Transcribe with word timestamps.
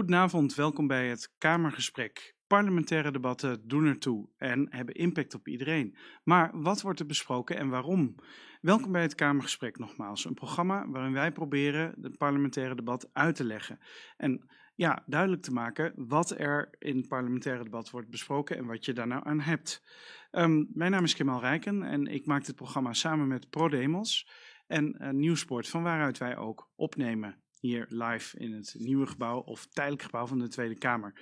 Goedenavond, 0.00 0.54
welkom 0.54 0.86
bij 0.86 1.08
het 1.08 1.32
Kamergesprek. 1.38 2.34
Parlementaire 2.46 3.10
debatten 3.10 3.68
doen 3.68 3.86
ertoe 3.86 4.28
en 4.36 4.66
hebben 4.70 4.94
impact 4.94 5.34
op 5.34 5.48
iedereen. 5.48 5.96
Maar 6.24 6.50
wat 6.52 6.80
wordt 6.82 7.00
er 7.00 7.06
besproken 7.06 7.56
en 7.56 7.68
waarom? 7.68 8.14
Welkom 8.60 8.92
bij 8.92 9.02
het 9.02 9.14
Kamergesprek 9.14 9.78
nogmaals, 9.78 10.24
een 10.24 10.34
programma 10.34 10.88
waarin 10.88 11.12
wij 11.12 11.32
proberen 11.32 11.94
het 12.02 12.16
parlementaire 12.16 12.74
debat 12.74 13.10
uit 13.12 13.34
te 13.34 13.44
leggen. 13.44 13.78
En 14.16 14.48
ja, 14.74 15.02
duidelijk 15.06 15.42
te 15.42 15.52
maken 15.52 15.92
wat 15.96 16.30
er 16.30 16.74
in 16.78 16.96
het 16.96 17.08
parlementaire 17.08 17.64
debat 17.64 17.90
wordt 17.90 18.10
besproken 18.10 18.56
en 18.56 18.66
wat 18.66 18.84
je 18.84 18.92
daar 18.92 19.06
nou 19.06 19.22
aan 19.24 19.40
hebt. 19.40 19.82
Um, 20.30 20.68
mijn 20.72 20.90
naam 20.90 21.04
is 21.04 21.14
Kemal 21.14 21.40
Rijken 21.40 21.82
en 21.82 22.06
ik 22.06 22.26
maak 22.26 22.44
dit 22.44 22.56
programma 22.56 22.92
samen 22.92 23.28
met 23.28 23.50
ProDemos 23.50 24.30
en 24.66 24.96
uh, 24.98 25.10
Nieuwsport, 25.10 25.68
van 25.68 25.82
waaruit 25.82 26.18
wij 26.18 26.36
ook 26.36 26.70
opnemen 26.74 27.42
hier 27.60 27.86
live 27.88 28.38
in 28.38 28.52
het 28.52 28.74
nieuwe 28.78 29.06
gebouw 29.06 29.38
of 29.38 29.66
tijdelijk 29.66 30.02
gebouw 30.02 30.26
van 30.26 30.38
de 30.38 30.48
Tweede 30.48 30.78
Kamer. 30.78 31.12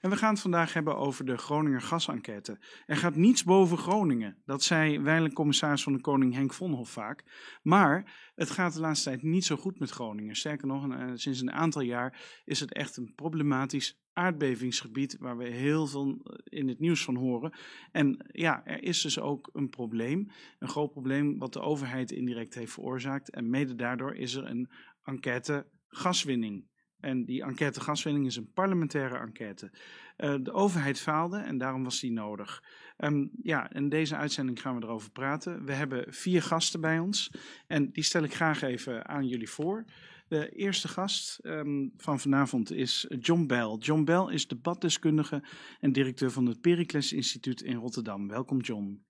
En 0.00 0.10
we 0.10 0.16
gaan 0.16 0.32
het 0.32 0.40
vandaag 0.40 0.72
hebben 0.72 0.96
over 0.96 1.24
de 1.24 1.36
Groninger 1.36 1.80
gasenquête. 1.80 2.58
Er 2.86 2.96
gaat 2.96 3.14
niets 3.14 3.44
boven 3.44 3.78
Groningen, 3.78 4.36
dat 4.44 4.62
zei 4.62 5.00
wijlen 5.00 5.32
commissaris 5.32 5.82
van 5.82 5.92
de 5.92 6.00
Koning 6.00 6.34
Henk 6.34 6.54
Vonhoff 6.54 6.92
vaak. 6.92 7.24
Maar 7.62 8.30
het 8.34 8.50
gaat 8.50 8.74
de 8.74 8.80
laatste 8.80 9.08
tijd 9.08 9.22
niet 9.22 9.44
zo 9.44 9.56
goed 9.56 9.78
met 9.78 9.90
Groningen. 9.90 10.36
Sterker 10.36 10.66
nog, 10.66 10.86
uh, 10.86 11.10
sinds 11.14 11.40
een 11.40 11.52
aantal 11.52 11.82
jaar 11.82 12.40
is 12.44 12.60
het 12.60 12.72
echt 12.72 12.96
een 12.96 13.12
problematisch 13.14 14.02
aardbevingsgebied 14.14 15.16
waar 15.18 15.36
we 15.36 15.48
heel 15.48 15.86
veel 15.86 16.08
eh, 16.08 16.36
in 16.44 16.68
het 16.68 16.80
nieuws 16.80 17.04
van 17.04 17.16
horen. 17.16 17.52
En 17.92 18.26
ja, 18.32 18.64
er 18.64 18.82
is 18.82 19.00
dus 19.00 19.20
ook 19.20 19.50
een 19.52 19.68
probleem, 19.68 20.30
een 20.58 20.68
groot 20.68 20.90
probleem 20.90 21.38
wat 21.38 21.52
de 21.52 21.60
overheid 21.60 22.10
indirect 22.10 22.54
heeft 22.54 22.72
veroorzaakt. 22.72 23.30
En 23.30 23.50
mede 23.50 23.74
daardoor 23.74 24.14
is 24.14 24.34
er 24.34 24.44
een 24.44 24.70
enquête 25.04 25.66
gaswinning. 25.96 26.72
En 27.00 27.24
die 27.24 27.42
enquête 27.42 27.80
gaswinning 27.80 28.26
is 28.26 28.36
een 28.36 28.52
parlementaire 28.52 29.18
enquête. 29.18 29.70
Uh, 30.16 30.34
de 30.42 30.52
overheid 30.52 31.00
faalde 31.00 31.38
en 31.38 31.58
daarom 31.58 31.84
was 31.84 32.00
die 32.00 32.12
nodig. 32.12 32.62
Um, 32.98 33.30
ja, 33.42 33.72
in 33.72 33.88
deze 33.88 34.16
uitzending 34.16 34.60
gaan 34.60 34.76
we 34.76 34.82
erover 34.82 35.10
praten. 35.10 35.64
We 35.64 35.72
hebben 35.72 36.12
vier 36.12 36.42
gasten 36.42 36.80
bij 36.80 36.98
ons 36.98 37.30
en 37.66 37.90
die 37.92 38.04
stel 38.04 38.22
ik 38.22 38.34
graag 38.34 38.62
even 38.62 39.06
aan 39.08 39.26
jullie 39.26 39.50
voor. 39.50 39.84
De 40.28 40.48
eerste 40.48 40.88
gast 40.88 41.38
um, 41.42 41.92
van 41.96 42.20
vanavond 42.20 42.72
is 42.72 43.06
John 43.18 43.46
Bell. 43.46 43.76
John 43.78 44.04
Bell 44.04 44.32
is 44.32 44.48
debatdeskundige 44.48 45.42
en 45.80 45.92
directeur 45.92 46.30
van 46.30 46.46
het 46.46 46.60
Pericles 46.60 47.12
Instituut 47.12 47.60
in 47.60 47.76
Rotterdam. 47.76 48.28
Welkom 48.28 48.60
John. 48.60 49.04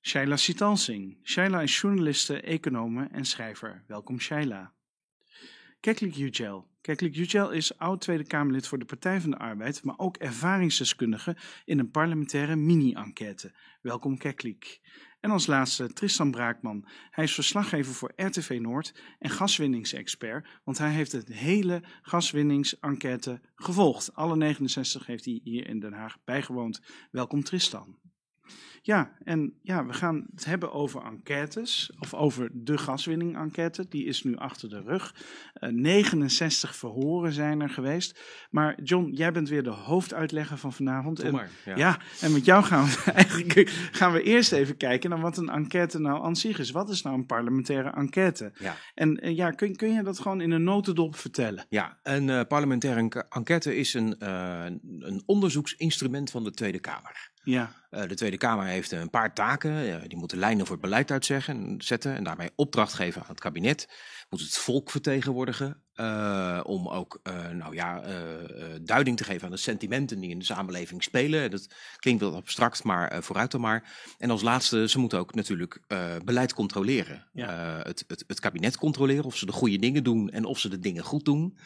Shaila 0.00 0.36
Sitalsing. 0.36 1.18
Shaila 1.22 1.60
is 1.60 1.80
journaliste, 1.80 2.40
econome 2.40 3.08
en 3.12 3.24
schrijver. 3.24 3.84
Welkom 3.86 4.20
Shaila. 4.20 4.74
Keklik 5.80 6.14
Yücel. 6.14 6.66
Keklik 6.80 7.14
Yücel 7.14 7.50
is 7.50 7.78
oud 7.78 8.00
Tweede 8.00 8.24
Kamerlid 8.24 8.66
voor 8.66 8.78
de 8.78 8.84
Partij 8.84 9.20
van 9.20 9.30
de 9.30 9.38
Arbeid, 9.38 9.84
maar 9.84 9.98
ook 9.98 10.16
ervaringsdeskundige 10.16 11.36
in 11.64 11.78
een 11.78 11.90
parlementaire 11.90 12.56
mini-enquête. 12.56 13.52
Welkom 13.82 14.18
Keklik. 14.18 14.80
En 15.20 15.30
als 15.30 15.46
laatste 15.46 15.92
Tristan 15.92 16.30
Braakman. 16.30 16.88
Hij 17.10 17.24
is 17.24 17.34
verslaggever 17.34 17.94
voor 17.94 18.12
RTV 18.16 18.58
Noord 18.60 18.94
en 19.18 19.30
gaswinningsexpert, 19.30 20.48
want 20.64 20.78
hij 20.78 20.90
heeft 20.90 21.12
het 21.12 21.28
hele 21.28 21.82
gaswinningsenquête 22.02 23.40
gevolgd. 23.54 24.14
Alle 24.14 24.36
69 24.36 25.06
heeft 25.06 25.24
hij 25.24 25.40
hier 25.42 25.66
in 25.66 25.80
Den 25.80 25.92
Haag 25.92 26.18
bijgewoond. 26.24 26.80
Welkom 27.10 27.42
Tristan. 27.42 27.98
Ja, 28.82 29.12
en 29.24 29.54
ja, 29.62 29.86
we 29.86 29.92
gaan 29.92 30.26
het 30.34 30.44
hebben 30.44 30.72
over 30.72 31.02
enquêtes, 31.04 31.92
of 31.98 32.14
over 32.14 32.48
de 32.52 32.78
gaswinning-enquête. 32.78 33.86
Die 33.88 34.04
is 34.04 34.22
nu 34.22 34.36
achter 34.36 34.68
de 34.68 34.80
rug. 34.80 35.14
Uh, 35.60 35.68
eh, 35.68 35.74
69 35.74 36.76
verhoren 36.76 37.32
zijn 37.32 37.60
er 37.60 37.68
geweest. 37.68 38.20
Maar 38.50 38.82
John, 38.82 39.10
jij 39.12 39.32
bent 39.32 39.48
weer 39.48 39.62
de 39.62 39.70
hoofduitlegger 39.70 40.58
van 40.58 40.72
vanavond. 40.72 41.20
En, 41.20 41.32
maar, 41.32 41.50
ja. 41.64 41.76
ja. 41.76 41.98
en 42.20 42.32
met 42.32 42.44
jou 42.44 42.64
gaan 42.64 42.84
we 42.84 43.10
eigenlijk 43.12 43.68
gaan 43.92 44.12
we 44.12 44.22
eerst 44.22 44.52
even 44.52 44.76
kijken 44.76 45.10
naar 45.10 45.20
wat 45.20 45.36
een 45.36 45.48
enquête 45.48 45.98
nou 45.98 46.24
aan 46.24 46.36
zich 46.36 46.58
is. 46.58 46.70
Wat 46.70 46.90
is 46.90 47.02
nou 47.02 47.16
een 47.16 47.26
parlementaire 47.26 47.90
enquête? 47.90 48.52
Ja. 48.58 48.76
En 48.94 49.26
uh, 49.26 49.36
ja, 49.36 49.50
kun, 49.50 49.76
kun 49.76 49.92
je 49.92 50.02
dat 50.02 50.18
gewoon 50.18 50.40
in 50.40 50.50
een 50.50 50.64
notendop 50.64 51.16
vertellen? 51.16 51.66
Ja, 51.68 51.98
een 52.02 52.28
uh, 52.28 52.40
parlementaire 52.48 53.26
enquête 53.28 53.76
is 53.76 53.94
een, 53.94 54.14
een 54.98 55.22
onderzoeksinstrument 55.26 56.30
van 56.30 56.44
de 56.44 56.50
Tweede 56.50 56.78
Kamer. 56.78 57.30
Ja. 57.42 57.79
Uh, 57.90 58.02
de 58.06 58.14
Tweede 58.14 58.36
Kamer 58.36 58.64
heeft 58.66 58.92
een 58.92 59.10
paar 59.10 59.34
taken. 59.34 60.08
Die 60.08 60.18
moeten 60.18 60.38
lijnen 60.38 60.66
voor 60.66 60.76
het 60.76 60.84
beleid 60.84 61.10
uitzetten 61.10 62.16
en 62.16 62.24
daarmee 62.24 62.50
opdracht 62.56 62.92
geven 62.92 63.22
aan 63.22 63.28
het 63.28 63.40
kabinet. 63.40 63.88
Moet 64.28 64.40
het 64.40 64.58
volk 64.58 64.90
vertegenwoordigen. 64.90 65.82
Uh, 65.96 66.60
om 66.62 66.88
ook 66.88 67.20
nou 67.52 67.74
ja, 67.74 68.02
duiding 68.82 69.16
te 69.16 69.24
geven 69.24 69.44
aan 69.44 69.50
de 69.50 69.56
sentimenten 69.56 70.20
die 70.20 70.30
in 70.30 70.38
de 70.38 70.44
samenleving 70.44 71.02
spelen. 71.02 71.50
Dat 71.50 71.74
klinkt 71.96 72.20
wel 72.20 72.34
abstract, 72.34 72.84
maar 72.84 73.22
vooruit 73.22 73.50
dan 73.50 73.60
maar. 73.60 73.92
En 74.18 74.30
als 74.30 74.42
laatste, 74.42 74.88
ze 74.88 74.98
moeten 74.98 75.18
ook 75.18 75.34
natuurlijk 75.34 75.80
beleid 76.24 76.54
controleren. 76.54 77.26
Ja. 77.32 77.80
Het, 77.82 78.04
het, 78.06 78.24
het, 78.26 78.40
kabinet 78.40 78.76
controleren 78.76 79.24
of 79.24 79.36
ze 79.36 79.46
de 79.46 79.52
goede 79.52 79.78
dingen 79.78 80.04
doen 80.04 80.30
en 80.30 80.44
of 80.44 80.58
ze 80.58 80.68
de 80.68 80.78
dingen 80.78 81.04
goed 81.04 81.24
doen. 81.24 81.58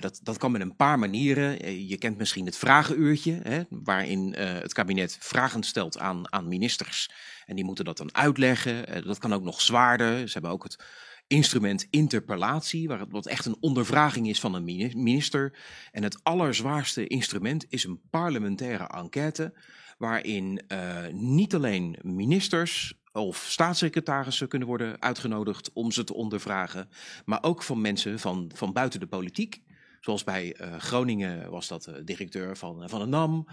dat, 0.00 0.20
dat 0.22 0.38
kan 0.38 0.52
met 0.52 0.60
een 0.60 0.76
paar 0.76 0.98
manieren. 0.98 1.86
je 1.86 1.98
kent 1.98 2.18
misschien 2.18 2.46
het 2.46 2.56
vragenuurtje, 2.56 3.40
hè, 3.42 3.62
waarin 3.68 4.34
het 4.34 4.72
kabinet 4.72 5.16
vraagt 5.20 5.45
vragen 5.46 5.62
stelt 5.62 5.98
aan, 5.98 6.32
aan 6.32 6.48
ministers. 6.48 7.10
En 7.46 7.56
die 7.56 7.64
moeten 7.64 7.84
dat 7.84 7.96
dan 7.96 8.14
uitleggen. 8.14 8.86
Eh, 8.86 9.02
dat 9.04 9.18
kan 9.18 9.32
ook 9.32 9.42
nog 9.42 9.60
zwaarder. 9.60 10.26
Ze 10.26 10.32
hebben 10.32 10.50
ook 10.50 10.62
het 10.62 10.84
instrument 11.26 11.86
interpellatie, 11.90 12.88
waar 12.88 13.00
het 13.00 13.10
wat 13.10 13.26
echt 13.26 13.46
een 13.46 13.56
ondervraging 13.60 14.28
is 14.28 14.40
van 14.40 14.54
een 14.54 14.64
minister. 14.64 15.58
En 15.92 16.02
het 16.02 16.24
allerzwaarste 16.24 17.06
instrument 17.06 17.66
is 17.68 17.84
een 17.84 18.00
parlementaire 18.10 18.86
enquête, 18.86 19.54
waarin 19.98 20.62
uh, 20.68 21.06
niet 21.12 21.54
alleen 21.54 21.98
ministers 22.02 22.94
of 23.12 23.36
staatssecretarissen 23.36 24.48
kunnen 24.48 24.68
worden 24.68 25.02
uitgenodigd 25.02 25.72
om 25.72 25.92
ze 25.92 26.04
te 26.04 26.14
ondervragen, 26.14 26.88
maar 27.24 27.42
ook 27.42 27.62
van 27.62 27.80
mensen 27.80 28.18
van, 28.18 28.50
van 28.54 28.72
buiten 28.72 29.00
de 29.00 29.06
politiek. 29.06 29.62
Zoals 30.06 30.24
bij 30.24 30.56
uh, 30.60 30.76
Groningen 30.76 31.50
was 31.50 31.68
dat 31.68 31.82
de 31.82 32.04
directeur 32.04 32.56
van, 32.56 32.88
van 32.88 33.00
de 33.00 33.06
NAM. 33.06 33.48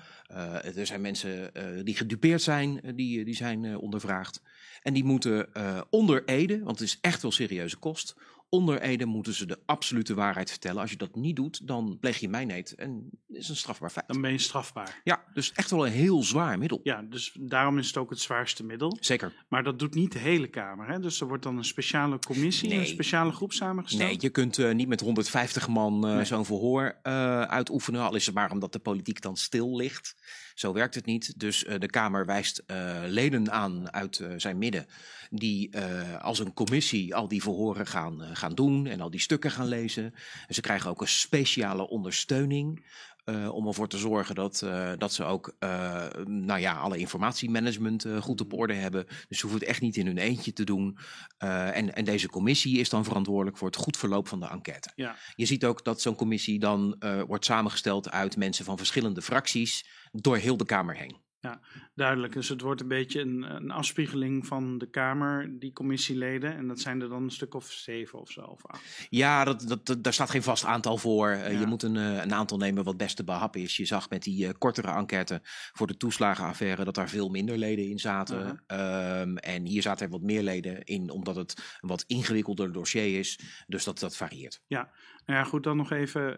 Er 0.75 0.85
zijn 0.85 1.01
mensen 1.01 1.51
die 1.85 1.95
gedupeerd 1.95 2.41
zijn, 2.41 2.81
die, 2.95 3.25
die 3.25 3.35
zijn 3.35 3.77
ondervraagd. 3.77 4.41
En 4.81 4.93
die 4.93 5.03
moeten 5.03 5.47
onder 5.89 6.25
Ede, 6.25 6.63
want 6.63 6.79
het 6.79 6.87
is 6.87 6.97
echt 7.01 7.21
wel 7.21 7.31
serieuze 7.31 7.77
kost, 7.77 8.15
onder 8.49 8.81
Ede 8.81 9.05
moeten 9.05 9.33
ze 9.33 9.45
de 9.45 9.59
absolute 9.65 10.13
waarheid 10.13 10.49
vertellen. 10.49 10.81
Als 10.81 10.91
je 10.91 10.97
dat 10.97 11.15
niet 11.15 11.35
doet, 11.35 11.67
dan 11.67 11.97
pleeg 11.99 12.17
je 12.17 12.29
mijnheid 12.29 12.75
en 12.75 13.09
is 13.35 13.49
een 13.49 13.55
strafbaar 13.55 13.89
feit. 13.89 14.07
Dan 14.07 14.21
ben 14.21 14.31
je 14.31 14.37
strafbaar. 14.37 15.01
Ja, 15.03 15.23
dus 15.33 15.51
echt 15.51 15.69
wel 15.69 15.85
een 15.85 15.91
heel 15.91 16.23
zwaar 16.23 16.57
middel. 16.57 16.79
Ja, 16.83 17.01
dus 17.01 17.35
daarom 17.39 17.77
is 17.77 17.87
het 17.87 17.97
ook 17.97 18.09
het 18.09 18.19
zwaarste 18.19 18.63
middel. 18.63 18.97
Zeker. 18.99 19.33
Maar 19.47 19.63
dat 19.63 19.79
doet 19.79 19.93
niet 19.95 20.11
de 20.11 20.19
hele 20.19 20.47
Kamer. 20.47 20.87
Hè? 20.87 20.99
Dus 20.99 21.21
er 21.21 21.27
wordt 21.27 21.43
dan 21.43 21.57
een 21.57 21.65
speciale 21.65 22.19
commissie, 22.19 22.69
nee. 22.69 22.79
een 22.79 22.87
speciale 22.87 23.31
groep 23.31 23.53
samengesteld. 23.53 24.09
Nee, 24.09 24.17
je 24.19 24.29
kunt 24.29 24.57
uh, 24.57 24.71
niet 24.71 24.87
met 24.87 24.99
150 24.99 25.67
man 25.67 26.07
uh, 26.07 26.15
nee. 26.15 26.25
zo'n 26.25 26.45
verhoor 26.45 26.99
uh, 27.03 27.41
uitoefenen. 27.41 28.01
Al 28.01 28.15
is 28.15 28.25
het 28.25 28.35
maar 28.35 28.51
omdat 28.51 28.71
de 28.73 28.79
politiek 28.79 29.21
dan 29.21 29.37
stil 29.37 29.75
ligt. 29.75 30.15
Zo 30.53 30.73
werkt 30.73 30.95
het 30.95 31.05
niet. 31.05 31.39
Dus 31.39 31.65
de 31.79 31.87
Kamer 31.87 32.25
wijst 32.25 32.63
leden 33.05 33.51
aan 33.51 33.93
uit 33.93 34.25
zijn 34.37 34.57
midden 34.57 34.85
die 35.29 35.77
als 36.21 36.39
een 36.39 36.53
commissie 36.53 37.15
al 37.15 37.27
die 37.27 37.41
verhoren 37.41 37.87
gaan, 37.87 38.21
gaan 38.33 38.55
doen 38.55 38.87
en 38.87 39.01
al 39.01 39.09
die 39.09 39.19
stukken 39.19 39.51
gaan 39.51 39.67
lezen. 39.67 40.03
En 40.47 40.55
ze 40.55 40.61
krijgen 40.61 40.89
ook 40.89 41.01
een 41.01 41.07
speciale 41.07 41.89
ondersteuning. 41.89 42.85
Uh, 43.25 43.53
om 43.53 43.67
ervoor 43.67 43.87
te 43.87 43.97
zorgen 43.97 44.35
dat, 44.35 44.61
uh, 44.63 44.91
dat 44.97 45.13
ze 45.13 45.23
ook 45.23 45.55
uh, 45.59 46.05
nou 46.25 46.59
ja, 46.59 46.73
alle 46.73 46.97
informatiemanagement 46.97 48.05
goed 48.19 48.41
op 48.41 48.53
orde 48.53 48.73
hebben. 48.73 49.05
Dus 49.05 49.39
ze 49.39 49.41
hoeven 49.41 49.59
het 49.59 49.69
echt 49.69 49.81
niet 49.81 49.97
in 49.97 50.05
hun 50.05 50.17
eentje 50.17 50.53
te 50.53 50.63
doen. 50.63 50.97
en, 51.37 51.95
en 51.95 52.05
deze 52.05 52.27
commissie 52.27 52.79
is 52.79 52.89
dan 52.89 53.03
verantwoordelijk 53.03 53.57
voor 53.57 53.67
het 53.67 53.77
goed 53.77 53.97
verloop 53.97 54.27
van 54.27 54.39
de 54.39 54.47
enquête. 54.47 54.91
Ja. 54.95 55.15
Je 55.35 55.45
ziet 55.45 55.65
ook 55.65 55.83
dat 55.83 56.01
zo'n 56.01 56.15
commissie 56.15 56.59
dan 56.59 57.03
wordt 57.27 57.45
samengesteld 57.45 58.09
uit 58.11 58.37
mensen 58.37 58.65
van 58.65 58.77
verschillende 58.77 59.21
fracties 59.21 59.89
door 60.11 60.37
heel 60.37 60.57
de 60.57 60.65
Kamer 60.65 60.95
heen. 60.95 61.21
Ja, 61.43 61.59
duidelijk. 61.95 62.33
Dus 62.33 62.49
het 62.49 62.61
wordt 62.61 62.81
een 62.81 62.87
beetje 62.87 63.21
een, 63.21 63.55
een 63.55 63.71
afspiegeling 63.71 64.45
van 64.47 64.77
de 64.77 64.89
Kamer, 64.89 65.59
die 65.59 65.73
commissieleden. 65.73 66.55
En 66.55 66.67
dat 66.67 66.79
zijn 66.79 67.01
er 67.01 67.09
dan 67.09 67.23
een 67.23 67.31
stuk 67.31 67.53
of 67.53 67.71
zeven 67.71 68.19
of 68.19 68.31
zo. 68.31 68.41
Of 68.41 68.65
acht. 68.65 69.07
Ja, 69.09 69.43
dat, 69.43 69.83
dat, 69.83 70.03
daar 70.03 70.13
staat 70.13 70.29
geen 70.29 70.43
vast 70.43 70.65
aantal 70.65 70.97
voor. 70.97 71.29
Uh, 71.29 71.59
Je 71.59 71.65
moet 71.65 71.83
een, 71.83 71.95
uh, 71.95 72.21
een 72.21 72.33
aantal 72.33 72.57
nemen 72.57 72.83
wat 72.83 72.97
best 72.97 73.15
te 73.15 73.23
behappen 73.23 73.61
is. 73.61 73.77
Je 73.77 73.85
zag 73.85 74.09
met 74.09 74.23
die 74.23 74.45
uh, 74.45 74.51
kortere 74.57 74.91
enquête 74.91 75.39
voor 75.73 75.87
de 75.87 75.97
toeslagenaffaire 75.97 76.83
dat 76.83 76.95
daar 76.95 77.09
veel 77.09 77.29
minder 77.29 77.57
leden 77.57 77.89
in 77.89 77.99
zaten. 77.99 78.63
-huh. 78.67 79.21
um, 79.21 79.37
en 79.37 79.65
hier 79.65 79.81
zaten 79.81 80.05
er 80.05 80.11
wat 80.11 80.21
meer 80.21 80.43
leden 80.43 80.83
in, 80.83 81.09
omdat 81.09 81.35
het 81.35 81.77
een 81.81 81.89
wat 81.89 82.03
ingewikkelder 82.07 82.71
dossier 82.71 83.19
is. 83.19 83.39
Dus 83.67 83.83
dat, 83.83 83.99
dat 83.99 84.15
varieert. 84.15 84.61
Ja, 84.67 84.91
nou 85.25 85.39
ja, 85.39 85.43
goed, 85.43 85.63
dan 85.63 85.77
nog 85.77 85.91
even. 85.91 86.35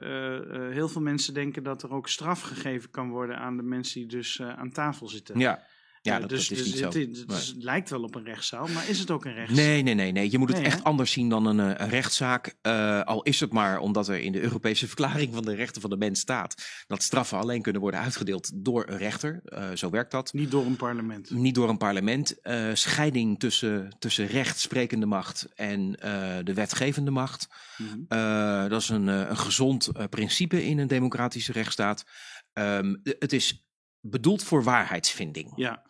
heel 0.71 0.87
veel 0.87 1.01
mensen 1.01 1.33
denken 1.33 1.63
dat 1.63 1.83
er 1.83 1.91
ook 1.91 2.07
straf 2.07 2.41
gegeven 2.41 2.89
kan 2.89 3.09
worden 3.09 3.37
aan 3.37 3.57
de 3.57 3.63
mensen 3.63 3.99
die 3.99 4.09
dus 4.09 4.41
aan 4.41 4.71
tafel 4.71 5.07
zitten. 5.07 5.39
Ja. 5.39 5.63
Ja, 6.05 6.19
dat, 6.19 6.29
dus, 6.29 6.47
dat 6.47 6.57
is 6.57 6.63
dus 6.63 6.73
niet 6.73 6.93
zo. 6.93 6.99
Het, 6.99 7.45
het, 7.45 7.63
lijkt 7.63 7.89
wel 7.89 8.03
op 8.03 8.15
een 8.15 8.23
rechtszaal, 8.23 8.67
maar 8.67 8.89
is 8.89 8.99
het 8.99 9.11
ook 9.11 9.25
een 9.25 9.33
rechtszaal? 9.33 9.65
Nee, 9.65 9.81
nee, 9.81 9.93
nee. 9.93 10.11
nee. 10.11 10.31
Je 10.31 10.37
moet 10.37 10.47
het 10.47 10.57
nee, 10.57 10.65
echt 10.65 10.77
hè? 10.77 10.83
anders 10.83 11.11
zien 11.11 11.29
dan 11.29 11.45
een, 11.45 11.59
een 11.59 11.89
rechtszaak. 11.89 12.55
Uh, 12.61 13.01
al 13.01 13.23
is 13.23 13.39
het 13.39 13.51
maar 13.51 13.79
omdat 13.79 14.07
er 14.07 14.19
in 14.19 14.31
de 14.31 14.41
Europese 14.41 14.87
Verklaring 14.87 15.33
van 15.33 15.45
de 15.45 15.55
Rechten 15.55 15.81
van 15.81 15.89
de 15.89 15.97
Mens 15.97 16.19
staat 16.19 16.55
dat 16.87 17.03
straffen 17.03 17.37
alleen 17.37 17.61
kunnen 17.61 17.81
worden 17.81 17.99
uitgedeeld 17.99 18.51
door 18.53 18.89
een 18.89 18.97
rechter. 18.97 19.41
Uh, 19.45 19.69
zo 19.73 19.89
werkt 19.89 20.11
dat. 20.11 20.33
Niet 20.33 20.51
door 20.51 20.65
een 20.65 20.75
parlement. 20.75 21.29
Niet 21.29 21.55
door 21.55 21.69
een 21.69 21.77
parlement. 21.77 22.35
Uh, 22.43 22.69
scheiding 22.73 23.39
tussen, 23.39 23.95
tussen 23.99 24.27
rechtsprekende 24.27 25.05
macht 25.05 25.47
en 25.55 25.91
de 26.43 26.53
wetgevende 26.53 27.11
macht. 27.11 27.47
Mm 27.77 27.87
-hmm. 27.87 28.69
dat 28.69 28.81
is 28.81 28.89
een, 28.89 29.07
een 29.07 29.37
gezond 29.37 29.91
principe 30.09 30.65
in 30.65 30.77
een 30.77 30.87
democratische 30.87 31.51
rechtsstaat. 31.51 32.05
Um, 32.53 33.01
het 33.03 33.33
is 33.33 33.65
bedoeld 34.09 34.43
voor 34.43 34.63
waarheidsvinding. 34.63 35.51
Ja. 35.55 35.81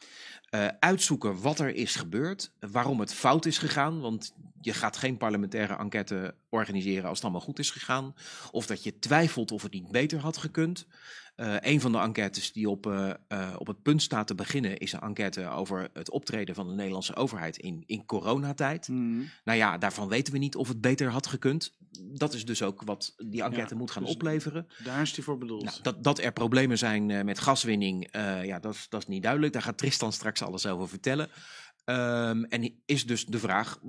Uh, 0.52 0.68
uitzoeken 0.80 1.42
wat 1.42 1.60
er 1.60 1.76
is 1.76 1.96
gebeurd, 1.96 2.52
waarom 2.60 3.00
het 3.00 3.14
fout 3.14 3.46
is 3.46 3.58
gegaan. 3.58 4.00
Want 4.02 4.36
je 4.62 4.74
gaat 4.74 4.98
geen 4.98 5.18
parlementaire 5.18 5.76
enquête 5.76 6.36
organiseren 6.50 7.04
als 7.08 7.16
het 7.16 7.24
allemaal 7.24 7.42
goed 7.42 7.60
is 7.60 7.72
gegaan. 7.72 8.16
Of 8.52 8.66
dat 8.66 8.84
je 8.84 9.00
twijfelt 9.00 9.52
of 9.52 9.64
het 9.64 9.74
niet 9.74 9.92
beter 9.92 10.20
had 10.20 10.38
gekund. 10.38 10.88
Uh, 11.36 11.56
een 11.60 11.82
van 11.82 11.92
de 11.92 11.98
enquêtes 11.98 12.52
die 12.52 12.70
op, 12.70 12.86
uh, 12.86 13.14
uh, 13.30 13.56
op 13.58 13.68
het 13.68 13.82
punt 13.82 14.02
staat 14.02 14.28
te 14.28 14.36
beginnen 14.36 14.78
is 14.78 14.94
een 14.94 15.00
enquête 15.00 15.50
over 15.50 15.90
het 15.94 16.10
optreden 16.10 16.56
van 16.56 16.68
de 16.68 16.74
Nederlandse 16.74 17.16
overheid 17.16 17.58
in, 17.58 17.84
in 17.86 18.06
coronatijd. 18.06 18.88
Mm. 18.88 19.30
Nou 19.44 19.58
ja, 19.58 19.78
daarvan 19.78 20.08
weten 20.08 20.34
we 20.34 20.40
niet 20.40 20.56
of 20.56 20.68
het 20.68 20.82
beter 20.82 21.10
had 21.10 21.28
gekund. 21.28 21.78
Dat 22.02 22.34
is 22.34 22.46
dus 22.46 22.62
ook 22.62 22.82
wat 22.84 23.14
die 23.18 23.44
enquête 23.44 23.74
ja, 23.74 23.80
moet 23.80 23.92
gaan 23.92 24.04
dus 24.04 24.14
opleveren. 24.14 24.68
Daar 24.84 25.02
is 25.02 25.14
die 25.14 25.24
voor 25.24 25.38
bedoeld. 25.38 25.64
Nou, 25.64 25.78
dat, 25.82 26.04
dat 26.04 26.20
er 26.20 26.34
problemen 26.34 26.78
zijn 26.78 27.26
met 27.26 27.40
gaswinning, 27.40 28.08
ja, 28.44 28.60
dat, 28.60 28.86
dat 28.90 29.02
is 29.02 29.08
niet 29.08 29.24
duidelijk. 29.24 29.54
Daar 29.54 29.62
gaat 29.62 29.78
Tristan 29.78 30.14
straks 30.14 30.42
alles 30.42 30.66
over 30.66 30.90
vertellen. 30.90 31.30
Um, 31.86 32.46
en 32.46 32.82
is 32.86 33.06
dus 33.06 33.26
de 33.26 33.40
vraag, 33.40 33.80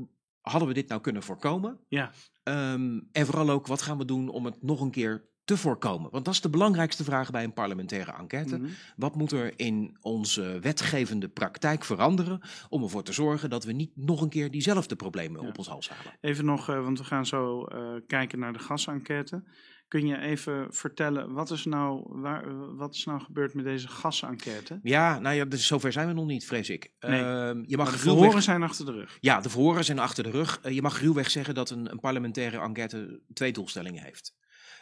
hadden 0.41 0.69
we 0.69 0.75
dit 0.75 0.89
nou 0.89 1.01
kunnen 1.01 1.23
voorkomen? 1.23 1.81
Ja. 1.89 2.11
Um, 2.45 3.09
en 3.13 3.27
vooral 3.27 3.51
ook, 3.51 3.67
wat 3.67 3.83
gaan 3.83 3.99
we 3.99 4.05
doen 4.05 4.29
om 4.29 4.45
het 4.45 4.63
nog 4.63 4.81
een 4.81 4.91
keer 4.91 5.35
te 5.47 5.57
voorkomen? 5.57 6.11
Want 6.11 6.25
dat 6.25 6.35
is 6.35 6.41
de 6.41 6.49
belangrijkste 6.49 7.05
vraag 7.05 7.31
bij 7.31 7.45
een 7.45 7.53
parlementaire 7.53 8.13
enquête. 8.13 8.55
Mhm. 8.55 8.61
Mm 8.61 8.67
-hmm. 8.67 8.75
Wat 8.97 9.15
moet 9.15 9.33
er 9.33 9.53
in 9.57 9.97
onze 10.01 10.59
wetgevende 10.61 11.29
praktijk 11.29 11.85
veranderen 11.85 12.41
om 12.69 12.83
ervoor 12.83 13.03
te 13.03 13.13
zorgen 13.13 13.51
dat 13.51 13.65
we 13.65 13.73
niet 13.73 13.91
nog 13.95 14.21
een 14.21 14.29
keer 14.29 14.51
diezelfde 14.51 14.97
problemen 14.97 15.43
ja. 15.43 15.49
op 15.49 15.59
ons 15.59 15.69
hals 15.69 15.89
halen? 15.89 16.19
Even 16.21 16.45
nog, 16.45 16.71
uh, 16.71 16.83
want 16.83 16.99
we 16.99 17.05
gaan 17.05 17.27
zo 17.27 17.67
uh, 17.73 18.01
kijken 18.07 18.39
naar 18.39 18.53
de 18.53 18.59
gasenquête. 18.59 19.45
Kun 19.89 20.07
je 20.07 20.19
even 20.19 20.67
vertellen, 20.71 21.33
wat 21.33 21.51
is 21.51 21.65
nou, 21.65 22.03
waar, 22.07 22.77
wat 22.77 22.95
is 22.95 23.05
nou 23.05 23.21
gebeurd 23.21 23.55
met 23.55 23.65
deze 23.65 23.89
gasenquête? 23.89 24.81
Ja, 24.83 25.19
nou 25.19 25.37
ja, 25.37 25.45
dus 25.45 25.67
zover 25.67 25.93
zijn 25.93 26.07
we 26.07 26.13
nog 26.13 26.27
niet, 26.27 26.47
vrees 26.47 26.71
ik. 26.71 26.93
Nee. 27.01 27.21
Uh, 27.21 27.63
je 27.67 27.77
mag 27.77 27.93
de 27.93 27.99
verhoren 27.99 28.43
zijn 28.43 28.63
achter 28.63 28.85
de 28.85 28.93
rug. 28.93 29.17
Ja, 29.21 29.41
de 29.41 29.49
verhoren 29.51 29.85
zijn 29.85 29.99
achter 29.99 30.25
de 30.25 30.31
rug. 30.31 30.61
Uh, 30.65 30.73
je 30.73 30.83
mag 30.83 31.01
ruwweg 31.01 31.31
zeggen 31.31 31.55
dat 31.55 31.71
een, 31.71 31.91
een 31.91 32.01
parlementaire 32.01 32.61
enquête 32.61 33.21
twee 33.33 33.53
doelstellingen 33.53 34.03
heeft. 34.03 34.35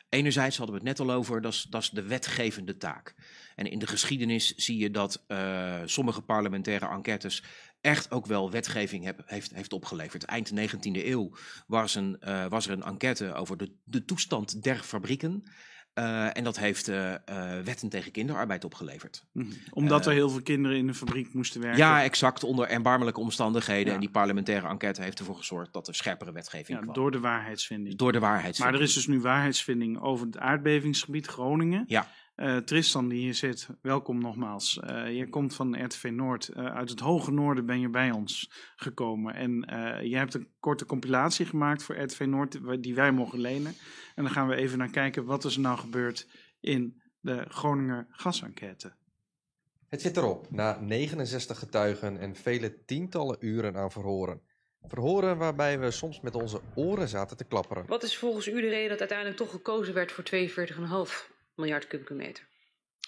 Enerzijds 0.08 0.56
hadden 0.56 0.74
we 0.74 0.88
het 0.88 0.98
net 0.98 1.08
al 1.08 1.14
over, 1.14 1.40
dat 1.40 1.82
is, 1.82 1.90
de 1.90 2.02
wetgevende 2.02 2.76
taak. 2.76 3.14
En 3.56 3.70
in 3.70 3.78
de 3.78 3.86
geschiedenis 3.86 4.54
zie 4.54 4.78
je 4.78 4.90
dat 4.90 5.24
uh, 5.28 5.80
sommige 5.84 6.22
parlementaire 6.22 6.88
enquêtes 6.88 7.42
echt 7.80 8.10
ook 8.10 8.26
wel 8.26 8.50
wetgeving 8.50 9.14
heeft, 9.24 9.54
heeft 9.54 9.72
opgeleverd. 9.72 10.24
Eind 10.24 10.50
19e 10.50 11.06
eeuw 11.06 11.36
was, 11.66 11.96
uh, 11.96 12.46
was 12.46 12.66
er 12.66 12.72
een 12.72 12.82
enquête 12.82 13.34
over 13.34 13.56
de, 13.56 13.72
de 13.84 14.04
toestand 14.04 14.62
der 14.62 14.78
fabrieken. 14.78 15.44
Uh, 15.98 16.36
en 16.36 16.44
dat 16.44 16.58
heeft 16.58 16.88
uh, 16.88 17.10
uh, 17.10 17.16
wetten 17.64 17.88
tegen 17.88 18.12
kinderarbeid 18.12 18.64
opgeleverd. 18.64 19.24
-hmm. 19.32 19.52
Omdat 19.70 20.06
er 20.06 20.12
heel 20.12 20.30
veel 20.30 20.42
kinderen 20.42 20.76
in 20.76 20.86
de 20.86 20.94
fabriek 20.94 21.34
moesten 21.34 21.60
werken. 21.60 21.78
Ja, 21.78 22.02
exact. 22.02 22.44
Onder 22.44 22.68
erbarmelijke 22.68 23.20
omstandigheden. 23.20 23.86
Ja. 23.86 23.94
En 23.94 24.00
die 24.00 24.10
parlementaire 24.10 24.68
enquête 24.68 25.02
heeft 25.02 25.18
ervoor 25.18 25.36
gezorgd 25.36 25.72
dat 25.72 25.88
er 25.88 25.94
scherpere 25.94 26.32
wetgeving 26.32 26.78
ja, 26.78 26.82
kwam. 26.82 26.94
Door 26.94 27.10
de 27.10 27.20
waarheidsvinding. 27.20 27.96
Door 27.96 28.12
de 28.12 28.18
waarheidsvinding. 28.18 28.70
Maar 28.70 28.80
er 28.80 28.88
is 28.88 28.94
dus 28.94 29.06
nu 29.06 29.20
waarheidsvinding 29.20 30.00
over 30.00 30.26
het 30.26 30.38
aardbevingsgebied 30.38 31.26
Groningen. 31.26 31.84
Ja. 31.86 32.06
Uh, 32.36 32.56
Tristan 32.56 33.08
die 33.08 33.18
hier 33.18 33.34
zit, 33.34 33.68
welkom 33.82 34.20
nogmaals. 34.20 34.80
Uh, 34.84 35.16
je 35.16 35.28
komt 35.28 35.54
van 35.54 35.84
RTV 35.84 36.10
Noord. 36.12 36.50
Uh, 36.56 36.64
uit 36.64 36.90
het 36.90 37.00
hoge 37.00 37.30
noorden 37.30 37.66
ben 37.66 37.80
je 37.80 37.88
bij 37.88 38.10
ons 38.10 38.50
gekomen. 38.76 39.34
En 39.34 39.52
je 40.08 40.16
hebt 40.16 40.34
een 40.34 40.48
korte 40.60 40.86
compilatie 40.86 41.46
gemaakt 41.46 41.82
voor 41.82 41.96
RTV 41.96 42.20
Noord 42.20 42.82
die 42.82 42.94
wij 42.94 43.12
mogen 43.12 43.40
lenen. 43.40 43.74
En 44.14 44.22
dan 44.22 44.32
gaan 44.32 44.48
we 44.48 44.54
even 44.54 44.78
naar 44.78 44.90
kijken 44.90 45.24
wat 45.24 45.44
is 45.44 45.54
er 45.54 45.60
nou 45.60 45.78
gebeurd 45.78 46.28
in 46.60 47.02
de 47.20 47.44
Groninger 47.48 48.06
gasenquête. 48.10 48.94
Het 49.88 50.02
zit 50.02 50.16
erop, 50.16 50.50
na 50.50 50.80
69 50.80 51.58
getuigen 51.58 52.18
en 52.18 52.36
vele 52.36 52.84
tientallen 52.84 53.36
uren 53.40 53.76
aan 53.76 53.90
verhoren. 53.90 54.40
Verhoren 54.82 55.36
waarbij 55.36 55.78
we 55.78 55.90
soms 55.90 56.20
met 56.20 56.34
onze 56.34 56.60
oren 56.74 57.08
zaten 57.08 57.36
te 57.36 57.44
klapperen. 57.44 57.86
Wat 57.86 58.02
is 58.02 58.18
volgens 58.18 58.48
u 58.48 58.60
de 58.60 58.68
reden 58.68 58.88
dat 58.88 58.98
uiteindelijk 58.98 59.38
toch 59.38 59.50
gekozen 59.50 59.94
werd 59.94 60.12
voor 60.12 60.24
42,5 60.24 61.33
miljard 61.54 61.86
kubieke 61.86 62.14
meter? 62.14 62.46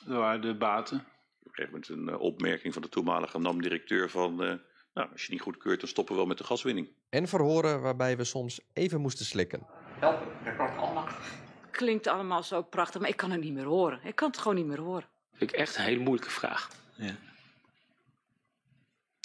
Dat 0.04 0.16
waren 0.16 0.40
de 0.40 0.56
baten. 0.56 0.96
Op 0.96 1.46
een 1.46 1.54
gegeven 1.54 1.72
moment 1.72 1.88
een 1.88 2.14
uh, 2.14 2.20
opmerking 2.20 2.72
van 2.72 2.82
de 2.82 2.88
toenmalige 2.88 3.38
NAM-directeur 3.38 4.10
van... 4.10 4.42
Uh, 4.42 4.54
nou, 4.94 5.12
als 5.12 5.26
je 5.26 5.32
niet 5.32 5.40
goedkeurt, 5.40 5.80
dan 5.80 5.88
stoppen 5.88 6.14
we 6.14 6.20
wel 6.20 6.28
met 6.28 6.38
de 6.38 6.44
gaswinning. 6.44 6.88
En 7.08 7.28
verhoren 7.28 7.80
waarbij 7.80 8.16
we 8.16 8.24
soms 8.24 8.60
even 8.72 9.00
moesten 9.00 9.24
slikken. 9.24 9.66
Helpen, 9.98 10.26
dat 10.44 10.56
klopt 10.56 10.76
allemaal. 10.76 11.08
Klinkt 11.70 12.06
allemaal 12.06 12.42
zo 12.42 12.62
prachtig, 12.62 13.00
maar 13.00 13.10
ik 13.10 13.16
kan 13.16 13.30
het 13.30 13.40
niet 13.40 13.52
meer 13.52 13.64
horen. 13.64 14.00
Ik 14.04 14.14
kan 14.14 14.28
het 14.28 14.38
gewoon 14.38 14.56
niet 14.56 14.66
meer 14.66 14.80
horen. 14.80 15.08
Vind 15.32 15.52
ik 15.52 15.56
echt 15.56 15.76
een 15.76 15.84
hele 15.84 16.02
moeilijke 16.02 16.30
vraag. 16.30 16.70
Ja. 16.94 17.16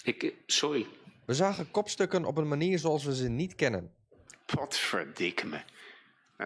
Ik, 0.03 0.33
sorry. 0.45 0.87
We 1.25 1.33
zagen 1.33 1.71
kopstukken 1.71 2.25
op 2.25 2.37
een 2.37 2.47
manier 2.47 2.79
zoals 2.79 3.03
we 3.03 3.15
ze 3.15 3.29
niet 3.29 3.55
kennen. 3.55 3.93
Wat 4.45 4.77
verdikke 4.77 5.47
me. 5.47 5.61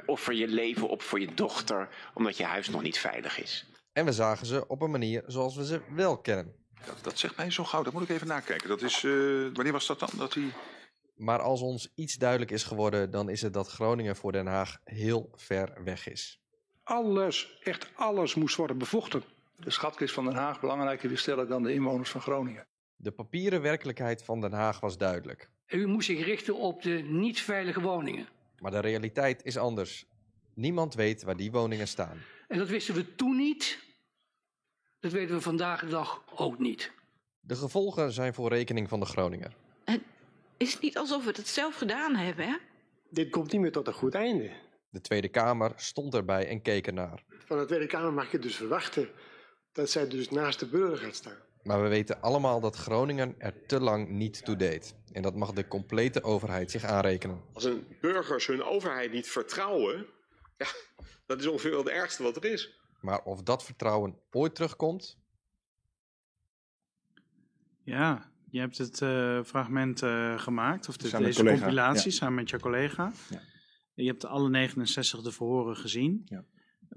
Of 0.06 0.22
voor 0.22 0.34
je 0.34 0.48
leven, 0.48 0.90
of 0.90 1.04
voor 1.04 1.20
je 1.20 1.34
dochter, 1.34 1.90
omdat 2.14 2.38
je 2.38 2.44
huis 2.44 2.70
nog 2.70 2.82
niet 2.82 3.00
veilig 3.00 3.42
is. 3.42 3.66
En 3.94 4.06
we 4.06 4.12
zagen 4.12 4.46
ze 4.46 4.68
op 4.68 4.82
een 4.82 4.92
manier 4.92 5.24
zoals 5.28 5.56
we 5.56 5.66
ze 5.66 5.82
wel 5.96 6.18
kennen. 6.18 6.56
Dat, 6.86 6.98
dat 7.02 7.20
zegt 7.20 7.38
mij 7.38 7.52
zo 7.52 7.64
gauw, 7.64 7.84
dat 7.84 7.94
moet 7.94 8.02
ik 8.02 8.10
even 8.10 8.28
nakijken. 8.28 8.70
Dat 8.70 8.82
is, 8.82 9.04
uh, 9.04 9.50
wanneer 9.54 9.74
was 9.74 9.88
dat 9.88 10.00
dan? 10.00 10.10
Dat 10.18 10.34
die... 10.34 10.52
Maar 11.16 11.40
als 11.40 11.62
ons 11.62 11.92
iets 11.96 12.16
duidelijk 12.16 12.52
is 12.52 12.64
geworden, 12.64 13.12
dan 13.12 13.30
is 13.30 13.42
het 13.42 13.54
dat 13.54 13.68
Groningen 13.68 14.16
voor 14.16 14.32
Den 14.32 14.48
Haag 14.48 14.78
heel 14.84 15.30
ver 15.36 15.84
weg 15.84 16.08
is. 16.08 16.42
Alles, 16.84 17.58
echt 17.64 17.90
alles 17.96 18.36
moest 18.36 18.56
worden 18.56 18.78
bevochten. 18.78 19.24
De 19.56 19.72
schatkist 19.72 20.14
van 20.14 20.26
Den 20.26 20.36
Haag 20.36 20.60
belangrijker 20.60 21.10
te 21.10 21.16
stellen 21.16 21.48
dan 21.48 21.64
de 21.64 21.74
inwoners 21.74 22.10
van 22.10 22.22
Groningen. 22.22 22.68
De 22.96 23.12
papieren 23.12 23.62
werkelijkheid 23.62 24.24
van 24.24 24.42
Den 24.42 24.54
Haag 24.54 24.80
was 24.80 24.98
duidelijk. 24.98 25.50
U 25.68 25.88
moest 25.88 26.08
zich 26.08 26.26
richten 26.26 26.56
op 26.56 26.82
de 26.82 26.90
niet 26.90 27.42
veilige 27.42 27.82
woningen. 27.82 28.28
Maar 28.60 28.72
de 28.72 28.80
realiteit 28.80 29.44
is 29.44 29.58
anders. 29.58 30.06
Niemand 30.54 30.94
weet 30.94 31.24
waar 31.24 31.38
die 31.38 31.52
woningen 31.52 31.88
staan. 31.88 32.18
En 32.48 32.58
dat 32.58 32.68
wisten 32.68 32.96
we 32.96 33.16
toen 33.16 33.38
niet. 33.38 33.84
Dat 35.00 35.12
weten 35.12 35.36
we 35.36 35.42
vandaag 35.42 35.80
de 35.80 35.88
dag 35.88 36.24
ook 36.36 36.60
niet. 36.60 36.92
De 37.40 37.56
gevolgen 37.56 38.12
zijn 38.12 38.34
voor 38.34 38.50
rekening 38.50 38.90
van 38.90 39.00
de 39.00 39.06
Groninger. 39.06 39.54
Het 39.86 40.02
is 40.58 40.80
niet 40.80 40.98
alsof 40.98 41.24
we 41.24 41.32
het 41.36 41.48
zelf 41.48 41.76
gedaan 41.76 42.16
hebben, 42.16 42.48
hè? 42.48 42.56
Dit 43.10 43.30
komt 43.30 43.52
niet 43.52 43.62
meer 43.62 43.72
tot 43.72 43.88
een 43.88 43.94
goed 43.94 44.16
einde. 44.16 44.52
De 44.90 45.02
Tweede 45.02 45.28
Kamer 45.28 45.72
stond 45.76 46.14
erbij 46.14 46.48
en 46.48 46.62
keek 46.62 46.88
ernaar. 46.88 47.24
Van 47.46 47.58
de 47.58 47.66
Tweede 47.66 47.88
Kamer 47.88 48.14
mag 48.14 48.32
je 48.32 48.40
dus 48.40 48.56
verwachten 48.56 49.10
dat 49.72 49.90
zij 49.90 50.08
dus 50.08 50.30
naast 50.30 50.60
de 50.60 50.66
burger 50.66 50.98
gaat 50.98 51.16
staan. 51.16 51.38
Maar 51.66 51.82
we 51.82 51.88
weten 51.88 52.22
allemaal 52.22 52.60
dat 52.60 52.76
Groningen 52.76 53.36
er 53.38 53.66
te 53.66 53.80
lang 53.80 54.10
niet 54.10 54.46
toe 54.46 54.56
deed. 54.56 54.96
En 55.12 55.22
dat 55.22 55.36
mag 55.36 55.52
de 55.52 55.68
complete 55.68 56.24
overheid 56.24 56.72
zich 56.72 56.84
aanrekenen. 56.84 57.42
Als 57.54 57.64
een 57.64 57.88
burgers 58.02 58.48
hun 58.48 58.64
overheid 58.64 59.12
niet 59.12 59.28
vertrouwen, 59.28 60.06
ja, 60.58 60.68
dat 61.26 61.40
is 61.40 61.48
ongeveer 61.48 61.70
wel 61.70 61.80
het 61.80 61.90
ergste 61.90 62.24
wat 62.24 62.36
er 62.36 62.46
is. 62.46 62.80
Maar 63.02 63.24
of 63.24 63.44
dat 63.44 63.64
vertrouwen 63.64 64.18
ooit 64.32 64.56
terugkomt? 64.56 65.18
Ja, 67.84 68.32
je 68.50 68.60
hebt 68.60 68.78
het 68.78 69.02
uh, 69.02 69.44
fragment 69.44 70.02
uh, 70.02 70.40
gemaakt, 70.40 70.88
of 70.88 70.98
de, 70.98 71.08
samen 71.08 71.26
deze 71.26 71.40
collega, 71.40 71.58
compilatie 71.58 72.12
ja. 72.12 72.18
samen 72.18 72.36
met 72.36 72.50
je 72.50 72.60
collega. 72.60 73.12
Ja. 73.30 73.42
Je 73.94 74.08
hebt 74.08 74.26
alle 74.26 74.50
69 74.50 75.22
de 75.22 75.32
verhoren 75.32 75.76
gezien. 75.76 76.22
Ja. 76.26 76.44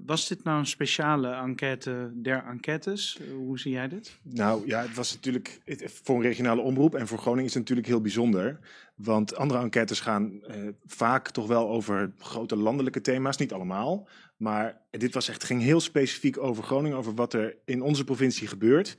Was 0.05 0.27
dit 0.27 0.43
nou 0.43 0.59
een 0.59 0.65
speciale 0.65 1.33
enquête 1.33 2.11
der 2.13 2.43
enquêtes? 2.43 3.19
Hoe 3.35 3.59
zie 3.59 3.71
jij 3.71 3.87
dit? 3.87 4.19
Nou 4.23 4.67
ja, 4.67 4.81
het 4.81 4.95
was 4.95 5.13
natuurlijk 5.13 5.61
voor 5.85 6.15
een 6.15 6.21
regionale 6.21 6.61
omroep 6.61 6.95
en 6.95 7.07
voor 7.07 7.17
Groningen 7.17 7.45
is 7.45 7.53
het 7.53 7.59
natuurlijk 7.59 7.87
heel 7.87 8.01
bijzonder. 8.01 8.59
Want 8.95 9.35
andere 9.35 9.59
enquêtes 9.59 9.99
gaan 9.99 10.43
eh, 10.43 10.67
vaak 10.85 11.29
toch 11.29 11.47
wel 11.47 11.69
over 11.69 12.11
grote 12.17 12.55
landelijke 12.55 13.01
thema's, 13.01 13.37
niet 13.37 13.53
allemaal. 13.53 14.07
Maar 14.37 14.81
dit 14.89 15.13
was 15.13 15.29
echt, 15.29 15.43
ging 15.43 15.61
heel 15.61 15.79
specifiek 15.79 16.37
over 16.37 16.63
Groningen, 16.63 16.97
over 16.97 17.13
wat 17.13 17.33
er 17.33 17.57
in 17.65 17.81
onze 17.81 18.03
provincie 18.03 18.47
gebeurt. 18.47 18.97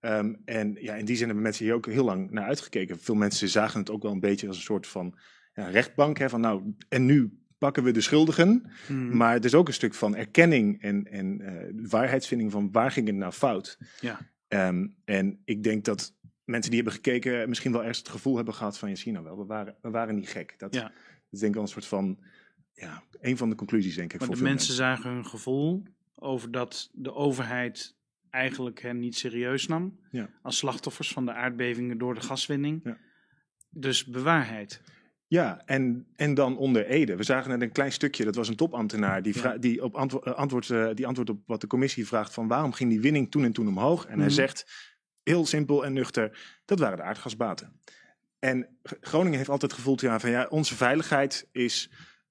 Um, 0.00 0.42
en 0.44 0.76
ja, 0.80 0.94
in 0.94 1.04
die 1.04 1.16
zin 1.16 1.26
hebben 1.26 1.42
mensen 1.42 1.64
hier 1.64 1.74
ook 1.74 1.86
heel 1.86 2.04
lang 2.04 2.30
naar 2.30 2.44
uitgekeken. 2.44 2.98
Veel 2.98 3.14
mensen 3.14 3.48
zagen 3.48 3.80
het 3.80 3.90
ook 3.90 4.02
wel 4.02 4.12
een 4.12 4.20
beetje 4.20 4.46
als 4.46 4.56
een 4.56 4.62
soort 4.62 4.86
van 4.86 5.18
ja, 5.54 5.68
rechtbank. 5.68 6.18
Hè, 6.18 6.28
van 6.28 6.40
nou, 6.40 6.74
en 6.88 7.04
nu 7.04 7.38
pakken 7.58 7.82
we 7.82 7.90
de 7.90 8.00
schuldigen. 8.00 8.70
Hmm. 8.86 9.16
Maar 9.16 9.36
er 9.36 9.44
is 9.44 9.54
ook 9.54 9.68
een 9.68 9.74
stuk 9.74 9.94
van 9.94 10.16
erkenning 10.16 10.82
en, 10.82 11.04
en 11.10 11.40
uh, 11.40 11.88
waarheidsvinding 11.90 12.50
van 12.52 12.72
waar 12.72 12.90
ging 12.90 13.06
het 13.06 13.16
nou 13.16 13.32
fout. 13.32 13.78
Ja. 14.00 14.18
Um, 14.48 14.94
en 15.04 15.40
ik 15.44 15.62
denk 15.62 15.84
dat 15.84 16.14
mensen 16.44 16.70
die 16.70 16.82
hebben 16.82 17.00
gekeken 17.02 17.48
misschien 17.48 17.72
wel 17.72 17.80
ergens 17.80 17.98
het 17.98 18.08
gevoel 18.08 18.36
hebben 18.36 18.54
gehad 18.54 18.78
van, 18.78 18.88
je 18.88 18.96
ziet 18.96 19.12
nou 19.12 19.24
wel, 19.24 19.38
we 19.38 19.44
waren, 19.44 19.76
we 19.82 19.90
waren 19.90 20.14
niet 20.14 20.28
gek. 20.28 20.54
Dat, 20.58 20.74
ja. 20.74 20.82
dat 20.82 20.92
is 21.30 21.38
denk 21.38 21.50
ik 21.50 21.54
wel 21.54 21.62
een 21.62 21.68
soort 21.68 21.86
van, 21.86 22.18
ja, 22.72 23.02
een 23.20 23.36
van 23.36 23.48
de 23.48 23.54
conclusies 23.54 23.94
denk 23.94 24.12
ik. 24.12 24.18
Maar 24.18 24.28
voor 24.28 24.36
de 24.36 24.42
mensen, 24.42 24.74
zagen 24.74 25.10
hun 25.10 25.26
gevoel 25.26 25.82
over 26.14 26.50
dat 26.50 26.90
de 26.92 27.14
overheid 27.14 27.96
eigenlijk 28.30 28.82
hen 28.82 28.98
niet 28.98 29.16
serieus 29.16 29.66
nam. 29.66 29.98
Ja. 30.10 30.30
Als 30.42 30.56
slachtoffers 30.56 31.12
van 31.12 31.26
de 31.26 31.32
aardbevingen 31.32 31.98
door 31.98 32.14
de 32.14 32.20
gaswinning. 32.20 32.80
Ja. 32.84 32.98
Dus 33.70 34.04
bewaarheid. 34.04 34.82
Ja, 35.28 35.62
en, 35.64 36.06
en 36.16 36.34
dan 36.34 36.56
onder 36.56 36.86
Ede. 36.86 37.16
We 37.16 37.22
zagen 37.22 37.50
net 37.50 37.62
een 37.62 37.72
klein 37.72 37.92
stukje, 37.92 38.24
dat 38.24 38.34
was 38.34 38.48
een 38.48 38.56
topambtenaar 38.56 39.22
die, 39.22 39.38
Ja. 39.42 39.58
die, 39.58 39.82
op 39.84 39.94
antwo 39.94 40.18
eh, 40.18 40.32
antwoord, 40.34 40.70
eh, 40.70 40.88
die 40.94 41.06
antwoord 41.06 41.30
op 41.30 41.40
wat 41.46 41.60
de 41.60 41.66
commissie 41.66 42.06
vraagt 42.06 42.34
van 42.34 42.48
waarom 42.48 42.72
ging 42.72 42.90
die 42.90 43.00
winning 43.00 43.30
toen 43.30 43.44
en 43.44 43.52
toen 43.52 43.68
omhoog? 43.68 44.04
En 44.06 44.16
hij 44.16 44.26
Mhm. 44.26 44.34
zegt, 44.34 44.66
heel 45.22 45.46
simpel 45.46 45.84
en 45.84 45.92
nuchter, 45.92 46.38
dat 46.64 46.78
waren 46.78 46.96
de 46.96 47.02
aardgasbaten. 47.02 47.80
En 48.38 48.78
Groningen 49.00 49.38
heeft 49.38 49.50
altijd 49.50 49.72
gevoeld 49.72 50.00
ja, 50.00 50.20
van 50.20 50.30
ja, 50.30 50.46
onze 50.50 50.76
veiligheid 50.76 51.48
is 51.52 51.90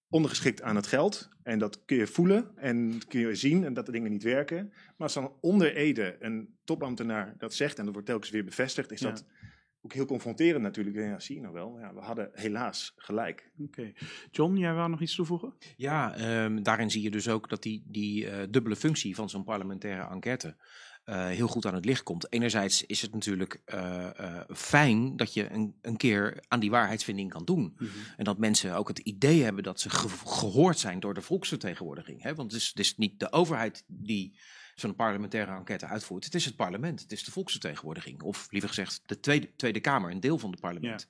ondergeschikt 0.09 0.61
aan 0.61 0.75
het 0.75 0.87
geld. 0.87 1.29
En 1.43 1.59
dat 1.59 1.85
kun 1.85 1.97
je 1.97 2.07
voelen 2.07 2.51
en 2.57 3.01
kun 3.07 3.19
je 3.19 3.35
zien 3.35 3.65
en 3.65 3.73
dat 3.73 3.85
de 3.85 3.91
dingen 3.91 4.11
niet 4.11 4.23
werken. 4.23 4.67
Maar 4.73 4.93
als 4.97 5.13
dan 5.13 5.33
onder 5.41 5.75
Ede 5.75 6.15
een 6.19 6.57
topambtenaar 6.63 7.33
dat 7.37 7.53
zegt 7.53 7.77
en 7.77 7.83
dat 7.83 7.93
wordt 7.93 8.07
telkens 8.09 8.29
weer 8.31 8.43
bevestigd, 8.43 8.91
is 8.91 8.99
Ja. 8.99 9.09
dat 9.09 9.25
ook 9.81 9.93
heel 9.93 10.05
confronterend 10.05 10.63
natuurlijk. 10.63 10.95
Ja, 10.95 11.19
zie 11.19 11.35
je 11.35 11.41
nou 11.41 11.53
wel, 11.53 11.79
ja, 11.79 11.93
we 11.93 11.99
hadden 11.99 12.29
helaas 12.33 12.93
gelijk. 12.95 13.51
Oké. 13.59 13.91
John, 14.31 14.55
jij 14.57 14.73
wou 14.73 14.89
nog 14.89 15.01
iets 15.01 15.15
toevoegen? 15.15 15.53
Ja, 15.75 16.15
ehm, 16.15 16.63
daarin 16.63 16.91
zie 16.91 17.01
je 17.01 17.11
dus 17.11 17.27
ook 17.29 17.49
dat 17.49 17.63
die, 17.63 17.83
die 17.85 18.29
eh, 18.29 18.47
dubbele 18.49 18.75
functie 18.75 19.15
van 19.15 19.29
zo'n 19.29 19.43
parlementaire 19.43 20.09
enquête 20.09 20.55
eh, 21.03 21.25
heel 21.27 21.47
goed 21.47 21.65
aan 21.65 21.73
het 21.73 21.85
licht 21.85 22.03
komt. 22.03 22.31
Enerzijds 22.33 22.85
is 22.85 23.01
het 23.01 23.13
natuurlijk 23.13 23.61
eh, 23.65 24.19
eh, 24.19 24.41
fijn 24.55 25.15
dat 25.15 25.33
je 25.33 25.51
een, 25.51 25.75
een 25.81 25.97
keer 25.97 26.43
aan 26.47 26.59
die 26.59 26.69
waarheidsvinding 26.69 27.29
kan 27.29 27.45
doen. 27.45 27.73
Mhm. 27.77 27.89
En 28.17 28.23
dat 28.23 28.37
mensen 28.37 28.75
ook 28.75 28.87
het 28.87 28.99
idee 28.99 29.43
hebben 29.43 29.63
dat 29.63 29.79
ze 29.79 29.89
ge- 29.89 30.09
gehoord 30.25 30.79
zijn 30.79 30.99
door 30.99 31.13
de 31.13 31.21
volksvertegenwoordiging. 31.21 32.21
Hè? 32.21 32.35
Want 32.35 32.51
het 32.51 32.61
is, 32.61 32.67
het 32.67 32.79
is 32.79 32.97
niet 32.97 33.19
de 33.19 33.31
overheid 33.31 33.83
die 33.87 34.37
zo'n 34.79 34.95
parlementaire 34.95 35.51
enquête 35.51 35.85
uitvoert. 35.85 36.25
Het 36.25 36.35
is 36.35 36.45
het 36.45 36.55
parlement, 36.55 37.01
het 37.01 37.11
is 37.11 37.23
de 37.23 37.31
volksvertegenwoordiging. 37.31 38.21
Of 38.21 38.47
liever 38.49 38.69
gezegd, 38.69 39.01
de 39.05 39.19
Tweede, 39.19 39.55
tweede 39.55 39.79
Kamer, 39.79 40.11
een 40.11 40.19
deel 40.19 40.37
van 40.37 40.51
het 40.51 40.59
parlement. 40.59 41.07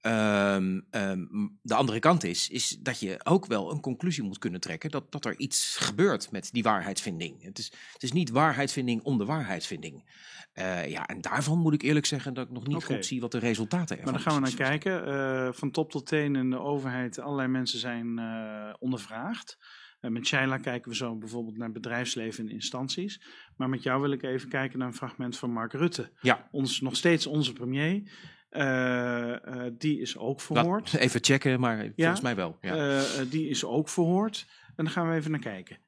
Ehm, 0.00 0.80
ehm, 0.90 1.26
de 1.62 1.74
andere 1.74 1.98
kant 1.98 2.24
is, 2.24 2.48
is 2.48 2.78
dat 2.80 3.00
je 3.00 3.20
ook 3.24 3.46
wel 3.46 3.70
een 3.70 3.80
conclusie 3.80 4.22
moet 4.22 4.38
kunnen 4.38 4.60
trekken 4.60 4.90
dat, 4.90 5.12
dat 5.12 5.24
er 5.24 5.38
iets 5.38 5.76
gebeurt 5.76 6.30
met 6.30 6.48
die 6.52 6.62
waarheidsvinding. 6.62 7.42
Het 7.42 7.58
is, 7.58 7.72
het 7.92 8.02
is 8.02 8.12
niet 8.12 8.30
waarheidsvinding 8.30 9.02
om 9.02 9.18
de 9.18 9.24
waarheidsvinding. 9.24 10.10
Eh, 10.52 10.90
ja, 10.90 11.06
en 11.06 11.20
daarvan 11.20 11.58
moet 11.58 11.74
ik 11.74 11.82
eerlijk 11.82 12.06
zeggen 12.06 12.34
dat 12.34 12.46
ik 12.46 12.52
nog 12.52 12.66
niet 12.66 12.84
goed 12.84 13.06
zie 13.06 13.20
wat 13.20 13.32
de 13.32 13.38
resultaten 13.38 13.96
Maar 13.96 14.14
ervan 14.14 14.22
dan 14.22 14.32
gaan 14.32 14.42
we 14.42 14.48
naar 14.48 14.68
kijken. 14.68 15.06
Eh, 15.06 15.52
van 15.52 15.70
top 15.70 15.90
tot 15.90 16.06
teen 16.06 16.36
in 16.36 16.50
de 16.50 16.58
overheid, 16.58 17.18
allerlei 17.18 17.48
mensen 17.48 17.78
zijn 17.78 18.18
eh, 18.18 18.74
ondervraagd. 18.78 19.58
Met 20.00 20.26
Shaila 20.26 20.58
kijken 20.58 20.90
we 20.90 20.96
zo 20.96 21.16
bijvoorbeeld 21.16 21.56
naar 21.56 21.72
bedrijfsleven 21.72 22.44
en 22.44 22.50
instanties. 22.54 23.22
Maar 23.56 23.68
met 23.68 23.82
jou 23.82 24.00
wil 24.00 24.10
ik 24.10 24.22
even 24.22 24.48
kijken 24.48 24.78
naar 24.78 24.88
een 24.88 24.94
fragment 24.94 25.38
van 25.38 25.50
Mark 25.50 25.72
Rutte. 25.72 26.12
Ja. 26.20 26.48
Ons, 26.50 26.80
nog 26.80 26.96
steeds 26.96 27.26
onze 27.26 27.52
premier. 27.52 28.02
Eh, 28.48 29.66
eh, 29.66 29.72
die 29.78 30.00
is 30.00 30.16
ook 30.16 30.28
Laat- 30.38 30.42
verhoord. 30.42 30.94
even 31.04 31.24
checken, 31.24 31.60
maar 31.60 31.92
volgens 31.96 32.20
mij 32.20 32.36
wel. 32.36 32.58
Ja. 32.60 32.98
Eh, 32.98 33.30
die 33.30 33.48
is 33.48 33.64
ook 33.64 33.88
verhoord. 33.88 34.46
En 34.76 34.84
dan 34.84 34.92
gaan 34.92 35.08
we 35.08 35.14
even 35.16 35.30
naar 35.30 35.40
kijken. 35.40 35.78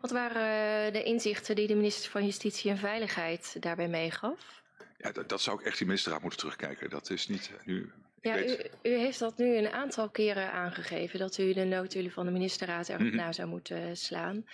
Wat 0.00 0.10
waren 0.10 0.86
eh, 0.86 0.92
de 0.92 1.02
inzichten 1.02 1.56
die 1.56 1.66
de 1.66 1.74
minister 1.74 2.10
van 2.10 2.24
Justitie 2.24 2.70
en 2.70 2.78
Veiligheid 2.78 3.56
daarbij 3.60 3.88
meegaf? 3.88 4.62
Ja, 4.98 5.12
dat, 5.12 5.28
dat 5.28 5.40
zou 5.40 5.60
ik 5.60 5.66
echt 5.66 5.78
die 5.78 5.86
ministerraad 5.86 6.20
moeten 6.20 6.38
terugkijken. 6.38 6.90
Dat 6.90 7.10
is 7.10 7.28
niet 7.28 7.50
nu. 7.64 7.92
Ja, 8.26 8.44
u, 8.44 8.56
u 8.82 8.90
heeft 8.98 9.18
dat 9.18 9.38
nu 9.38 9.56
een 9.56 9.68
aantal 9.70 10.08
keren 10.10 10.52
aangegeven, 10.52 11.18
dat 11.18 11.38
u 11.38 11.52
de 11.52 11.64
noodhulen 11.64 12.10
van 12.10 12.24
de 12.26 12.32
ministerraad 12.32 12.88
erop 12.88 13.00
Mhm. 13.06 13.16
na 13.16 13.32
zou 13.32 13.48
moeten 13.48 13.96
slaan. 13.96 14.44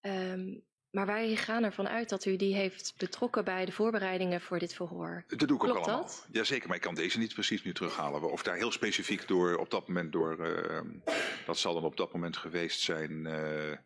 Ehm, 0.00 0.54
maar 0.90 1.06
wij 1.06 1.36
gaan 1.36 1.64
ervan 1.64 1.88
uit 1.88 2.08
dat 2.08 2.24
u 2.24 2.36
die 2.36 2.54
heeft 2.54 2.94
betrokken 2.98 3.44
bij 3.44 3.64
de 3.64 3.72
voorbereidingen 3.72 4.40
voor 4.40 4.58
dit 4.58 4.74
verhoor. 4.74 5.24
dat 5.28 5.38
doe 5.38 5.56
ik 5.56 5.64
ook 5.64 5.70
Klopt 5.70 5.86
allemaal. 5.86 6.02
dat? 6.02 6.26
Jazeker, 6.30 6.66
maar 6.66 6.76
ik 6.76 6.82
kan 6.82 6.94
deze 6.94 7.18
niet 7.18 7.34
precies 7.34 7.64
nu 7.64 7.72
terughalen. 7.72 8.30
Of 8.30 8.42
daar 8.42 8.56
heel 8.56 8.72
specifiek 8.72 9.28
door, 9.28 9.56
op 9.56 9.70
dat 9.70 9.88
moment 9.88 10.12
door, 10.12 10.44
eh, 10.46 10.80
dat 11.46 11.58
zal 11.58 11.74
dan 11.74 11.84
op 11.84 11.96
dat 11.96 12.12
moment 12.12 12.36
geweest 12.36 12.80
zijn, 12.80 13.26
eh, 13.26 13.78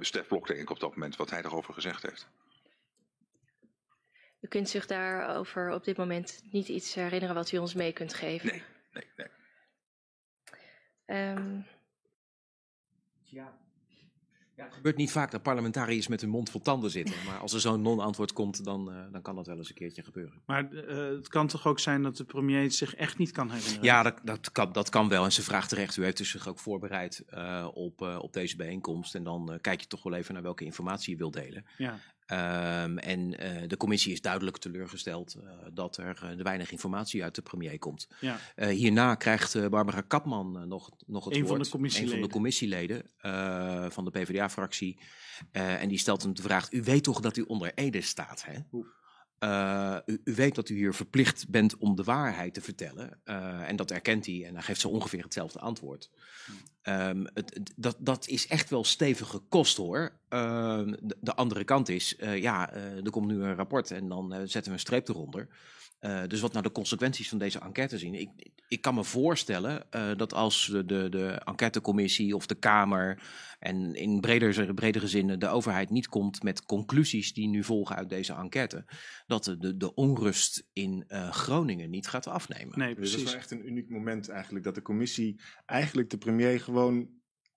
Stef 0.00 0.26
Blok 0.26 0.46
denk 0.46 0.60
ik 0.60 0.70
op 0.70 0.80
dat 0.80 0.90
moment, 0.90 1.16
wat 1.16 1.30
hij 1.30 1.42
daarover 1.42 1.74
gezegd 1.74 2.02
heeft. 2.02 2.28
U 4.42 4.48
kunt 4.48 4.68
zich 4.68 4.86
daarover 4.86 5.70
op 5.70 5.84
dit 5.84 5.96
moment 5.96 6.42
niet 6.50 6.68
iets 6.68 6.94
herinneren 6.94 7.34
wat 7.34 7.52
u 7.52 7.58
ons 7.58 7.74
mee 7.74 7.92
kunt 7.92 8.14
geven. 8.14 8.48
Nee, 8.48 8.62
nee, 8.92 9.06
nee. 9.16 9.26
Ehm, 11.04 11.60
Het 14.54 14.74
gebeurt 14.74 14.96
niet 14.96 15.12
vaak 15.12 15.30
dat 15.30 15.42
parlementariërs 15.42 16.08
met 16.08 16.20
hun 16.20 16.30
mond 16.30 16.50
vol 16.50 16.60
tanden 16.60 16.90
zitten. 16.90 17.14
Maar 17.26 17.38
als 17.38 17.52
er 17.52 17.60
zo'n 17.60 17.82
non-antwoord 17.82 18.32
komt, 18.32 18.64
dan, 18.64 18.92
eh, 18.92 19.12
dan 19.12 19.22
kan 19.22 19.34
dat 19.34 19.46
wel 19.46 19.56
eens 19.56 19.68
een 19.68 19.74
keertje 19.74 20.02
gebeuren. 20.02 20.42
Maar 20.46 20.72
eh, 20.72 20.96
het 20.96 21.28
kan 21.28 21.46
toch 21.46 21.66
ook 21.66 21.78
zijn 21.78 22.02
dat 22.02 22.16
de 22.16 22.24
premier 22.24 22.62
het 22.62 22.74
zich 22.74 22.94
echt 22.94 23.18
niet 23.18 23.30
kan 23.30 23.50
herinneren? 23.50 23.84
Ja, 23.84 24.02
dat, 24.02 24.20
dat, 24.22 24.52
kan, 24.52 24.72
dat 24.72 24.88
kan 24.88 25.08
wel. 25.08 25.24
En 25.24 25.32
ze 25.32 25.42
vraagt 25.42 25.68
terecht, 25.68 25.96
u 25.96 26.04
heeft 26.04 26.16
dus 26.16 26.30
zich 26.30 26.48
ook 26.48 26.58
voorbereid 26.58 27.24
eh, 27.26 27.68
op, 27.74 28.02
eh, 28.02 28.18
op 28.18 28.32
deze 28.32 28.56
bijeenkomst. 28.56 29.14
En 29.14 29.24
dan 29.24 29.58
kijk 29.60 29.80
je 29.80 29.86
toch 29.86 30.02
wel 30.02 30.14
even 30.14 30.34
naar 30.34 30.42
welke 30.42 30.64
informatie 30.64 31.12
je 31.12 31.18
wilt 31.18 31.32
delen. 31.32 31.66
Ja. 31.78 31.98
Ehm, 32.32 32.98
en 32.98 33.38
eh, 33.38 33.68
de 33.68 33.76
commissie 33.76 34.12
is 34.12 34.20
duidelijk 34.20 34.56
teleurgesteld 34.56 35.34
eh, 35.34 35.50
dat 35.72 35.96
er 35.96 36.18
eh, 36.22 36.44
weinig 36.44 36.70
informatie 36.70 37.22
uit 37.22 37.34
de 37.34 37.42
premier 37.42 37.78
komt. 37.78 38.08
Ja. 38.20 38.38
Hierna 38.68 39.14
krijgt 39.14 39.70
Barbara 39.70 40.00
Kapman 40.00 40.68
nog, 40.68 40.90
nog 41.06 41.24
het 41.24 41.34
Een 41.34 41.40
van 41.40 41.48
woord. 41.48 41.64
de 41.64 41.70
commissieleden. 41.70 42.14
Een 42.14 42.20
van 42.20 42.28
de 42.28 42.34
commissieleden 42.34 43.02
van 43.92 44.04
de 44.04 44.10
PvdA-fractie. 44.10 44.98
En 45.52 45.88
die 45.88 45.98
stelt 45.98 46.22
hem 46.22 46.34
de 46.34 46.42
vraag, 46.42 46.72
u 46.72 46.82
weet 46.82 47.02
toch 47.02 47.20
dat 47.20 47.36
u 47.36 47.42
onder 47.42 47.72
Ede 47.74 48.00
staat, 48.00 48.44
hè? 48.44 48.58
Eh, 49.42 49.96
u, 50.06 50.20
weet 50.24 50.54
dat 50.54 50.68
u 50.68 50.74
hier 50.74 50.94
verplicht 50.94 51.48
bent 51.48 51.76
om 51.76 51.96
de 51.96 52.02
waarheid 52.02 52.54
te 52.54 52.60
vertellen. 52.60 53.20
Eh, 53.24 53.68
en 53.68 53.76
dat 53.76 53.90
erkent 53.90 54.26
hij 54.26 54.44
en 54.44 54.54
hij 54.54 54.62
geeft 54.62 54.80
zo 54.80 54.88
ongeveer 54.88 55.22
hetzelfde 55.22 55.58
antwoord. 55.58 56.10
Ehm, 56.82 57.24
het, 57.34 57.72
dat, 57.76 57.96
dat 57.98 58.28
is 58.28 58.46
echt 58.46 58.70
wel 58.70 58.84
stevige 58.84 59.38
kost 59.38 59.76
hoor. 59.76 60.12
Ehm, 60.28 60.94
de, 61.00 61.16
de 61.20 61.34
andere 61.34 61.64
kant 61.64 61.88
is, 61.88 62.16
eh, 62.16 62.42
ja, 62.42 62.72
er 62.72 63.10
komt 63.10 63.26
nu 63.26 63.42
een 63.42 63.54
rapport 63.54 63.90
en 63.90 64.08
dan 64.08 64.32
zetten 64.32 64.64
we 64.64 64.70
een 64.70 64.78
streep 64.78 65.08
eronder. 65.08 65.48
Eh, 66.02 66.22
dus 66.26 66.40
wat 66.40 66.52
nou 66.52 66.64
de 66.64 66.72
consequenties 66.72 67.28
van 67.28 67.38
deze 67.38 67.58
enquête 67.58 67.98
zien. 67.98 68.14
Ik, 68.14 68.30
ik 68.68 68.80
kan 68.80 68.94
me 68.94 69.04
voorstellen 69.04 69.90
eh, 69.90 70.16
dat 70.16 70.34
als 70.34 70.66
de, 70.66 70.84
de, 70.84 71.08
de 71.08 71.28
enquêtecommissie 71.28 72.34
of 72.34 72.46
de 72.46 72.54
Kamer 72.54 73.22
en 73.58 73.94
in 73.94 74.20
breder, 74.20 74.74
bredere 74.74 75.08
zin 75.08 75.38
de 75.38 75.48
overheid 75.48 75.90
niet 75.90 76.08
komt 76.08 76.42
met 76.42 76.64
conclusies 76.64 77.32
die 77.32 77.48
nu 77.48 77.64
volgen 77.64 77.96
uit 77.96 78.08
deze 78.08 78.32
enquête, 78.32 78.84
dat 79.26 79.44
de, 79.44 79.58
de, 79.58 79.76
de 79.76 79.94
onrust 79.94 80.68
in 80.72 81.04
eh, 81.08 81.30
Groningen 81.30 81.90
niet 81.90 82.08
gaat 82.08 82.26
afnemen. 82.26 82.78
Nee, 82.78 82.94
Dus 82.94 83.10
dat 83.10 83.20
is 83.20 83.26
wel 83.26 83.34
echt 83.34 83.50
een 83.50 83.66
uniek 83.66 83.88
moment 83.88 84.28
eigenlijk. 84.28 84.64
Dat 84.64 84.74
de 84.74 84.82
commissie 84.82 85.40
eigenlijk 85.66 86.10
de 86.10 86.18
premier 86.18 86.60
gewoon... 86.60 87.08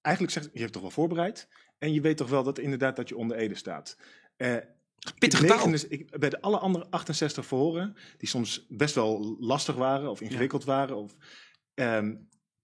Eigenlijk 0.01 0.35
zegt, 0.35 0.49
je 0.53 0.59
hebt 0.59 0.73
toch 0.73 0.81
wel 0.81 0.91
voorbereid. 0.91 1.47
En 1.77 1.93
je 1.93 2.01
weet 2.01 2.17
toch 2.17 2.29
wel 2.29 2.43
dat 2.43 2.59
inderdaad 2.59 2.95
dat 2.95 3.09
je 3.09 3.17
onder 3.17 3.37
Ede 3.37 3.55
staat. 3.55 3.97
Eh, 4.37 4.55
Pittige 5.19 5.43
ik- 5.43 5.49
taal. 5.49 5.57
69 5.57 5.99
ik, 6.13 6.19
bij 6.19 6.29
de 6.29 6.41
alle 6.41 6.57
andere 6.57 6.85
68 6.89 7.45
verhoren, 7.45 7.95
die 8.17 8.29
soms 8.29 8.65
best 8.69 8.95
wel 8.95 9.35
lastig 9.39 9.75
waren 9.75 10.09
of 10.09 10.21
ingewikkeld 10.21 10.63
waren, 10.63 10.95
of, 10.95 11.15
ehm, 11.73 12.15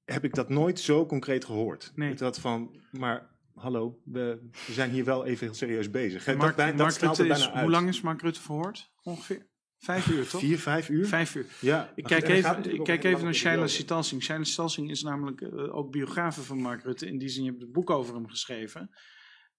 heb 0.06 0.24
ik 0.24 0.34
dat 0.36 0.50
nooit 0.50 0.80
zo 0.80 1.06
concreet 1.06 1.46
gehoord. 1.46 1.92
Nee. 1.96 2.14
Dat 2.14 2.40
van, 2.40 2.82
maar 2.92 3.30
hallo, 3.54 4.00
we, 4.04 4.50
we 4.68 4.74
zijn 4.74 4.92
hier 4.92 5.06
wel 5.06 5.26
even 5.26 5.46
heel 5.46 5.56
serieus 5.56 5.90
bezig. 5.90 6.26
Mark, 6.26 6.40
dat, 6.40 6.56
bij- 6.56 6.68
dat 6.68 6.78
Mark 6.78 6.96
Rutte 6.96 7.28
is, 7.28 7.46
hoe 7.48 7.70
lang 7.70 7.88
is 7.88 8.02
Mark 8.02 8.22
Rutte 8.22 8.42
verhoord? 8.42 8.92
Ongeveer? 9.04 9.50
Vijf 9.78 10.08
uur, 10.08 10.28
toch? 10.28 10.42
Vier, 10.42 10.60
vijf 10.60 10.90
uur? 10.90 11.08
Vijf 11.08 11.36
uur. 11.36 11.46
Ja. 11.60 11.92
Ik 11.96 12.04
kijk 12.04 12.28
even, 12.28 12.74
ik 12.74 12.84
kijk 12.84 13.04
even 13.04 13.24
naar 13.24 13.34
Shaila. 13.36 13.68
Sitalsing. 13.68 14.24
Shaila 14.24 14.44
Sitalsing 14.44 14.90
is 14.90 15.02
namelijk 15.04 15.42
eh, 15.42 15.76
ook 15.76 15.92
biografe 15.92 16.42
van 16.42 16.58
Mark 16.58 16.84
Rutte. 16.84 17.08
In 17.08 17.18
die 17.18 17.30
zin, 17.30 17.44
je 17.44 17.50
hebt 17.50 17.62
het 17.62 17.72
boek 17.72 17.90
over 17.90 18.16
hem 18.16 18.28
geschreven. 18.28 18.90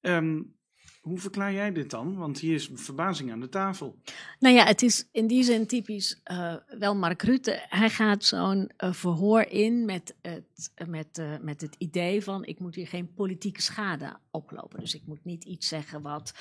Ehm, 0.01 0.43
hoe 1.02 1.18
verklaar 1.18 1.52
jij 1.52 1.73
dit 1.73 1.90
dan? 1.90 2.16
Want 2.16 2.38
hier 2.38 2.54
is 2.54 2.71
verbazing 2.75 3.32
aan 3.32 3.40
de 3.40 3.49
tafel. 3.49 3.97
Nou 4.38 4.54
ja, 4.54 4.64
het 4.64 4.82
is 4.82 5.09
in 5.12 5.26
die 5.26 5.42
zin 5.42 5.66
typisch 5.66 6.21
eh, 6.25 6.54
wel 6.78 6.97
Mark 6.97 7.23
Rutte. 7.23 7.64
Hij 7.68 7.90
gaat 7.90 8.25
zo'n 8.25 8.71
eh, 8.76 8.92
verhoor 8.92 9.42
in 9.42 9.85
met 9.85 10.14
het, 10.21 10.73
eh, 10.75 10.87
met, 11.40 11.61
het 11.61 11.75
idee 11.78 12.23
van 12.23 12.44
ik 12.44 12.59
moet 12.59 12.75
hier 12.75 12.87
geen 12.87 13.14
politieke 13.14 13.62
schade 13.62 14.16
oplopen. 14.30 14.80
Dus 14.80 14.94
ik 14.94 15.02
moet 15.06 15.25
niet 15.25 15.44
iets 15.44 15.68
zeggen 15.68 16.02
wat 16.02 16.35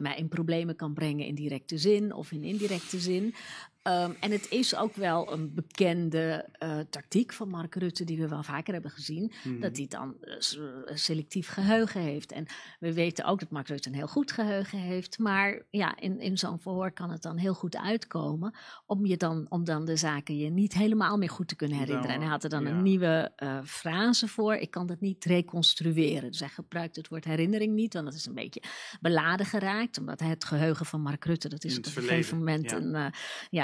mij 0.00 0.16
in 0.16 0.28
problemen 0.28 0.76
kan 0.76 0.94
brengen 0.94 1.26
in 1.26 1.34
directe 1.34 1.78
zin 1.78 2.12
of 2.12 2.32
in 2.32 2.44
indirecte 2.44 3.00
zin. 3.00 3.34
Ehm, 3.82 4.10
en 4.20 4.30
het 4.30 4.50
is 4.50 4.76
ook 4.76 4.94
wel 4.94 5.32
een 5.32 5.54
bekende 5.54 6.48
eh, 6.52 6.78
tactiek 6.90 7.32
van 7.32 7.48
Mark 7.48 7.74
Rutte, 7.74 8.04
die 8.04 8.18
we 8.18 8.28
wel 8.28 8.42
vaker 8.42 8.72
hebben 8.72 8.90
gezien, 8.90 9.32
Mhm. 9.44 9.60
dat 9.60 9.76
hij 9.76 9.86
dan 9.88 10.14
eh, 10.20 10.32
eh, 10.32 10.96
selectief 10.96 11.48
geheugen 11.48 12.00
heeft. 12.00 12.32
En 12.32 12.46
we 12.80 12.92
weten 12.92 13.24
ook 13.24 13.40
dat 13.40 13.50
Mark 13.50 13.68
Rutte 13.68 13.88
een 13.88 13.94
heel 13.94 14.06
goed 14.06 14.32
geheugen 14.32 14.78
heeft, 14.78 15.18
maar 15.18 15.62
ja, 15.70 15.96
in, 15.96 16.20
in 16.20 16.38
zo'n 16.38 16.58
verhoor 16.58 16.92
kan 16.92 17.10
het 17.10 17.22
dan 17.22 17.36
heel 17.36 17.54
goed 17.54 17.76
uitkomen 17.76 18.54
om, 18.86 19.06
je 19.06 19.16
dan, 19.16 19.46
om 19.48 19.64
dan 19.64 19.84
de 19.84 19.96
zaken 19.96 20.36
je 20.36 20.50
niet 20.50 20.74
helemaal 20.74 21.16
meer 21.16 21.30
goed 21.30 21.48
te 21.48 21.56
kunnen 21.56 21.78
herinneren. 21.78 22.14
en 22.14 22.20
hij 22.20 22.30
had 22.30 22.44
er 22.44 22.50
dan 22.50 22.62
ja. 22.62 22.70
een 22.70 22.82
nieuwe 22.82 23.32
frase 23.64 24.28
voor, 24.28 24.54
ik 24.54 24.70
kan 24.70 24.86
dat 24.86 25.00
niet 25.00 25.24
reconstrueren. 25.24 26.30
Dus 26.30 26.40
hij 26.40 26.48
gebruikt 26.48 26.96
het 26.96 27.08
woord 27.08 27.24
herinnering 27.24 27.74
niet, 27.74 27.92
want 27.92 28.04
dat 28.04 28.14
is 28.14 28.26
een 28.26 28.34
beetje 28.34 28.62
beladen 29.00 29.46
geraakt, 29.46 29.98
omdat 29.98 30.20
het 30.20 30.44
geheugen 30.44 30.86
van 30.86 31.00
Mark 31.00 31.24
Rutte, 31.24 31.48
dat 31.48 31.64
is 31.64 31.78
op 31.78 31.86
een 31.86 31.92
gegeven 31.92 32.38
moment 32.38 32.70
ja. 32.70 32.76
een, 32.76 32.94
eh, 32.94 33.06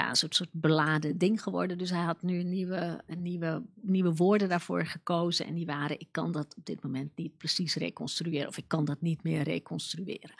ja, 0.07 0.13
een 0.13 0.19
soort, 0.19 0.35
soort 0.35 0.49
beladen 0.51 1.17
ding 1.17 1.43
geworden. 1.43 1.77
Dus 1.77 1.89
hij 1.89 2.03
had 2.03 2.21
nu 2.21 2.43
nieuwe, 2.43 3.01
nieuwe, 3.17 3.63
nieuwe 3.81 4.13
woorden 4.13 4.49
daarvoor 4.49 4.85
gekozen. 4.85 5.45
En 5.45 5.53
die 5.53 5.65
waren: 5.65 5.99
ik 5.99 6.07
kan 6.11 6.31
dat 6.31 6.55
op 6.57 6.65
dit 6.65 6.83
moment 6.83 7.11
niet 7.15 7.37
precies 7.37 7.75
reconstrueren. 7.75 8.47
Of 8.47 8.57
ik 8.57 8.67
kan 8.67 8.85
dat 8.85 9.01
niet 9.01 9.23
meer 9.23 9.41
reconstrueren. 9.41 10.31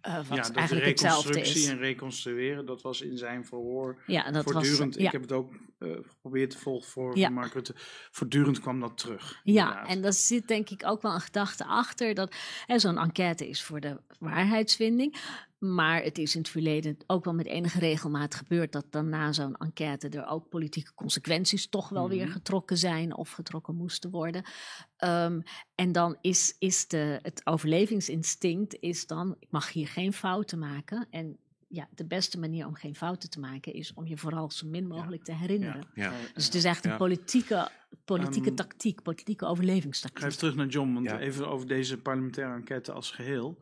Eh, 0.00 0.16
wat 0.16 0.36
ja, 0.36 0.42
dat 0.42 0.50
eigenlijk 0.52 0.86
hetzelfde 0.86 1.28
reconstructie 1.28 1.62
is. 1.62 1.68
en 1.68 1.78
reconstrueren, 1.78 2.66
dat 2.66 2.82
was 2.82 3.00
in 3.00 3.18
zijn 3.18 3.44
verhoor 3.44 4.02
Ja, 4.06 4.30
dat 4.30 4.44
was, 4.44 4.52
voortdurend. 4.52 4.94
ja. 4.94 5.06
Ik 5.06 5.12
heb 5.12 5.20
het 5.20 5.32
ook 5.32 5.52
eh, 5.78 5.90
geprobeerd 6.06 6.50
te 6.50 6.58
volgen 6.58 6.90
voor 6.90 7.18
Ja. 7.18 7.28
Mark 7.28 7.52
Rutte. 7.52 7.72
Voortdurend 8.10 8.60
kwam 8.60 8.80
dat 8.80 8.98
terug. 8.98 9.40
Ja, 9.44 9.86
en 9.86 10.02
daar 10.02 10.12
zit 10.12 10.48
denk 10.48 10.70
ik 10.70 10.82
ook 10.86 11.02
wel 11.02 11.14
een 11.14 11.20
gedachte 11.20 11.64
achter 11.64 12.14
dat 12.14 12.34
zo'n 12.76 12.98
enquête 12.98 13.48
is 13.48 13.62
voor 13.62 13.80
de 13.80 14.00
waarheidsvinding. 14.18 15.16
Maar 15.64 16.02
het 16.02 16.18
is 16.18 16.34
in 16.34 16.40
het 16.40 16.50
verleden 16.50 16.96
ook 17.06 17.24
wel 17.24 17.34
met 17.34 17.46
enige 17.46 17.78
regelmaat 17.78 18.34
gebeurd 18.34 18.72
dat 18.72 18.86
dan 18.90 19.08
na 19.08 19.32
zo'n 19.32 19.56
enquête 19.56 20.08
er 20.08 20.26
ook 20.26 20.48
politieke 20.48 20.94
consequenties 20.94 21.68
toch 21.68 21.88
wel 21.88 22.08
weer 22.08 22.24
Mhm. 22.24 22.32
getrokken 22.32 22.78
zijn 22.78 23.16
of 23.16 23.30
getrokken 23.30 23.74
moesten 23.76 24.10
worden. 24.10 24.42
Ehm, 24.96 25.40
en 25.74 25.92
dan 25.92 26.16
is, 26.20 26.56
is 26.58 26.88
de, 26.88 27.18
het 27.22 27.40
overlevingsinstinct 27.44 28.76
is 28.80 29.06
dan, 29.06 29.36
ik 29.38 29.48
mag 29.50 29.72
hier 29.72 29.88
geen 29.88 30.12
fouten 30.12 30.58
maken. 30.58 31.06
En 31.10 31.36
ja, 31.68 31.88
de 31.94 32.04
beste 32.06 32.38
manier 32.38 32.66
om 32.66 32.74
geen 32.74 32.94
fouten 32.94 33.30
te 33.30 33.40
maken 33.40 33.72
is 33.72 33.94
om 33.94 34.06
je 34.06 34.16
vooral 34.16 34.50
zo 34.50 34.66
min 34.66 34.86
mogelijk 34.86 35.24
te 35.24 35.34
herinneren. 35.34 35.88
Ja. 35.94 36.12
Dus 36.34 36.44
het 36.44 36.54
is 36.54 36.64
echt 36.64 36.84
een 36.84 36.96
politieke, 36.96 37.68
politieke 38.04 38.46
Ehm, 38.48 38.56
tactiek, 38.56 39.02
politieke 39.02 39.44
Ik 39.44 39.50
overlevingstactiek. 39.50 40.20
ga 40.20 40.26
even 40.26 40.38
terug 40.38 40.54
naar 40.54 40.66
John, 40.66 40.92
want 40.94 41.10
even 41.10 41.48
over 41.48 41.66
deze 41.66 41.98
parlementaire 41.98 42.54
enquête 42.54 42.92
als 42.92 43.10
geheel. 43.10 43.58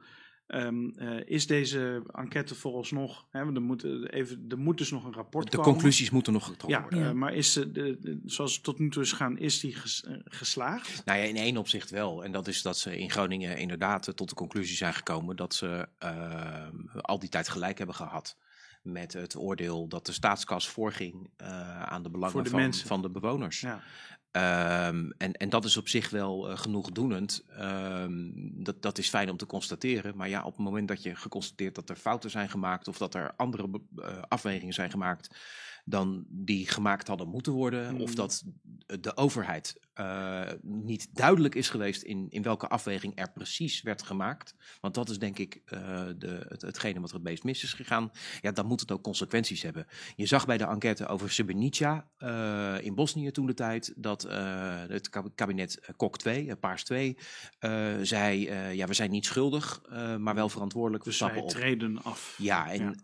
Ehm, 0.53 0.89
eh, 0.97 1.21
is 1.25 1.47
deze 1.47 2.03
enquête 2.13 2.55
vooralsnog, 2.55 3.27
hè, 3.31 3.45
want 3.45 3.57
er, 3.57 3.63
moet, 3.63 3.85
eh, 3.85 3.91
even, 4.11 4.45
er 4.49 4.59
moet 4.59 4.79
dus 4.79 4.91
nog 4.91 5.05
een 5.05 5.13
rapport 5.13 5.51
De 5.51 5.57
komen. 5.57 5.73
conclusies 5.73 6.11
moeten 6.11 6.33
nog 6.33 6.45
getrokken 6.45 6.69
ja, 6.79 6.83
worden. 6.83 7.07
eh, 7.09 7.13
maar 7.13 7.35
is 7.35 7.53
de, 7.53 7.73
de, 7.73 7.99
de- 8.01 8.21
zoals 8.25 8.55
het 8.55 8.63
tot 8.63 8.79
nu 8.79 8.91
toe 8.91 9.03
is 9.03 9.11
gegaan, 9.11 9.39
is 9.39 9.61
die 9.61 9.75
ges- 9.75 10.05
eh, 10.05 10.15
geslaagd? 10.25 11.05
Nou 11.05 11.19
ja, 11.19 11.25
in 11.25 11.37
één 11.37 11.57
opzicht 11.57 11.91
wel. 11.91 12.25
En 12.25 12.33
dat 12.33 12.49
is 12.49 12.63
dat 12.63 12.79
ze 12.79 12.99
in 12.99 13.11
Groningen 13.11 13.59
inderdaad 13.59 14.09
eh, 14.09 14.15
tot 14.15 14.29
de 14.29 14.35
conclusie 14.35 14.77
zijn 14.77 14.95
gekomen 14.95 15.37
dat 15.37 15.55
ze 15.55 15.89
eh, 15.99 16.69
al 17.01 17.19
die 17.19 17.29
tijd 17.29 17.49
gelijk 17.49 17.79
hebben 17.79 17.97
gehad. 17.97 18.37
Met 18.83 19.13
het 19.13 19.37
oordeel 19.37 19.89
dat 19.89 20.07
de 20.07 20.13
staatskas 20.13 20.69
voorging 20.69 21.31
eh, 21.37 21.83
aan 21.83 22.03
de 22.03 22.11
belangen 22.11 22.45
de 22.45 22.51
van, 22.51 22.75
van 22.75 23.03
de 23.03 23.11
bewoners. 23.11 23.61
Ja. 23.61 23.83
Ehm, 24.33 25.11
en, 25.19 25.33
en 25.33 25.49
dat 25.49 25.65
is 25.65 25.77
op 25.77 25.89
zich 25.89 26.11
wel 26.11 26.51
eh, 26.51 26.59
genoegdoenend. 26.59 27.45
Ehm, 27.57 28.31
dat, 28.35 28.83
dat 28.83 28.99
is 28.99 29.09
fijn 29.09 29.31
om 29.31 29.37
te 29.37 29.47
constateren. 29.47 30.17
Maar 30.17 30.29
ja, 30.29 30.43
op 30.43 30.57
het 30.57 30.65
moment 30.65 30.89
dat 30.89 31.03
je 31.03 31.17
geconstateerd 31.17 31.75
dat 31.75 31.91
er 31.91 31.97
fouten 31.97 32.31
zijn 32.31 32.49
gemaakt 32.51 32.89
of 32.89 32.99
dat 32.99 33.15
er 33.15 33.33
andere 33.37 33.69
eh, 33.97 34.23
afwegingen 34.29 34.75
zijn 34.75 34.91
gemaakt 34.91 35.37
dan 35.85 36.25
die 36.29 36.67
gemaakt 36.69 37.09
hadden 37.09 37.29
moeten 37.29 37.53
worden, 37.53 38.01
of 38.01 38.09
Mm. 38.11 38.15
dat 38.17 38.43
de 39.01 39.17
overheid 39.17 39.81
eh, 39.93 40.43
niet 40.63 41.09
duidelijk 41.15 41.55
is 41.55 41.69
geweest 41.69 42.03
in, 42.03 42.27
in 42.31 42.43
welke 42.43 42.69
afweging 42.69 43.13
er 43.19 43.33
precies 43.33 43.83
werd 43.83 44.03
gemaakt. 44.03 44.55
Want 44.81 44.95
dat 44.95 45.09
is 45.11 45.19
denk 45.19 45.39
ik 45.39 45.61
eh, 45.65 45.81
de, 46.17 46.45
het, 46.49 46.63
hetgene 46.63 47.01
wat 47.01 47.09
er 47.09 47.15
het 47.15 47.25
meest 47.25 47.45
mis 47.45 47.63
is 47.63 47.73
gegaan. 47.73 48.11
Ja, 48.41 48.53
dan 48.53 48.67
moet 48.67 48.81
het 48.81 48.93
ook 48.93 49.03
consequenties 49.03 49.63
hebben. 49.63 49.87
Je 50.17 50.27
zag 50.27 50.47
bij 50.47 50.59
de 50.59 50.65
enquête 50.67 51.07
over 51.07 51.31
Srebrenica 51.31 52.09
eh, 52.17 52.75
in 52.81 52.95
Bosnië 52.95 53.31
toen 53.31 53.47
de 53.47 53.55
tijd 53.55 53.93
dat 53.97 54.23
het 54.89 55.09
kab- 55.09 55.33
kabinet 55.35 55.91
Kok 55.97 56.19
2, 56.19 56.49
eh, 56.49 56.55
Paars 56.61 56.85
2, 56.85 57.17
eh, 57.59 57.93
zei: 58.03 58.51
ja, 58.75 58.87
we 58.87 58.95
zijn 58.95 59.11
niet 59.11 59.27
schuldig, 59.27 59.83
maar 60.19 60.35
wel 60.35 60.49
verantwoordelijk. 60.49 61.05
We 61.05 61.09
Dus 61.11 61.19
stappen 61.19 61.43
op. 61.43 61.49
treden 61.49 62.03
af. 62.03 62.35
Ja, 62.39 62.71
en 62.73 63.01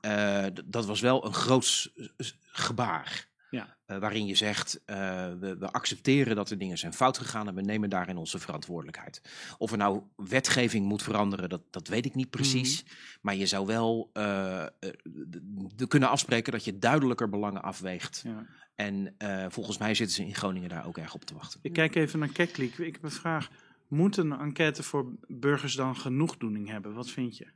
dat 0.64 0.86
was 0.86 1.00
wel 1.00 1.26
een 1.26 1.34
groot 1.34 1.64
s- 1.64 1.90
s- 2.16 2.36
gebaar. 2.68 3.26
Ja. 3.50 3.76
Eh, 3.86 3.98
waarin 3.98 4.26
je 4.26 4.34
zegt, 4.34 4.80
eh, 4.84 4.96
we, 5.40 5.56
we 5.58 5.70
accepteren 5.70 6.36
dat 6.36 6.50
er 6.50 6.58
dingen 6.58 6.78
zijn 6.78 6.92
fout 6.92 7.18
gegaan 7.18 7.48
en 7.48 7.54
we 7.54 7.60
nemen 7.60 7.90
daarin 7.90 8.16
onze 8.16 8.38
verantwoordelijkheid. 8.38 9.20
Of 9.58 9.70
er 9.72 9.78
nou 9.78 10.02
wetgeving 10.16 10.86
moet 10.86 11.02
veranderen, 11.02 11.48
dat, 11.48 11.62
dat 11.70 11.88
weet 11.88 12.06
ik 12.06 12.14
niet 12.14 12.30
precies. 12.30 12.84
Maar 13.20 13.34
je 13.34 13.46
zou 13.46 13.66
wel 13.66 14.10
eh, 14.12 14.62
eh, 14.62 14.68
d- 14.80 15.40
d- 15.76 15.88
kunnen 15.88 16.08
afspreken 16.08 16.52
dat 16.52 16.64
je 16.64 16.78
duidelijker 16.78 17.28
belangen 17.28 17.62
afweegt. 17.62 18.22
Ja. 18.26 18.46
En 18.74 19.14
eh, 19.18 19.46
volgens 19.48 19.78
mij 19.78 19.94
zitten 19.94 20.16
ze 20.16 20.24
in 20.24 20.34
Groningen 20.34 20.68
daar 20.68 20.86
ook 20.86 20.98
erg 20.98 21.14
op 21.14 21.24
te 21.24 21.34
wachten. 21.34 21.60
Ik 21.62 21.72
kijk 21.72 21.94
even 21.94 22.18
naar 22.18 22.28
Keklik. 22.32 22.78
Ik 22.78 22.94
heb 22.94 23.02
een 23.02 23.10
vraag. 23.10 23.50
Moet 23.88 24.16
een 24.16 24.32
enquête 24.32 24.82
voor 24.82 25.12
burgers 25.26 25.74
dan 25.74 25.96
genoegdoening 25.96 26.68
hebben? 26.68 26.94
Wat 26.94 27.10
vind 27.10 27.36
je? 27.36 27.46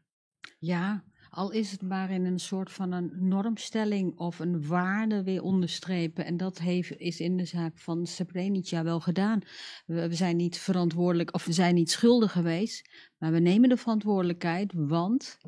Ja, 0.59 1.05
al 1.35 1.51
is 1.51 1.71
het 1.71 1.83
maar 1.83 2.11
in 2.11 2.25
een 2.25 2.39
soort 2.39 2.73
van 2.73 2.93
een 2.93 3.13
normstelling 3.19 4.19
of 4.19 4.39
een 4.39 4.67
waarde 4.67 5.23
weer 5.23 5.43
onderstrepen. 5.43 6.25
En 6.25 6.37
dat 6.37 6.59
heeft, 6.59 6.99
is 6.99 7.21
in 7.21 7.37
de 7.37 7.45
zaak 7.45 7.79
van 7.79 8.07
Srebrenica 8.07 8.83
wel 8.83 9.01
gedaan. 9.01 9.41
We, 9.87 10.09
we 10.09 10.15
zijn 10.15 10.37
niet 10.37 10.59
verantwoordelijk 10.59 11.35
of 11.35 11.45
we 11.45 11.53
zijn 11.53 11.75
niet 11.75 11.91
schuldig 11.91 12.33
geweest, 12.33 12.89
maar 13.19 13.33
we 13.33 13.39
nemen 13.39 13.69
de 13.69 13.77
verantwoordelijkheid, 13.77 14.73
want 14.77 15.39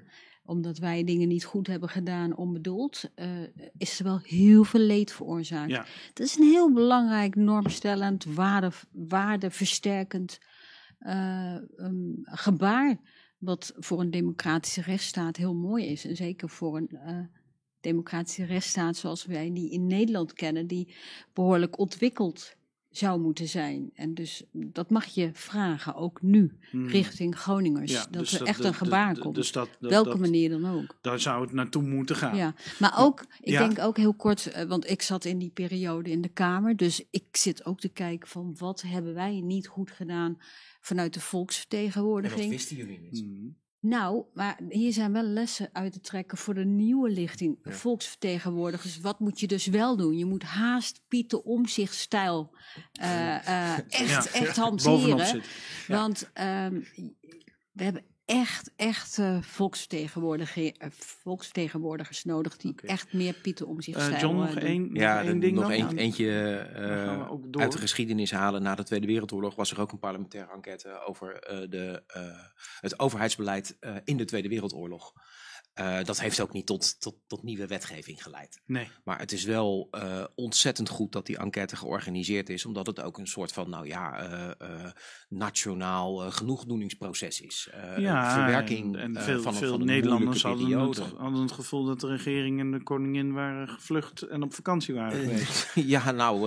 omdat 0.45 0.79
wij 0.79 1.05
dingen 1.05 1.29
niet 1.29 1.45
goed 1.45 1.67
hebben 1.67 1.89
gedaan 1.89 2.37
onbedoeld, 2.37 3.11
eh, 3.15 3.29
is 3.77 3.99
er 3.99 4.05
wel 4.05 4.21
heel 4.23 4.65
veel 4.65 4.81
leed 4.81 5.13
veroorzaakt. 5.13 5.71
Ja. 5.71 5.87
Dat 6.13 6.27
is 6.27 6.37
een 6.37 6.47
heel 6.47 6.73
belangrijk 6.73 7.35
normstellend, 7.35 8.25
waarde, 8.25 8.71
waardeversterkend 8.93 10.39
eh, 10.99 11.55
um, 11.77 12.19
gebaar. 12.23 12.97
Wat 13.45 13.73
voor 13.79 14.01
een 14.01 14.11
democratische 14.11 14.81
rechtsstaat 14.83 15.37
heel 15.37 15.55
mooi 15.55 15.85
is. 15.87 16.05
En 16.05 16.17
zeker 16.17 16.49
voor 16.49 16.77
een 16.77 16.89
eh, 16.89 17.19
democratische 17.81 18.45
rechtsstaat 18.45 18.97
zoals 18.97 19.25
wij 19.25 19.53
die 19.53 19.71
in 19.71 19.87
Nederland 19.87 20.33
kennen, 20.33 20.67
die 20.67 20.95
behoorlijk 21.33 21.79
ontwikkeld 21.79 22.55
zou 22.91 23.21
moeten 23.21 23.49
zijn. 23.49 23.91
En 23.95 24.15
dus 24.15 24.45
dat 24.53 24.91
mag 24.91 25.05
je 25.05 25.31
vragen, 25.33 25.95
ook 25.95 26.23
nu, 26.23 26.59
Hmm. 26.71 26.87
richting 26.87 27.39
Groningers. 27.39 27.93
Ja, 27.93 28.07
dat 28.11 28.13
dus 28.13 28.33
er 28.33 28.39
dat- 28.39 28.49
echt 28.49 28.65
een 28.65 28.75
gebaar 28.75 29.19
komt. 29.19 29.35
dus 29.35 29.53
dat- 29.53 29.69
dat- 29.81 29.91
Welke 29.91 30.19
manier 30.19 30.51
dan 30.51 30.65
ook. 30.67 30.97
Daar 31.01 31.21
zou 31.21 31.43
het 31.43 31.53
naartoe 31.53 31.83
moeten 31.83 32.17
gaan. 32.17 32.37
Ja, 32.37 32.55
maar 32.79 32.95
ook, 32.99 33.21
ik 33.41 33.49
Ja. 33.53 33.67
denk 33.67 33.79
ook 33.79 33.97
heel 33.97 34.15
kort, 34.15 34.47
eh, 34.47 34.65
want 34.65 34.91
ik 34.91 35.03
zat 35.03 35.25
in 35.25 35.39
die 35.39 35.51
periode 35.51 36.11
in 36.11 36.21
de 36.21 36.29
Kamer, 36.29 36.77
dus 36.77 37.05
ik 37.11 37.25
zit 37.37 37.65
ook 37.65 37.81
te 37.81 37.89
kijken 37.89 38.29
van 38.29 38.55
wat 38.59 38.83
hebben 38.83 39.15
wij 39.15 39.41
niet 39.41 39.67
goed 39.67 39.91
gedaan 39.91 40.39
vanuit 40.85 41.15
de 41.15 41.21
volksvertegenwoordiging. 41.21 42.61
jullie 42.61 43.01
niet? 43.01 43.25
Nou, 43.81 44.25
maar 44.35 44.61
hier 44.69 44.93
zijn 44.93 45.13
wel 45.13 45.23
lessen 45.23 45.69
uit 45.73 45.93
te 45.93 46.01
trekken 46.01 46.39
voor 46.39 46.55
de 46.55 46.65
nieuwe 46.65 47.11
lichting 47.11 47.59
Ja. 47.63 47.73
volksvertegenwoordigers. 47.73 48.99
Wat 49.01 49.21
moet 49.21 49.41
je 49.41 49.47
dus 49.47 49.67
wel 49.67 49.97
doen? 49.97 50.19
Je 50.19 50.25
moet 50.25 50.43
haast 50.43 51.03
Pieter 51.09 51.41
Omzicht-stijl 51.43 52.57
eh, 52.93 53.49
eh, 53.49 53.79
echt, 53.89 54.09
Ja. 54.09 54.27
echt 54.33 54.57
Bovenop 54.57 55.19
hanteren. 55.21 55.43
Want 55.87 56.31
ehm, 56.33 56.81
we 57.73 57.85
hebben 57.85 58.05
echt, 58.27 58.71
echt 58.77 59.19
eh, 59.19 59.43
volksvertegenwoordiger- 59.43 60.73
eh, 60.79 60.89
volksvertegenwoordigers 60.91 62.25
nodig 62.25 62.57
die 62.57 62.75
echt 62.87 63.13
meer 63.13 63.33
Pieter 63.35 63.67
Omzicht-stijl 63.67 64.15
Eh, 64.15 64.21
John, 64.21 64.37
nog 64.37 64.55
eh, 64.55 64.63
één- 64.69 64.91
Ja, 64.95 65.15
nog 65.19 65.25
één 65.25 65.41
ding 65.41 65.55
nog 65.55 65.69
dan? 65.69 65.73
een- 65.89 65.99
eentje 65.99 66.67
Dan 66.75 66.83
gaan 66.87 67.19
we 67.19 67.29
ook 67.31 67.53
door. 67.53 67.63
uit 67.63 67.73
de 67.73 67.79
geschiedenis 67.79 68.31
halen. 68.31 68.63
Na 68.63 68.75
de 68.75 68.83
Tweede 68.83 69.07
Wereldoorlog 69.07 69.55
was 69.55 69.71
er 69.71 69.81
ook 69.81 69.93
een 69.93 69.99
parlementaire 69.99 70.53
enquête 70.53 71.05
over 71.07 71.39
eh, 71.39 71.71
de, 71.71 72.03
eh, 72.07 72.23
het 72.81 72.99
overheidsbeleid 72.99 73.77
eh, 73.81 73.95
in 74.05 74.17
de 74.17 74.25
Tweede 74.25 74.49
Wereldoorlog. 74.49 75.13
Uh, 75.81 76.03
dat 76.03 76.21
heeft 76.21 76.41
ook 76.41 76.53
niet 76.53 76.67
tot, 76.67 77.01
tot, 77.01 77.15
tot 77.27 77.43
nieuwe 77.43 77.67
wetgeving 77.67 78.23
geleid. 78.23 78.61
Nee. 78.67 78.89
Maar 79.05 79.19
het 79.19 79.33
is 79.33 79.45
wel 79.45 79.89
uh, 79.93 80.25
ontzettend 80.35 80.89
goed 80.89 81.13
dat 81.13 81.27
die 81.27 81.39
enquête 81.39 81.77
georganiseerd 81.77 82.49
is, 82.49 82.67
omdat 82.67 82.87
het 82.87 83.01
ook 83.01 83.19
een 83.19 83.27
soort 83.27 83.53
van, 83.53 83.71
nou 83.71 83.87
ja, 83.87 84.31
uh, 84.31 84.91
nationaal 85.29 86.31
genoegdoeningsproces 86.31 87.41
is. 87.41 87.71
ja, 87.97 88.33
verwerking 88.33 88.97
en, 88.97 89.17
en 89.17 89.23
veel, 89.23 89.41
van, 89.41 89.55
veel 89.55 89.77
van 89.77 89.85
Nederlanders 89.87 90.43
hadden 90.43 90.89
het, 90.89 90.99
hadden 90.99 91.41
het, 91.41 91.53
gevoel 91.53 91.85
dat 91.85 92.01
de 92.01 92.07
regering 92.07 92.61
en 92.61 92.71
de 92.71 92.83
koningin 92.83 93.33
waren 93.33 93.69
gevlucht 93.69 94.23
en 94.23 94.43
op 94.43 94.55
vakantie 94.55 94.95
waren 94.95 95.19
geweest. 95.19 95.71
ja, 95.95 96.11
nou, 96.11 96.41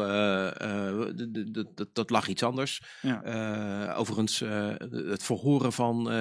dat 1.93 2.09
lag 2.09 2.27
iets 2.27 2.43
anders. 2.43 2.81
Ja. 3.01 3.93
overigens, 3.93 4.39
het 4.89 5.23
verhoren 5.23 5.73
van 5.73 6.11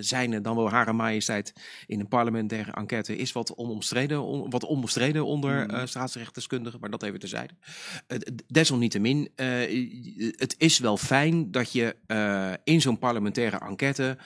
zijn 0.00 0.42
dan 0.42 0.56
wel 0.56 0.70
Hare 0.70 0.92
Majesteit 0.92 1.52
in 1.86 2.00
een 2.00 2.08
parlement 2.08 2.51
parlementaire 2.52 2.80
enquête 2.80 3.16
is 3.16 3.32
wat 3.32 3.54
onomstreden, 3.54 4.22
on, 4.22 4.50
wat 4.50 4.64
onbestreden 4.64 5.24
onder 5.24 5.70
uh, 5.70 5.86
staatsrechtdeskundigen, 5.86 6.80
maar 6.80 6.90
dat 6.90 7.02
even 7.02 7.18
terzijde. 7.18 7.54
Uh, 8.08 8.18
desalniettemin, 8.46 9.30
uh, 9.36 10.32
het 10.36 10.54
is 10.58 10.78
wel 10.78 10.96
fijn 10.96 11.50
dat 11.50 11.72
je 11.72 11.96
in 12.64 12.80
zo'n 12.80 12.98
parlementaire 12.98 13.58
enquête 13.58 14.18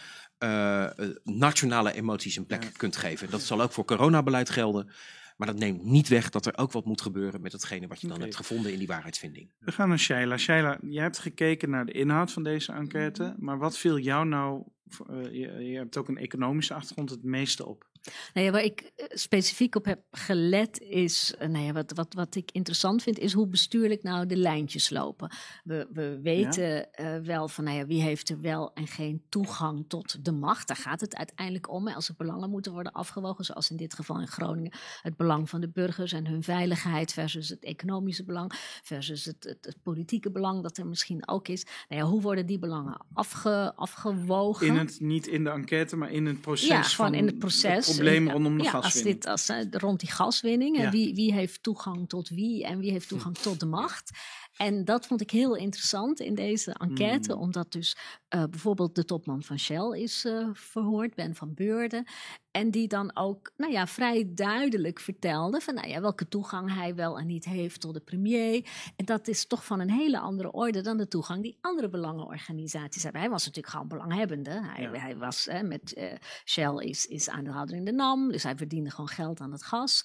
nationale 1.25 1.93
emoties 1.93 2.37
een 2.37 2.47
plek 2.47 2.63
ja. 2.63 2.69
kunt 2.77 2.97
geven. 2.97 3.31
Dat 3.31 3.43
zal 3.43 3.63
ook 3.63 3.73
voor 3.73 3.85
coronabeleid 3.85 4.51
gelden. 4.51 4.91
Maar 5.37 5.47
dat 5.47 5.59
neemt 5.59 5.85
niet 5.85 6.09
weg 6.09 6.31
dat 6.31 6.47
er 6.47 6.59
ook 6.59 6.73
wat 6.73 6.85
moet 6.85 7.01
gebeuren 7.01 7.41
met 7.41 7.53
datgene 7.53 7.87
wat 7.87 8.01
je 8.01 8.07
dan 8.07 8.17
okay. 8.17 8.29
hebt 8.29 8.39
gevonden 8.39 8.73
in 8.73 8.79
die 8.79 8.87
waarheidsvinding. 8.87 9.51
We 9.59 9.73
gaan 9.73 9.89
naar 9.89 9.99
Shaila. 9.99 10.37
Shaila, 10.37 10.79
jij 10.83 11.03
hebt 11.03 11.19
gekeken 11.19 11.71
naar 11.71 11.87
de 11.87 11.93
inhoud 11.93 12.33
van 12.33 12.43
deze 12.43 12.73
enquête. 12.73 13.35
Maar 13.39 13.59
wat 13.59 13.79
viel 13.79 13.99
jou 13.99 14.27
nou, 14.27 14.63
uh, 15.11 15.25
je, 15.25 15.65
je, 15.65 15.77
hebt 15.77 15.97
ook 15.97 16.09
een 16.09 16.19
economische 16.19 16.75
achtergrond, 16.75 17.11
het 17.11 17.23
meeste 17.23 17.67
op? 17.67 17.87
Nou 18.35 18.47
ja, 18.47 18.53
waar 18.53 18.65
ik 18.65 18.93
specifiek 19.09 19.75
op 19.75 19.85
heb 19.85 20.01
gelet 20.11 20.81
is, 20.81 21.35
nou 21.39 21.59
ja, 21.59 21.73
wat, 21.73 21.93
wat, 21.95 22.15
wat 22.15 22.35
ik 22.35 22.51
interessant 22.53 23.03
vind, 23.03 23.19
is 23.19 23.33
hoe 23.33 23.47
bestuurlijk 23.47 24.03
nou 24.03 24.27
de 24.27 24.37
lijntjes 24.37 24.91
lopen. 24.91 25.31
We, 25.65 25.87
we 25.93 26.21
weten 26.23 26.65
ja. 26.65 27.17
uh, 27.17 27.25
wel 27.25 27.49
van, 27.49 27.65
nou 27.65 27.77
ja, 27.77 27.87
wie 27.87 28.03
heeft 28.03 28.29
er 28.29 28.41
wel 28.41 28.73
en 28.75 28.87
geen 28.87 29.23
toegang 29.29 29.85
tot 29.89 30.25
de 30.25 30.33
macht. 30.33 30.69
Daar 30.69 30.77
gaat 30.77 31.01
het 31.01 31.17
uiteindelijk 31.17 31.71
om. 31.71 31.89
Als 31.89 32.09
er 32.09 32.15
belangen 32.17 32.51
moeten 32.51 32.73
worden 32.73 32.93
afgewogen, 32.93 33.45
zoals 33.45 33.71
in 33.71 33.77
dit 33.77 33.95
geval 33.95 34.21
in 34.21 34.27
Groningen, 34.27 34.73
het 35.03 35.17
belang 35.17 35.51
van 35.51 35.61
de 35.61 35.69
burgers 35.69 36.13
en 36.13 36.27
hun 36.27 36.43
veiligheid 36.43 37.13
versus 37.13 37.49
het 37.49 37.65
economische 37.65 38.25
belang, 38.25 38.53
versus 38.83 39.25
het, 39.25 39.45
het, 39.45 39.65
het 39.65 39.83
politieke 39.83 40.31
belang 40.31 40.63
dat 40.63 40.77
er 40.77 40.87
misschien 40.87 41.29
ook 41.29 41.49
is. 41.49 41.67
Nou 41.89 42.03
ja, 42.03 42.09
hoe 42.09 42.21
worden 42.21 42.47
die 42.47 42.59
belangen 42.59 43.01
afge, 43.13 43.73
afgewogen? 43.77 44.67
In 44.67 44.77
het, 44.77 45.01
niet 45.01 45.27
in 45.27 45.45
de 45.45 45.51
enquête, 45.51 45.97
maar 45.97 46.13
in 46.13 46.27
het 46.27 46.41
proces. 46.41 46.69
Ja, 46.69 46.83
gewoon 46.83 47.15
in 47.15 47.27
het 47.27 47.39
proces 47.39 47.96
probleem 47.97 48.31
rondom 48.31 48.59
de 48.59 48.65
ja, 48.65 48.71
gaswinning. 48.71 49.27
Als 49.27 49.47
dit, 49.47 49.57
als, 49.57 49.67
uh, 49.73 49.81
rond 49.81 50.01
die 50.01 50.11
gaswinning. 50.11 50.77
Ja. 50.77 50.91
Wie, 50.91 51.15
wie 51.15 51.33
heeft 51.33 51.63
toegang 51.63 52.09
tot 52.09 52.29
wie 52.29 52.65
en 52.65 52.79
wie 52.79 52.91
heeft 52.91 53.09
toegang 53.09 53.39
tot 53.39 53.61
de 53.61 53.67
macht. 53.67 54.11
En 54.57 54.85
dat 54.85 55.07
vond 55.07 55.21
ik 55.21 55.31
heel 55.31 55.55
interessant 55.57 56.21
in 56.21 56.35
deze 56.35 56.73
enquête, 56.73 57.35
Mm. 57.35 57.41
omdat 57.41 57.73
dus 57.73 57.97
uh, 58.35 58.45
bijvoorbeeld 58.45 58.95
de 58.95 59.05
topman 59.05 59.43
van 59.43 59.59
Shell 59.59 60.01
is 60.01 60.25
uh, 60.25 60.49
verhoord, 60.53 61.15
Ben 61.15 61.35
van 61.35 61.55
Beurden. 61.55 62.05
En 62.51 62.71
die 62.71 62.89
dan 62.89 63.17
ook 63.17 63.53
nou 63.57 63.73
ja, 63.73 63.87
vrij 63.87 64.31
duidelijk 64.35 65.01
vertelde 65.01 65.61
van 65.61 65.75
nou 65.75 65.89
ja, 65.89 66.01
welke 66.01 66.29
toegang 66.29 66.75
hij 66.75 66.95
wel 66.95 67.19
en 67.19 67.27
niet 67.27 67.45
heeft 67.45 67.81
tot 67.81 67.95
de 67.95 68.01
premier. 68.01 68.69
En 68.97 69.05
dat 69.05 69.29
is 69.29 69.47
toch 69.47 69.65
van 69.65 69.81
een 69.81 69.91
hele 69.91 70.19
andere 70.19 70.53
orde 70.53 70.81
dan 70.81 70.97
de 70.97 71.09
toegang 71.09 71.43
die 71.43 71.59
andere 71.61 71.89
belangenorganisaties 71.89 73.03
hebben. 73.03 73.21
Hij 73.21 73.31
was 73.31 73.45
natuurlijk 73.45 73.73
gewoon 73.75 73.89
belanghebbende. 73.89 74.51
Hij, 74.51 74.83
Ja. 74.83 74.93
hij 74.93 75.17
was 75.17 75.45
hè, 75.45 75.63
met 75.63 75.93
eh, 75.95 76.13
Shell 76.45 76.75
is, 76.77 77.07
is 77.07 77.29
aandeelhouder 77.29 77.77
in 77.77 77.85
de 77.85 77.93
NAM, 77.93 78.33
dus 78.33 78.43
hij 78.43 78.57
verdiende 78.57 78.91
gewoon 78.91 79.09
geld 79.09 79.41
aan 79.41 79.53
het 79.53 79.63
gas. 79.65 80.05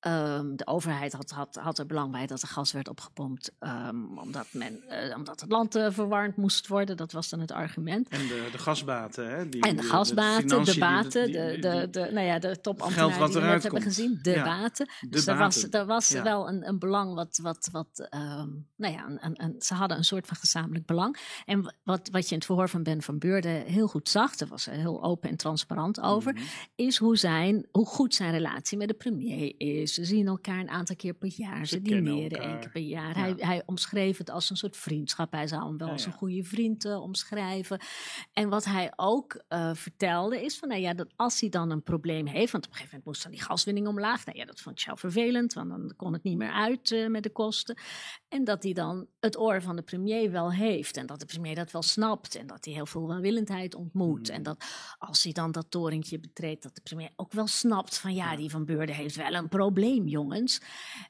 Ehm, 0.00 0.56
de 0.56 0.66
overheid 0.66 1.12
had, 1.12 1.30
had, 1.30 1.54
had 1.54 1.78
er 1.78 1.86
belang 1.86 2.12
bij 2.12 2.26
dat 2.26 2.42
er 2.42 2.48
gas 2.48 2.72
werd 2.72 2.88
opgepompt, 2.88 3.52
ehm, 3.58 4.18
omdat, 4.18 4.46
men, 4.52 4.88
eh, 4.88 5.16
omdat 5.16 5.40
het 5.40 5.50
land 5.50 5.74
eh, 5.74 5.86
verwarmd 5.90 6.36
moest 6.36 6.66
worden. 6.68 6.96
Dat 6.96 7.12
was 7.12 7.28
dan 7.28 7.40
het 7.40 7.52
argument. 7.52 8.08
En 8.08 8.18
de, 8.26 8.48
de 8.52 8.58
gasbaten, 8.58 9.30
hè? 9.30 9.48
Die, 9.48 9.62
En 9.62 9.76
de 9.76 9.82
gasbaten, 9.82 10.64
de, 10.64 10.78
baten, 10.78 11.26
die- 11.26 11.34
de, 11.36 11.50
die- 11.50 11.60
de, 11.60 11.88
de, 11.90 12.08
nou 12.12 12.26
ja, 12.26 12.38
de 12.38 12.60
topambtenaren 12.60 13.26
die 13.30 13.40
we 13.40 13.46
net 13.46 13.62
hebben 13.62 13.82
gezien, 13.82 14.18
de 14.22 14.30
Ja, 14.30 14.44
baten. 14.44 14.88
Dus 15.08 15.26
er 15.26 15.36
was, 15.36 15.66
er 15.70 15.86
was 15.86 16.08
Ja. 16.08 16.22
wel 16.22 16.48
een, 16.48 16.68
een 16.68 16.78
belang 16.78 17.14
wat, 17.14 17.38
wat, 17.42 17.68
wat 17.72 18.06
ehm, 18.08 18.48
nou 18.76 18.94
ja, 18.94 19.06
een, 19.20 19.42
een, 19.42 19.54
ze 19.58 19.74
hadden 19.74 19.96
een 19.96 20.04
soort 20.04 20.26
van 20.26 20.36
gezamenlijk 20.36 20.86
belang. 20.86 21.16
En 21.44 21.74
wat, 21.84 22.08
wat 22.12 22.22
je 22.24 22.30
in 22.30 22.36
het 22.36 22.44
verhoor 22.44 22.68
van 22.68 22.82
Ben 22.82 23.02
van 23.02 23.18
Beurden 23.18 23.62
heel 23.64 23.86
goed 23.88 24.08
zag, 24.08 24.36
daar 24.36 24.48
was 24.48 24.64
heel 24.64 25.02
open 25.02 25.30
en 25.30 25.36
transparant 25.36 26.00
over, 26.00 26.32
Mhm. 26.32 26.42
is 26.74 26.96
hoe, 26.98 27.16
zijn, 27.16 27.66
hoe 27.70 27.86
goed 27.86 28.14
zijn 28.14 28.30
relatie 28.32 28.78
met 28.78 28.88
de 28.88 28.94
premier 28.94 29.54
is. 29.56 29.89
Ze 29.94 30.04
zien 30.04 30.26
elkaar 30.26 30.58
een 30.58 30.68
aantal 30.68 30.96
keer 30.96 31.14
per 31.14 31.32
jaar, 31.36 31.66
ze, 31.66 31.82
dineren 31.82 32.40
één 32.40 32.60
keer 32.60 32.70
per 32.70 32.82
jaar. 32.82 33.16
Ja. 33.16 33.22
Hij, 33.22 33.34
hij 33.36 33.62
omschreef 33.66 34.18
het 34.18 34.30
als 34.30 34.50
een 34.50 34.56
soort 34.56 34.76
vriendschap. 34.76 35.32
Hij 35.32 35.46
zou 35.46 35.66
hem 35.66 35.78
wel 35.78 35.86
Ja, 35.86 35.92
als 35.92 36.04
ja. 36.04 36.10
een 36.10 36.18
goede 36.18 36.44
vriend 36.44 36.84
eh, 36.84 37.02
omschrijven. 37.02 37.80
En 38.32 38.48
wat 38.48 38.64
hij 38.64 38.92
ook 38.96 39.42
eh, 39.48 39.74
vertelde 39.74 40.44
is 40.44 40.58
van, 40.58 40.68
nou 40.68 40.80
ja, 40.80 40.94
dat 40.94 41.08
als 41.16 41.40
hij 41.40 41.48
dan 41.48 41.70
een 41.70 41.82
probleem 41.82 42.26
heeft, 42.26 42.52
want 42.52 42.64
op 42.64 42.70
een 42.70 42.76
gegeven 42.76 42.98
moment 42.98 43.04
moest 43.04 43.22
dan 43.22 43.32
die 43.32 43.42
gaswinning 43.42 43.86
omlaag. 43.86 44.24
Nou 44.26 44.38
ja, 44.38 44.44
dat 44.44 44.60
vond 44.60 44.80
Shell 44.80 44.96
vervelend, 44.96 45.52
want 45.52 45.68
dan 45.68 45.92
kon 45.96 46.12
het 46.12 46.22
niet 46.22 46.36
meer 46.36 46.52
uit 46.52 46.92
eh, 46.92 47.06
met 47.06 47.22
de 47.22 47.30
kosten. 47.30 47.78
En 48.28 48.44
dat 48.44 48.62
hij 48.62 48.72
dan 48.72 49.06
het 49.20 49.38
oor 49.38 49.62
van 49.62 49.76
de 49.76 49.82
premier 49.82 50.30
wel 50.30 50.52
heeft. 50.52 50.96
En 50.96 51.06
dat 51.06 51.20
de 51.20 51.26
premier 51.26 51.54
dat 51.54 51.70
wel 51.70 51.82
snapt. 51.82 52.34
En 52.34 52.46
dat 52.46 52.64
hij 52.64 52.74
heel 52.74 52.86
veel 52.86 53.06
welwillendheid 53.06 53.74
ontmoet. 53.74 54.26
Hmm. 54.26 54.36
En 54.36 54.42
dat 54.42 54.64
als 54.98 55.22
hij 55.22 55.32
dan 55.32 55.52
dat 55.52 55.70
torentje 55.70 56.18
betreedt, 56.18 56.62
dat 56.62 56.74
de 56.74 56.80
premier 56.80 57.10
ook 57.16 57.32
wel 57.32 57.46
snapt 57.46 57.98
van 57.98 58.14
ja, 58.14 58.36
die 58.36 58.50
van 58.50 58.64
Beurden 58.64 58.94
heeft 58.94 59.16
wel 59.16 59.34
een 59.34 59.48
probleem, 59.48 59.79
jongens. 59.88 60.60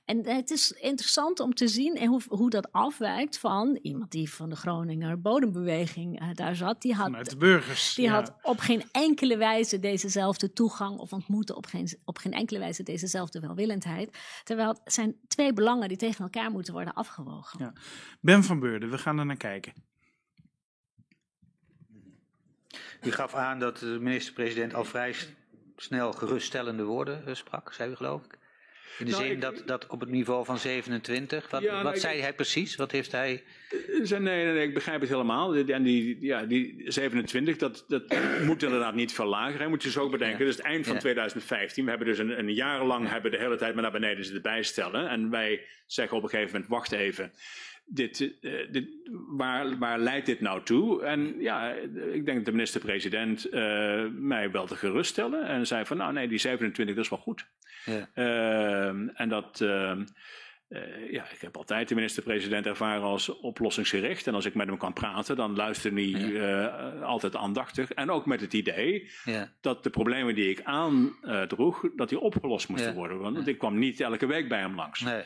En 0.04 0.26
het 0.26 0.50
is 0.50 0.70
interessant 0.70 1.40
om 1.40 1.54
te 1.54 1.68
zien 1.68 1.96
en 1.96 2.09
hoe, 2.09 2.20
hoe 2.28 2.50
dat 2.50 2.72
afwijkt 2.72 3.38
van 3.38 3.78
iemand 3.83 4.11
die 4.11 4.30
van 4.30 4.48
de 4.48 4.56
Groninger 4.56 5.20
bodembeweging 5.20 6.20
eh, 6.20 6.28
daar 6.35 6.56
zat. 6.56 6.83
Die 6.83 6.94
had, 6.94 7.06
Vanuit 7.06 7.30
de 7.30 7.37
burgers. 7.37 7.94
die 7.94 8.04
ja. 8.04 8.12
had 8.12 8.35
op 8.42 8.59
geen 8.59 8.83
enkele 8.92 9.37
wijze 9.37 9.78
dezezelfde 9.78 10.52
toegang 10.52 10.98
of 10.98 11.12
ontmoette 11.12 11.56
op 11.56 11.66
geen, 11.66 11.88
op 12.04 12.18
geen 12.18 12.33
enkele 12.33 12.59
wijze 12.59 12.83
dezezelfde 12.83 13.40
welwillendheid. 13.40 14.18
Terwijl 14.44 14.68
het 14.68 14.92
zijn 14.92 15.16
twee 15.28 15.52
belangen 15.52 15.88
die 15.88 15.96
tegen 15.96 16.24
elkaar 16.24 16.50
moeten 16.50 16.72
worden 16.72 16.94
afgewogen. 16.94 17.59
Ja. 17.59 17.72
Ben 18.20 18.44
van 18.44 18.61
Beurden, 18.61 18.90
we 18.90 18.98
gaan 18.98 19.18
er 19.18 19.26
naar 19.26 19.37
kijken. 19.37 19.72
U 23.02 23.12
gaf 23.12 23.35
aan 23.35 23.59
dat 23.59 23.78
de 23.78 23.98
minister-president 24.00 24.74
al 24.74 24.85
vrij 24.85 25.14
snel 25.76 26.12
geruststellende 26.12 26.85
woorden 26.85 27.26
eh, 27.26 27.35
sprak, 27.35 27.72
zei 27.72 27.90
u 27.90 27.96
geloof 27.96 28.24
ik. 28.24 28.38
In 29.00 29.06
de 29.06 29.12
Nou, 29.12 29.24
zin 29.24 29.32
ik- 29.32 29.40
dat, 29.40 29.62
dat 29.66 29.86
op 29.86 30.00
het 30.00 30.08
niveau 30.08 30.44
van 30.44 30.58
27. 30.58 31.50
Wat, 31.50 31.62
Ja, 31.62 31.72
nou, 31.72 31.84
wat 31.84 31.94
ik- 31.94 32.00
zei 32.00 32.20
hij 32.20 32.32
precies? 32.32 32.76
Wat 32.76 32.90
heeft 32.90 33.12
hij. 33.12 33.42
Eh, 33.70 34.08
Nee, 34.10 34.18
nee, 34.20 34.44
nee, 34.52 34.66
ik 34.66 34.74
begrijp 34.74 35.00
het 35.00 35.08
helemaal. 35.10 35.54
En 35.56 35.82
die, 35.82 36.16
ja, 36.20 36.42
die 36.44 36.82
27, 36.86 37.56
dat, 37.56 37.84
dat 37.88 38.02
moet 38.46 38.62
inderdaad 38.62 38.94
niet 38.94 39.12
verlagen. 39.12 39.60
Hè. 39.60 39.68
Moet 39.68 39.82
je 39.82 39.90
zo 39.90 40.00
ook 40.02 40.10
bedenken. 40.10 40.38
Ja. 40.38 40.44
Dat 40.44 40.52
is 40.52 40.56
het 40.56 40.66
eind 40.66 40.84
van 40.84 40.94
Ja. 40.94 41.00
2015. 41.00 41.84
We 41.84 41.90
hebben 41.90 42.08
dus 42.08 42.18
een, 42.18 42.38
een 42.38 42.54
jaar 42.54 42.84
lang 42.84 43.08
hebben 43.08 43.30
de 43.30 43.38
hele 43.38 43.56
tijd 43.56 43.74
maar 43.74 43.82
naar 43.82 43.92
beneden 43.92 44.24
zitten 44.24 44.42
bijstellen. 44.42 45.08
En 45.08 45.30
wij 45.30 45.60
zeggen 45.86 46.16
op 46.16 46.22
een 46.22 46.28
gegeven 46.28 46.52
moment, 46.52 46.70
wacht 46.70 46.92
even. 46.92 47.32
Dit, 47.92 48.35
eh, 48.40 48.53
dit, 48.70 48.88
waar, 49.37 49.79
waar 49.79 49.98
leidt 49.98 50.26
dit 50.26 50.40
nou 50.40 50.62
toe? 50.62 51.05
En 51.05 51.35
ja, 51.38 51.72
ik 52.12 52.24
denk 52.24 52.37
dat 52.37 52.44
de 52.44 52.50
minister-president 52.53 53.44
eh, 53.44 54.07
mij 54.12 54.50
wel 54.50 54.66
te 54.66 54.76
geruststellen. 54.76 55.46
En 55.46 55.66
zei 55.66 55.85
van, 55.85 55.96
nou 55.96 56.12
nee, 56.12 56.29
die 56.29 56.38
27, 56.38 56.94
dat 56.94 57.05
is 57.05 57.11
wel 57.11 57.18
goed. 57.18 57.46
Ja. 57.85 58.09
Ehm, 58.14 59.09
en 59.09 59.29
dat, 59.29 59.61
ehm, 59.61 60.05
eh, 60.68 61.11
ja, 61.12 61.24
ik 61.31 61.40
heb 61.40 61.57
altijd 61.57 61.88
de 61.88 61.94
minister-president 61.94 62.66
ervaren 62.66 63.03
als 63.03 63.29
oplossingsgericht. 63.40 64.26
En 64.26 64.35
als 64.35 64.44
ik 64.44 64.55
met 64.55 64.66
hem 64.66 64.76
kan 64.79 64.92
praten, 64.92 65.37
dan 65.37 65.57
luistert 65.57 65.94
hij 65.94 67.03
altijd 67.03 67.37
aandachtig. 67.37 67.92
En 67.92 68.11
ook 68.11 68.26
met 68.26 68.40
het 68.40 68.53
idee 68.53 69.11
Ja. 69.24 69.53
dat 69.61 69.83
de 69.83 69.90
problemen 69.90 70.35
die 70.35 70.50
ik 70.50 70.62
aandroeg, 70.62 71.85
dat 71.96 72.09
die 72.09 72.20
opgelost 72.20 72.68
moesten 72.68 72.94
worden. 72.94 73.18
Want 73.18 73.46
ik 73.46 73.59
kwam 73.59 73.79
niet 73.79 74.00
elke 74.00 74.26
week 74.26 74.48
bij 74.48 74.61
hem 74.61 74.74
langs. 74.74 75.00
Nee. 75.00 75.24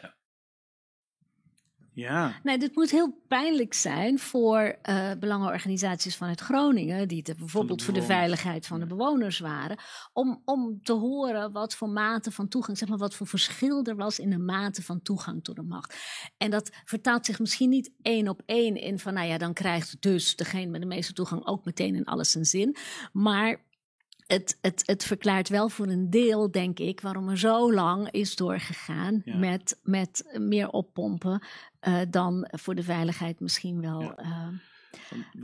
Ja. 1.94 2.40
Nee, 2.42 2.58
dit 2.58 2.74
moet 2.74 2.90
heel 2.90 3.22
pijnlijk 3.28 3.74
zijn 3.74 4.18
voor 4.18 4.78
eh, 4.82 5.10
belangenorganisaties 5.18 6.16
vanuit 6.16 6.40
Groningen, 6.40 7.08
die 7.08 7.22
er 7.22 7.36
bijvoorbeeld 7.36 7.82
voor 7.82 7.94
de 7.94 8.02
veiligheid 8.02 8.66
van 8.66 8.80
de 8.80 8.86
bewoners 8.86 9.38
waren, 9.38 9.78
om, 10.12 10.42
om 10.44 10.82
te 10.82 10.92
horen 10.92 11.52
wat 11.52 11.74
voor 11.74 11.88
mate 11.88 12.30
van 12.30 12.48
toegang, 12.48 12.78
zeg 12.78 12.88
maar 12.88 12.98
wat 12.98 13.14
voor 13.14 13.26
verschil 13.26 13.84
er 13.84 13.96
was 13.96 14.18
in 14.18 14.30
de 14.30 14.38
mate 14.38 14.82
van 14.82 15.02
toegang 15.02 15.44
tot 15.44 15.56
de 15.56 15.62
macht. 15.62 15.96
En 16.36 16.50
dat 16.50 16.70
vertaalt 16.84 17.26
zich 17.26 17.38
misschien 17.38 17.68
niet 17.68 17.92
één 18.02 18.28
op 18.28 18.42
één 18.46 18.76
in 18.76 18.98
van, 18.98 19.14
nou 19.14 19.26
ja, 19.26 19.38
dan 19.38 19.52
krijgt 19.52 20.02
dus 20.02 20.36
degene 20.36 20.70
met 20.70 20.80
de 20.80 20.86
meeste 20.86 21.12
toegang 21.12 21.46
ook 21.46 21.64
meteen 21.64 21.94
in 21.94 22.04
alles 22.04 22.34
een 22.34 22.44
zin. 22.44 22.76
Maar 23.12 23.62
het, 24.26 24.58
het, 24.60 24.82
het 24.86 25.04
verklaart 25.04 25.48
wel 25.48 25.68
voor 25.68 25.86
een 25.86 26.10
deel, 26.10 26.50
denk 26.50 26.78
ik, 26.78 27.00
waarom 27.00 27.28
er 27.28 27.38
zo 27.38 27.72
lang 27.72 28.10
is 28.10 28.36
doorgegaan 28.36 29.22
Ja. 29.24 29.36
met, 29.36 29.80
met 29.82 30.36
meer 30.38 30.68
oppompen 30.68 31.42
eh, 31.80 32.00
dan 32.10 32.48
voor 32.50 32.74
de 32.74 32.82
veiligheid 32.82 33.40
misschien 33.40 33.80
wel. 33.80 34.14
eh, 34.14 34.48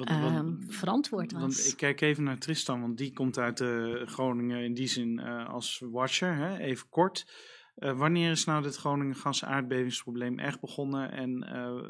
Ehm, 0.05 0.53
verantwoord 0.69 1.33
was. 1.33 1.41
Want 1.41 1.67
ik 1.67 1.77
kijk 1.77 2.01
even 2.01 2.23
naar 2.25 2.39
Tristan, 2.39 2.81
want 2.81 2.99
die 2.99 3.13
komt 3.13 3.39
uit 3.39 3.59
Groningen 4.05 4.65
in 4.65 4.75
die 4.75 4.87
zin 4.87 5.21
als 5.47 5.83
watcher. 5.91 6.35
Hè? 6.37 6.59
Even 6.59 6.89
kort. 6.89 7.33
Wanneer 7.75 8.31
is 8.31 8.45
nou 8.45 8.63
dit 8.63 8.77
Groningen 8.77 9.15
gas-aardbevingsprobleem 9.15 10.39
echt 10.39 10.61
begonnen? 10.61 11.13
En 11.13 11.39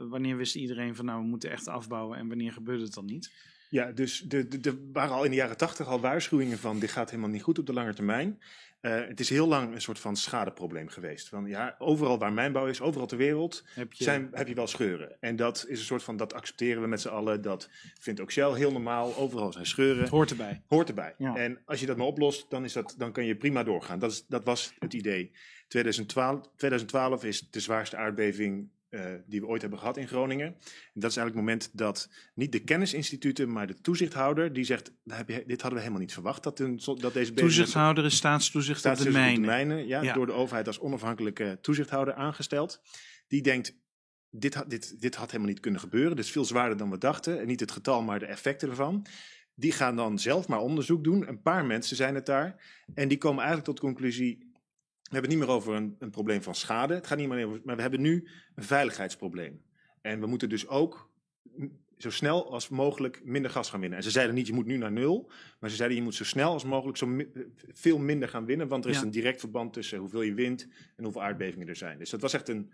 wanneer 0.09 0.37
wist 0.37 0.55
iedereen 0.55 0.97
van 0.97 1.05
nou 1.05 1.21
we 1.23 1.27
moeten 1.29 1.51
echt 1.51 1.69
afbouwen 1.69 2.19
en 2.19 2.29
wanneer 2.29 2.53
gebeurde 2.53 2.85
het 2.85 2.95
dan 2.95 3.05
niet? 3.05 3.33
Ja, 3.71 3.93
dus 3.93 4.25
er 4.63 4.75
waren 4.93 5.15
al 5.15 5.25
in 5.25 5.31
de 5.31 5.37
jaren 5.37 5.57
tachtig 5.57 5.87
al 5.87 6.01
waarschuwingen 6.01 6.59
van 6.59 6.79
dit 6.79 6.91
gaat 6.91 7.11
helemaal 7.11 7.31
niet 7.31 7.43
goed 7.43 7.59
op 7.59 7.67
de 7.67 7.73
lange 7.73 7.95
termijn. 7.95 8.39
Uh, 8.83 9.07
het 9.07 9.21
is 9.21 9.29
heel 9.29 9.47
lang 9.47 9.75
een 9.75 9.81
soort 9.81 9.99
van 9.99 10.17
schadeprobleem 10.17 10.89
geweest. 10.89 11.29
Van, 11.29 11.47
ja, 11.47 11.75
overal 11.79 12.19
waar 12.19 12.33
mijnbouw 12.33 12.67
is, 12.67 12.81
overal 12.81 13.07
ter 13.07 13.17
wereld, 13.17 13.65
heb 13.75 13.93
je... 13.93 14.05
Zijn, 14.05 14.29
heb 14.33 14.49
je 14.49 14.55
wel 14.55 14.67
scheuren. 14.67 15.17
En 15.21 15.37
dat 15.37 15.65
is 15.69 15.79
een 15.79 15.85
soort 15.85 16.03
van, 16.03 16.17
dat 16.17 16.35
accepteren 16.35 16.83
we 16.83 16.89
met 16.89 17.01
z'n 17.01 17.09
allen. 17.09 17.43
Dat 17.43 17.69
vindt 17.99 18.21
ook 18.21 18.33
Shell 18.33 18.53
heel 18.53 18.73
normaal. 18.73 19.17
Overal 19.17 19.53
zijn 19.53 19.67
scheuren. 19.67 20.03
Het 20.03 20.11
hoort 20.11 20.31
erbij. 20.31 20.63
Hoort 20.67 20.89
erbij. 20.89 21.15
Ja. 21.19 21.37
En 21.37 21.59
als 21.65 21.81
je 21.81 21.87
dat 21.87 21.97
maar 21.97 22.07
oplost, 22.07 22.51
dan, 22.51 22.65
is 22.65 22.73
dat, 22.73 22.95
dan 22.99 23.13
kan 23.13 23.25
je 23.25 23.37
prima 23.37 23.63
doorgaan. 23.63 23.99
Dat, 23.99 24.11
is, 24.11 24.25
dat 24.27 24.45
was 24.45 24.75
het 24.79 24.93
idee. 24.93 25.33
2012, 25.69 26.41
2012 26.57 27.25
is 27.25 27.51
de 27.51 27.61
zwaarste 27.61 27.97
aardbeving 27.97 28.69
uh, 28.91 29.05
die 29.27 29.41
we 29.41 29.47
ooit 29.47 29.61
hebben 29.61 29.79
gehad 29.79 29.97
in 29.97 30.09
Groningen. 30.09 30.47
En 30.47 31.01
dat 31.01 31.11
is 31.11 31.17
eigenlijk 31.17 31.35
het 31.35 31.35
moment 31.35 31.71
dat 31.73 32.11
niet 32.35 32.53
de 32.53 32.59
kennisinstituten, 32.59 33.53
maar 33.53 33.67
de 33.67 33.81
toezichthouder, 33.81 34.53
die 34.53 34.65
zegt, 34.65 34.93
dit 35.47 35.61
hadden 35.61 35.73
we 35.73 35.79
helemaal 35.79 35.99
niet 35.99 36.13
verwacht. 36.13 36.43
Dat, 36.43 36.59
een, 36.59 36.81
dat 36.99 37.13
deze 37.13 37.35
toezichthouder 37.35 38.05
is 38.05 38.17
staatstoezicht, 38.17 38.79
staatstoezicht 38.79 39.17
op 39.17 39.23
de 39.23 39.41
mijnen. 39.41 39.65
Op 39.65 39.69
de 39.69 39.75
mijnen 39.75 39.87
ja, 39.87 40.13
door 40.13 40.27
de 40.27 40.33
overheid 40.33 40.67
als 40.67 40.81
onafhankelijke 40.81 41.59
toezichthouder 41.61 42.15
aangesteld. 42.15 42.83
Die 43.27 43.43
denkt, 43.43 43.79
dit, 44.31 44.55
had, 44.55 44.71
dit, 44.71 45.01
dit 45.01 45.15
had 45.15 45.31
helemaal 45.31 45.53
niet 45.53 45.61
kunnen 45.61 45.81
gebeuren. 45.81 46.17
Dit 46.17 46.25
is 46.25 46.31
veel 46.31 46.45
zwaarder 46.45 46.77
dan 46.77 46.91
we 46.91 46.99
dachten. 46.99 47.41
En 47.41 47.47
niet 47.47 47.61
het 47.61 47.73
getal, 47.73 48.03
maar 48.03 48.19
de 48.19 48.27
effecten 48.27 48.69
ervan. 48.69 49.07
Die 49.55 49.73
gaan 49.73 49.97
dan 49.97 50.19
zelf 50.19 50.49
maar 50.49 50.61
onderzoek 50.61 51.05
doen. 51.05 51.29
Een 51.29 51.43
paar 51.43 51.65
mensen 51.65 51.97
zijn 51.97 52.15
het 52.15 52.27
daar. 52.27 52.63
En 52.95 53.09
die 53.09 53.19
komen 53.19 53.39
eigenlijk 53.39 53.67
tot 53.67 53.77
de 53.77 53.87
conclusie, 53.87 54.50
we 55.11 55.17
hebben 55.17 55.31
het 55.31 55.41
niet 55.41 55.49
meer 55.49 55.57
over 55.57 55.75
een, 55.75 55.97
een, 55.99 56.11
probleem 56.11 56.43
van 56.43 56.55
schade. 56.55 56.95
Het 56.95 57.07
gaat 57.07 57.19
niet 57.19 57.29
meer 57.29 57.47
over, 57.47 57.61
maar 57.65 57.77
we 57.77 57.83
hebben 57.83 58.01
nu 58.01 58.29
een 58.55 58.63
veiligheidsprobleem. 58.63 59.63
En 60.01 60.21
we 60.21 60.27
moeten 60.27 60.49
dus 60.49 60.69
ook 60.69 61.11
zo 61.99 62.11
snel 62.11 62.53
als 62.53 62.69
mogelijk 62.69 63.21
minder 63.25 63.51
gas 63.51 63.71
gaan 63.71 63.81
winnen. 63.81 63.99
En 63.99 64.05
ze 64.05 64.11
zeiden 64.11 64.35
niet, 64.35 64.47
je 64.47 64.53
moet 64.53 64.67
nu 64.67 64.77
naar 64.77 64.93
nul. 64.93 65.31
Maar 65.61 65.71
ze 65.71 65.77
zeiden, 65.77 65.99
je 65.99 66.03
moet 66.03 66.15
zo 66.15 66.25
snel 66.25 66.53
als 66.53 66.65
mogelijk 66.65 66.99
zo 66.99 67.17
veel 67.73 67.99
minder 67.99 68.29
gaan 68.29 68.45
winnen. 68.45 68.69
Want 68.69 68.85
er 68.85 68.91
is 68.91 69.01
een 69.01 69.11
direct 69.11 69.41
verband 69.41 69.73
tussen 69.73 69.99
hoeveel 69.99 70.23
je 70.23 70.35
wint 70.35 70.69
en 70.97 71.05
hoeveel 71.05 71.23
aardbevingen 71.23 71.69
er 71.69 71.77
zijn. 71.77 71.99
Dus 71.99 72.11
dat 72.11 72.21
was 72.21 72.33
echt 72.33 72.49
een 72.49 72.71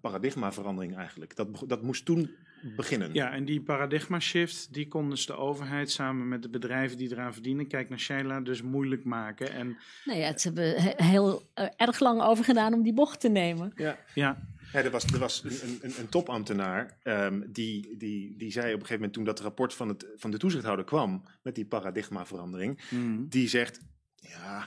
paradigmaverandering 0.00 0.96
eigenlijk. 0.96 1.36
Dat, 1.36 1.64
dat 1.66 1.82
moest 1.82 2.04
toen 2.04 2.30
beginnen. 2.76 3.14
Ja, 3.14 3.32
en 3.32 3.44
die 3.44 3.62
paradigma 3.62 4.20
shift, 4.20 4.74
die 4.74 4.88
kon 4.88 5.10
dus 5.10 5.26
de 5.26 5.36
overheid 5.36 5.90
samen 5.90 6.28
met 6.28 6.42
de 6.42 6.48
bedrijven 6.48 6.98
die 6.98 7.12
eraan 7.12 7.32
verdienen, 7.32 7.66
kijk 7.66 7.88
naar 7.88 7.98
Sheila, 7.98 8.40
dus 8.40 8.62
moeilijk 8.62 9.04
maken. 9.04 9.52
En, 9.52 9.78
nou 10.04 10.18
ja, 10.18 10.38
ze 10.38 10.46
hebben 10.46 10.96
heel 10.96 11.50
uh, 11.54 11.66
erg 11.76 12.00
lang 12.00 12.20
over 12.22 12.44
gedaan 12.44 12.74
om 12.74 12.82
die 12.82 12.94
bocht 12.94 13.20
te 13.20 13.28
nemen. 13.28 13.72
Ja, 13.76 13.98
ja. 14.14 14.46
ja 14.72 14.82
er 14.82 14.90
was, 14.90 15.04
er 15.04 15.18
was 15.18 15.44
een, 15.44 15.78
een, 15.82 15.92
een 15.98 16.08
topambtenaar 16.08 16.98
um, 17.04 17.52
die, 17.52 17.96
die, 17.96 18.36
die 18.36 18.50
zei 18.50 18.66
op 18.66 18.80
een 18.80 18.86
gegeven 18.86 18.94
moment 18.94 19.12
toen 19.12 19.24
dat 19.24 19.40
rapport 19.40 19.74
van, 19.74 19.88
het, 19.88 20.06
van 20.16 20.30
de 20.30 20.38
toezichthouder 20.38 20.84
kwam 20.84 21.24
met 21.42 21.54
die 21.54 21.66
paradigmaverandering, 21.66 22.80
mm. 22.90 23.28
die 23.28 23.48
zegt, 23.48 23.80
ja, 24.14 24.66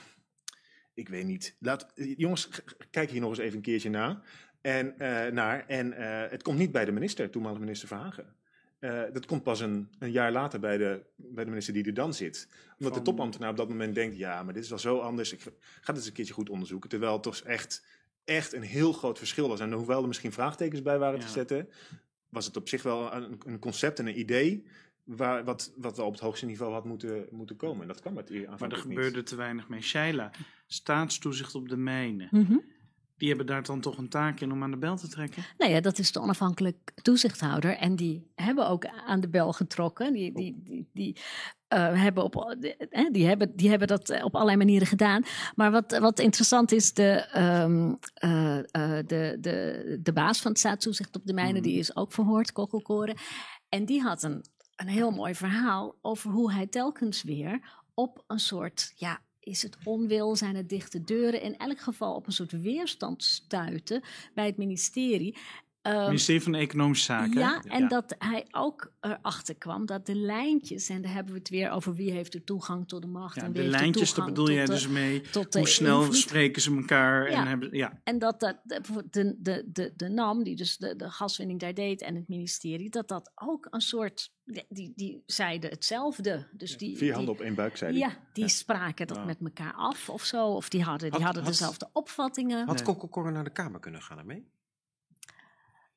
ik 0.94 1.10
weet 1.10 1.26
niet. 1.26 1.56
Laat, 1.60 1.92
jongens, 1.96 2.50
kijk 2.92 3.10
hier 3.10 3.22
nog 3.22 3.30
eens 3.30 3.40
even 3.40 3.56
een 3.56 3.62
keertje 3.62 3.90
na. 3.90 4.22
En, 4.66 4.94
uh, 4.98 5.26
naar, 5.26 5.66
en 5.68 5.88
uh, 5.88 6.24
het 6.30 6.44
komt 6.44 6.58
niet 6.58 6.72
bij 6.72 6.86
de 6.86 6.92
minister, 6.92 7.30
toenmalige 7.30 7.62
minister 7.62 7.88
Verhagen. 7.88 8.36
Uh, 8.80 9.02
dat 9.14 9.26
komt 9.26 9.44
pas 9.44 9.60
een, 9.60 9.90
een, 10.00 10.12
jaar 10.12 10.32
later 10.32 10.60
bij 10.60 10.78
de, 10.78 11.04
bij 11.16 11.44
de 11.44 11.50
minister 11.50 11.74
die 11.74 11.86
er 11.86 11.94
dan 11.94 12.14
zit. 12.14 12.48
Omdat 12.78 12.94
Van... 12.94 13.04
de 13.04 13.10
topambtenaar 13.10 13.50
op 13.50 13.58
dat 13.58 13.70
moment 13.70 13.96
denkt: 13.96 14.18
ja, 14.18 14.44
maar 14.44 14.54
dit 14.54 14.64
is 14.64 14.70
wel 14.70 14.80
zo 14.80 15.00
anders. 15.00 15.34
Ik 15.34 15.42
ga 15.42 15.50
het 15.84 15.96
eens 15.96 16.06
een 16.06 16.14
keertje 16.14 16.34
goed 16.34 16.50
onderzoeken. 16.50 16.90
Terwijl 16.90 17.14
het 17.14 17.24
toch 17.24 17.38
echt, 17.38 17.86
echt 18.24 18.54
een 18.54 18.62
heel 18.62 18.94
groot 18.94 19.18
verschil 19.18 19.48
was. 19.48 19.60
En 19.60 19.72
hoewel 19.72 20.02
er 20.02 20.08
misschien 20.08 20.32
vraagtekens 20.32 20.82
bij 20.82 20.98
waren 20.98 21.20
ja. 21.20 21.26
te 21.26 21.32
zetten, 21.32 21.70
was 22.30 22.46
het 22.46 22.58
op 22.58 22.70
zich 22.70 22.84
wel 22.84 23.14
een, 23.14 23.42
een 23.46 23.60
concept 23.60 24.00
en 24.00 24.08
een 24.08 24.20
idee. 24.20 24.66
Waar, 25.04 25.44
wat, 25.44 25.74
wat 25.76 25.98
wel 25.98 26.06
op 26.06 26.12
het 26.12 26.22
hoogste 26.22 26.46
niveau 26.46 26.74
had 26.74 26.86
moeten, 26.86 27.28
moeten 27.32 27.56
komen. 27.56 27.82
En 27.82 27.88
dat 27.88 28.02
kan 28.02 28.14
met 28.14 28.30
Maar 28.60 28.72
er 28.72 28.78
gebeurde 28.78 29.24
te 29.24 29.36
weinig 29.36 29.70
mee. 29.70 29.82
Sheila, 29.82 30.32
staatstoezicht 30.68 31.56
op 31.56 31.70
de 31.70 31.78
mijnen. 31.78 32.28
Mm 32.32 32.46
-hmm. 32.46 32.64
Die 33.18 33.28
hebben 33.28 33.46
daar 33.46 33.64
dan 33.64 33.82
toch 33.82 33.98
een 33.98 34.10
taak 34.10 34.40
in 34.40 34.52
om 34.52 34.64
aan 34.64 34.72
de 34.72 34.78
bel 34.78 34.98
te 34.98 35.08
trekken? 35.08 35.44
Nou 35.58 35.72
ja, 35.72 35.82
dat 35.82 36.00
is 36.00 36.12
de 36.12 36.20
onafhankelijk 36.20 36.92
toezichthouder. 37.02 37.78
En 37.78 37.96
die 37.96 38.32
hebben 38.36 38.68
ook 38.68 38.86
aan 38.86 39.20
de 39.20 39.30
bel 39.30 39.54
getrokken. 39.54 40.14
Die, 40.14 40.34
die, 40.34 40.62
die, 40.64 40.90
die, 40.94 41.18
uh, 41.74 42.02
hebben, 42.02 42.24
op, 42.24 42.36
uh, 42.36 43.12
die, 43.12 43.28
hebben, 43.28 43.56
die 43.56 43.70
hebben 43.70 43.88
dat 43.88 44.24
op 44.24 44.34
allerlei 44.34 44.58
manieren 44.58 44.88
gedaan. 44.88 45.24
Maar 45.56 45.72
wat, 45.72 45.98
wat 45.98 46.20
interessant 46.20 46.72
is, 46.72 46.94
de, 46.94 47.38
um, 47.64 48.00
uh, 48.24 48.58
de, 49.06 49.38
de, 49.40 50.00
de 50.02 50.14
baas 50.14 50.42
van 50.42 50.52
het 50.52 50.60
staatstoezicht 50.60 51.16
op 51.16 51.26
de 51.26 51.34
mijnen, 51.34 51.56
mm. 51.56 51.62
die 51.62 51.80
is 51.80 51.96
ook 51.96 52.14
verhoord, 52.14 52.52
Kokkelkoren. 52.52 53.18
En 53.70 53.86
die 53.86 54.02
had 54.02 54.24
een, 54.24 54.46
een 54.76 54.88
heel 54.88 55.12
mooi 55.12 55.36
verhaal 55.36 55.96
over 56.02 56.32
hoe 56.32 56.52
hij 56.52 56.68
telkens 56.68 57.24
weer 57.24 57.84
op 57.94 58.24
een 58.28 58.40
soort 58.40 58.94
ja, 58.96 59.20
is 59.46 59.64
het 59.64 59.78
onwil, 59.84 60.36
zijn 60.36 60.56
het 60.56 60.70
dichte 60.70 61.04
deuren. 61.04 61.42
In 61.42 61.58
elk 61.58 61.80
geval 61.80 62.16
op 62.16 62.28
een 62.28 62.34
soort 62.34 62.62
weerstand 62.62 63.24
stuiten 63.24 64.04
bij 64.34 64.46
het 64.46 64.58
ministerie. 64.58 65.38
Um, 65.88 66.06
ministerie 66.06 66.42
van 66.42 66.56
Economische 66.56 67.06
Zaken. 67.06 67.40
Ja, 67.40 67.62
en 67.68 67.88
dat 67.88 68.16
hij 68.20 68.46
ook 68.52 68.92
erachter 69.02 69.56
kwam 69.56 69.86
dat 69.86 70.06
de 70.06 70.16
lijntjes, 70.16 70.90
en 70.90 71.02
daar 71.02 71.14
hebben 71.14 71.34
we 71.34 71.40
het 71.40 71.50
weer 71.50 71.70
over 71.70 71.96
wie 71.96 72.12
heeft 72.12 72.34
er 72.34 72.44
toegang 72.44 72.88
tot 72.88 73.02
de 73.02 73.08
macht. 73.08 73.36
Ja, 73.36 73.42
en 73.42 73.52
wie 73.52 73.62
de 73.62 73.68
lijntjes, 73.68 74.14
daar 74.14 74.26
bedoel 74.26 74.52
jij 74.52 74.66
dus 74.66 74.88
mee. 74.88 75.22
Hoe 75.52 75.68
snel 75.68 76.00
invloed. 76.00 76.16
spreken 76.16 76.62
ze 76.62 76.76
elkaar? 76.76 77.32
Ja. 77.32 77.42
En, 77.42 77.48
hebben, 77.48 77.70
ja. 77.72 78.00
en 78.04 78.20
dat, 78.20 78.40
dat 78.40 78.58
de, 79.10 79.36
de, 79.38 79.64
de, 79.72 79.94
de 79.96 80.10
NAM, 80.10 80.44
die 80.44 80.56
dus 80.56 80.78
de, 80.78 80.96
de 80.96 81.10
gaswinning 81.10 81.60
daar 81.60 81.74
deed, 81.74 82.02
en 82.02 82.16
het 82.16 82.28
ministerie, 82.28 82.90
dat 82.90 83.08
dat 83.08 83.32
ook 83.36 83.68
een 83.70 83.82
soort. 83.82 84.34
Die, 84.70 84.94
die 84.96 85.24
zeiden 85.26 85.70
hetzelfde. 85.70 86.48
Dus 86.52 86.78
die, 86.78 86.98
Vier 86.98 87.14
handen 87.14 87.34
op 87.34 87.42
één 87.42 87.56
buik, 87.56 87.78
zeiden 87.78 88.00
Ja, 88.00 88.18
die 88.34 88.48
spraken 88.48 89.08
dat 89.08 89.26
met 89.26 89.38
elkaar 89.44 89.74
af 89.74 90.10
of 90.10 90.24
zo. 90.24 90.48
Of 90.48 90.70
die 90.70 90.84
hadden, 90.84 91.12
die 91.12 91.20
had, 91.20 91.26
hadden 91.36 91.52
dezelfde 91.52 91.90
opvattingen. 91.94 92.68
Had 92.68 92.86
nee. 93.14 93.32
Naar 93.32 93.44
de 93.44 93.50
Kamer 93.50 93.80
kunnen 93.80 94.02
gaan 94.02 94.18
ermee? 94.18 94.54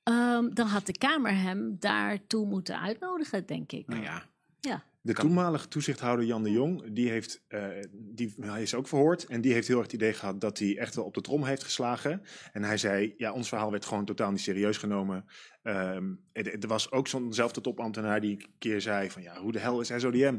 Um, 0.08 0.54
dan 0.54 0.66
had 0.66 0.86
de 0.86 0.98
Kamer 0.98 1.36
hem 1.36 1.76
daartoe 1.78 2.46
moeten 2.46 2.80
uitnodigen, 2.80 3.46
denk 3.46 3.72
ik. 3.72 3.86
Nou 3.86 4.02
ja. 4.02 4.22
ja. 4.60 4.84
De 5.00 5.14
toenmalige 5.14 5.68
toezichthouder 5.68 6.26
Jan 6.26 6.42
de 6.42 6.50
Jong, 6.50 6.92
die, 6.92 7.10
heeft, 7.10 7.44
uh, 7.48 7.66
die 7.92 8.34
hij 8.40 8.62
is 8.62 8.74
ook 8.74 8.88
verhoord. 8.88 9.24
En 9.24 9.40
die 9.40 9.52
heeft 9.52 9.68
heel 9.68 9.76
erg 9.76 9.86
het 9.86 9.94
idee 9.94 10.12
gehad 10.12 10.40
dat 10.40 10.58
hij 10.58 10.78
echt 10.78 10.94
wel 10.94 11.04
op 11.04 11.14
de 11.14 11.20
trom 11.20 11.44
heeft 11.44 11.64
geslagen. 11.64 12.22
En 12.52 12.62
hij 12.62 12.76
zei, 12.76 13.14
ja, 13.16 13.32
ons 13.32 13.48
verhaal 13.48 13.70
werd 13.70 13.84
gewoon 13.84 14.04
totaal 14.04 14.30
niet 14.30 14.40
serieus 14.40 14.76
genomen. 14.76 15.24
Um, 15.62 16.20
er, 16.32 16.62
er, 16.62 16.68
was 16.68 16.90
ook 16.90 17.08
zo'nzelfde 17.08 17.60
topambtenaar 17.60 18.20
die 18.20 18.30
een 18.30 18.46
keer 18.58 18.80
zei 18.80 19.10
van, 19.10 19.22
ja, 19.22 19.40
hoe 19.40 19.52
de 19.52 19.58
hel 19.58 19.80
is 19.80 19.92
SODM? 19.96 20.38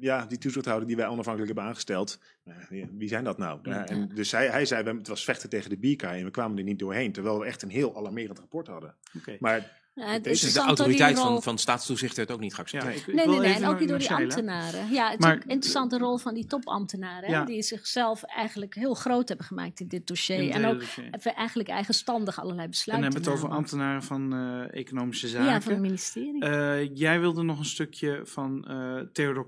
Ja, 0.00 0.26
die 0.26 0.38
toezichthouder 0.38 0.86
die 0.86 0.96
wij 0.96 1.06
onafhankelijk 1.06 1.52
hebben 1.52 1.68
aangesteld, 1.68 2.20
wie 2.68 3.08
zijn 3.08 3.24
dat 3.24 3.38
nou? 3.38 3.58
Ja, 3.62 3.86
en 3.86 4.08
dus 4.14 4.32
hij, 4.32 4.48
hij 4.48 4.64
zei, 4.64 4.98
het 4.98 5.08
was 5.08 5.24
vechten 5.24 5.48
tegen 5.48 5.70
de 5.70 5.78
bierkaai 5.78 6.18
en 6.18 6.24
we 6.24 6.30
kwamen 6.30 6.58
er 6.58 6.64
niet 6.64 6.78
doorheen, 6.78 7.12
terwijl 7.12 7.38
we 7.38 7.46
echt 7.46 7.62
een 7.62 7.70
heel 7.70 7.96
alarmerend 7.96 8.38
rapport 8.38 8.66
hadden. 8.66 8.94
Okay. 9.18 9.36
Maar 9.40 9.79
ja, 9.94 10.18
dus 10.18 10.52
de 10.52 10.60
autoriteit 10.60 11.18
van, 11.18 11.42
van 11.42 11.58
staatstoezicht 11.58 12.16
werd 12.16 12.30
ook 12.30 12.40
niet 12.40 12.54
geaccepteerd. 12.54 12.94
Ja, 12.94 13.00
ik, 13.00 13.14
nee, 13.14 13.26
nee, 13.26 13.38
nee, 13.38 13.54
en 13.54 13.66
ook 13.66 13.80
niet 13.80 13.88
door 13.88 13.98
die 13.98 14.12
ambtenaren. 14.12 14.90
Ja, 14.90 15.10
het 15.10 15.20
maar, 15.20 15.30
is 15.30 15.36
ook 15.36 15.44
een 15.44 15.50
interessante 15.50 15.98
rol 15.98 16.18
van 16.18 16.34
die 16.34 16.46
topambtenaren, 16.46 17.30
ja. 17.30 17.44
die 17.44 17.62
zichzelf 17.62 18.22
eigenlijk 18.22 18.74
heel 18.74 18.94
groot 18.94 19.28
hebben 19.28 19.46
gemaakt 19.46 19.80
in 19.80 19.88
dit 19.88 20.06
dossier. 20.06 20.38
In 20.38 20.52
en 20.52 20.64
ook 20.64 20.80
dossier. 20.80 21.10
eigenlijk 21.34 21.68
eigenstandig 21.68 22.40
allerlei 22.40 22.68
besluiten. 22.68 23.08
En 23.08 23.14
hebben 23.14 23.32
het 23.32 23.42
over 23.42 23.56
ambtenaren 23.56 24.02
van 24.02 24.34
uh, 24.34 24.74
economische 24.74 25.28
zaken. 25.28 25.52
Ja, 25.52 25.60
van 25.60 25.72
het 25.72 25.80
ministerie. 25.80 26.44
Uh, 26.44 26.96
jij 26.96 27.20
wilde 27.20 27.42
nog 27.42 27.58
een 27.58 27.64
stukje 27.64 28.20
van 28.24 28.64
uh, 28.68 29.00
Theodor 29.12 29.46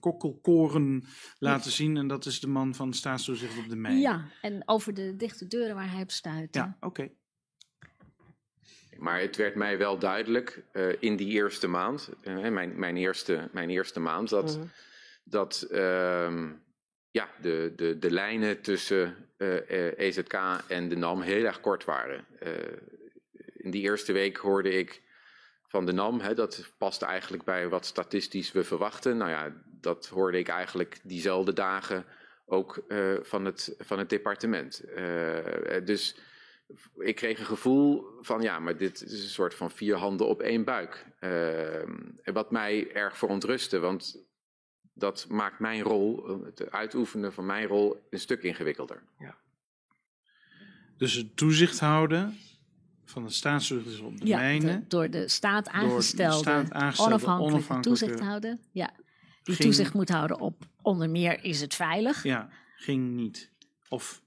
Kokkelkoren 0.00 1.04
laten 1.38 1.70
zien. 1.70 1.96
En 1.96 2.06
dat 2.06 2.26
is 2.26 2.40
de 2.40 2.48
man 2.48 2.74
van 2.74 2.92
staatstoezicht 2.92 3.58
op 3.58 3.68
de 3.68 3.76
Mijn. 3.76 3.98
Ja, 3.98 4.24
en 4.40 4.62
over 4.64 4.94
de 4.94 5.16
dichte 5.16 5.46
deuren 5.46 5.74
waar 5.74 5.90
hij 5.90 6.02
op 6.02 6.10
stuitte. 6.10 6.58
Ja, 6.58 6.76
oké. 6.80 6.86
Okay. 6.86 7.12
Maar 9.02 9.20
het 9.20 9.36
werd 9.36 9.54
mij 9.54 9.78
wel 9.78 9.98
duidelijk 9.98 10.62
uh, 10.72 10.92
in 10.98 11.16
die 11.16 11.28
eerste 11.28 11.66
maand, 11.66 12.10
uh, 12.22 12.48
mijn, 12.48 12.78
mijn, 12.78 12.96
eerste, 12.96 13.48
mijn 13.52 13.70
eerste 13.70 14.00
maand, 14.00 14.28
dat, 14.28 14.54
-hmm. 14.54 14.70
dat 15.24 15.66
uh, 15.70 16.50
ja, 17.10 17.28
de, 17.40 17.72
de, 17.76 17.98
de 17.98 18.10
lijnen 18.10 18.60
tussen 18.60 19.16
EZK 19.96 20.34
en 20.66 20.88
de 20.88 20.96
NAM 20.96 21.20
heel 21.20 21.44
erg 21.44 21.60
kort 21.60 21.84
waren. 21.84 22.24
in 23.56 23.70
die 23.70 23.82
eerste 23.82 24.12
week 24.12 24.36
hoorde 24.36 24.70
ik 24.70 25.02
van 25.66 25.86
de 25.86 25.92
NAM, 25.92 26.20
hè, 26.20 26.34
dat 26.34 26.72
past 26.78 27.02
eigenlijk 27.02 27.44
bij 27.44 27.68
wat 27.68 27.86
statistisch 27.86 28.52
we 28.52 28.64
verwachten. 28.64 29.16
Nou 29.16 29.30
ja, 29.30 29.52
dat 29.80 30.06
hoorde 30.06 30.38
ik 30.38 30.48
eigenlijk 30.48 31.00
diezelfde 31.02 31.52
dagen 31.52 32.04
ook 32.46 32.84
van, 33.22 33.44
het, 33.44 33.74
van 33.78 33.98
het 33.98 34.10
departement. 34.10 34.82
dus 35.84 36.16
ik 36.94 37.16
kreeg 37.16 37.38
een 37.38 37.46
gevoel 37.46 38.04
van 38.20 38.42
ja, 38.42 38.58
maar 38.58 38.76
dit 38.76 39.02
is 39.02 39.22
een 39.22 39.28
soort 39.28 39.54
van 39.54 39.70
vier 39.70 39.96
handen 39.96 40.26
op 40.26 40.40
één 40.40 40.64
buik. 40.64 41.06
Ehm, 41.18 41.96
wat 42.24 42.50
mij 42.50 42.92
erg 42.92 43.18
verontrustte, 43.18 43.78
want 43.78 44.24
dat 44.94 45.26
maakt 45.28 45.58
mijn 45.58 45.82
rol, 45.82 46.40
het 46.44 46.70
uitoefenen 46.70 47.32
van 47.32 47.46
mijn 47.46 47.66
rol, 47.66 48.06
een 48.10 48.18
stuk 48.18 48.42
ingewikkelder. 48.42 49.02
Ja. 49.18 49.36
Dus 50.96 51.14
het 51.14 51.36
toezicht 51.36 51.80
houden 51.80 52.38
van 53.04 53.24
de 53.24 53.30
staatstoezicht 53.30 54.00
op 54.00 54.20
de 54.20 54.26
ja, 54.26 54.36
mijnen. 54.36 54.84
door 54.88 55.10
de 55.10 55.28
staat 55.28 55.68
aangestelde, 55.68 56.66
onafhankelijke, 56.98 57.80
toezichthouder. 57.80 58.58
Ja, 58.72 58.94
die 59.42 59.56
toezicht 59.56 59.94
moet 59.94 60.08
houden 60.08 60.40
op 60.40 60.66
onder 60.82 61.10
meer 61.10 61.44
is 61.44 61.60
het 61.60 61.74
veilig. 61.74 62.22
Ja, 62.22 62.48
ging 62.76 63.10
niet. 63.10 63.50
Of 63.88 64.22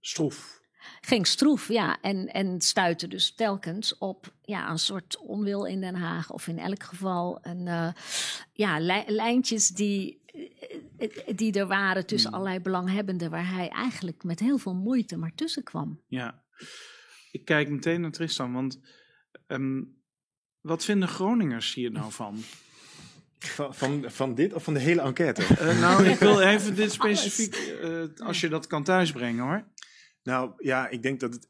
stroef. 0.00 0.60
Ging 1.00 1.26
stroef, 1.26 1.68
ja. 1.68 2.00
En, 2.00 2.26
en 2.32 2.60
stuitte 2.60 3.08
dus 3.08 3.34
telkens 3.34 3.98
op 3.98 4.32
ja, 4.42 4.70
een 4.70 4.78
soort 4.78 5.18
onwil 5.18 5.66
in 5.66 5.80
Den 5.80 5.94
Haag. 5.94 6.30
Of 6.30 6.46
in 6.48 6.58
elk 6.58 6.82
geval 6.82 7.38
een, 7.42 7.66
uh, 7.66 7.88
ja, 8.52 8.80
lijntjes 9.06 9.68
die, 9.68 10.22
eh, 10.98 11.36
die 11.36 11.52
er 11.52 11.66
waren 11.66 12.06
tussen 12.06 12.30
hmm. 12.30 12.38
allerlei 12.38 12.62
belanghebbenden. 12.62 13.30
Waar 13.30 13.52
hij 13.52 13.68
eigenlijk 13.68 14.24
met 14.24 14.40
heel 14.40 14.58
veel 14.58 14.74
moeite 14.74 15.16
maar 15.16 15.34
tussen 15.34 15.62
kwam. 15.62 16.00
Ja, 16.06 16.44
ik 17.30 17.44
kijk 17.44 17.68
meteen 17.68 18.00
naar 18.00 18.10
Tristan. 18.10 18.52
Want 18.52 18.80
um, 19.46 19.96
wat 20.60 20.84
vinden 20.84 21.08
Groningers 21.08 21.74
hier 21.74 21.90
nou 21.90 22.12
van? 22.12 22.38
Van, 23.38 23.74
van, 23.74 24.04
van, 24.06 24.34
dit 24.34 24.52
of 24.54 24.64
van 24.64 24.74
de 24.74 24.80
hele 24.80 25.00
enquête? 25.00 25.42
Uh, 25.42 25.80
nou, 25.80 26.04
ik 26.04 26.18
wil 26.18 26.40
even 26.40 26.74
dit 26.74 26.92
specifiek, 27.02 27.78
uh, 27.82 28.02
als 28.16 28.40
je 28.40 28.48
dat 28.48 28.66
kan 28.66 28.84
thuisbrengen 28.84 29.44
hoor. 29.44 29.64
Nou 30.26 30.52
ja, 30.58 30.88
ik 30.88 31.02
denk 31.02 31.20
dat 31.20 31.32
het 31.32 31.46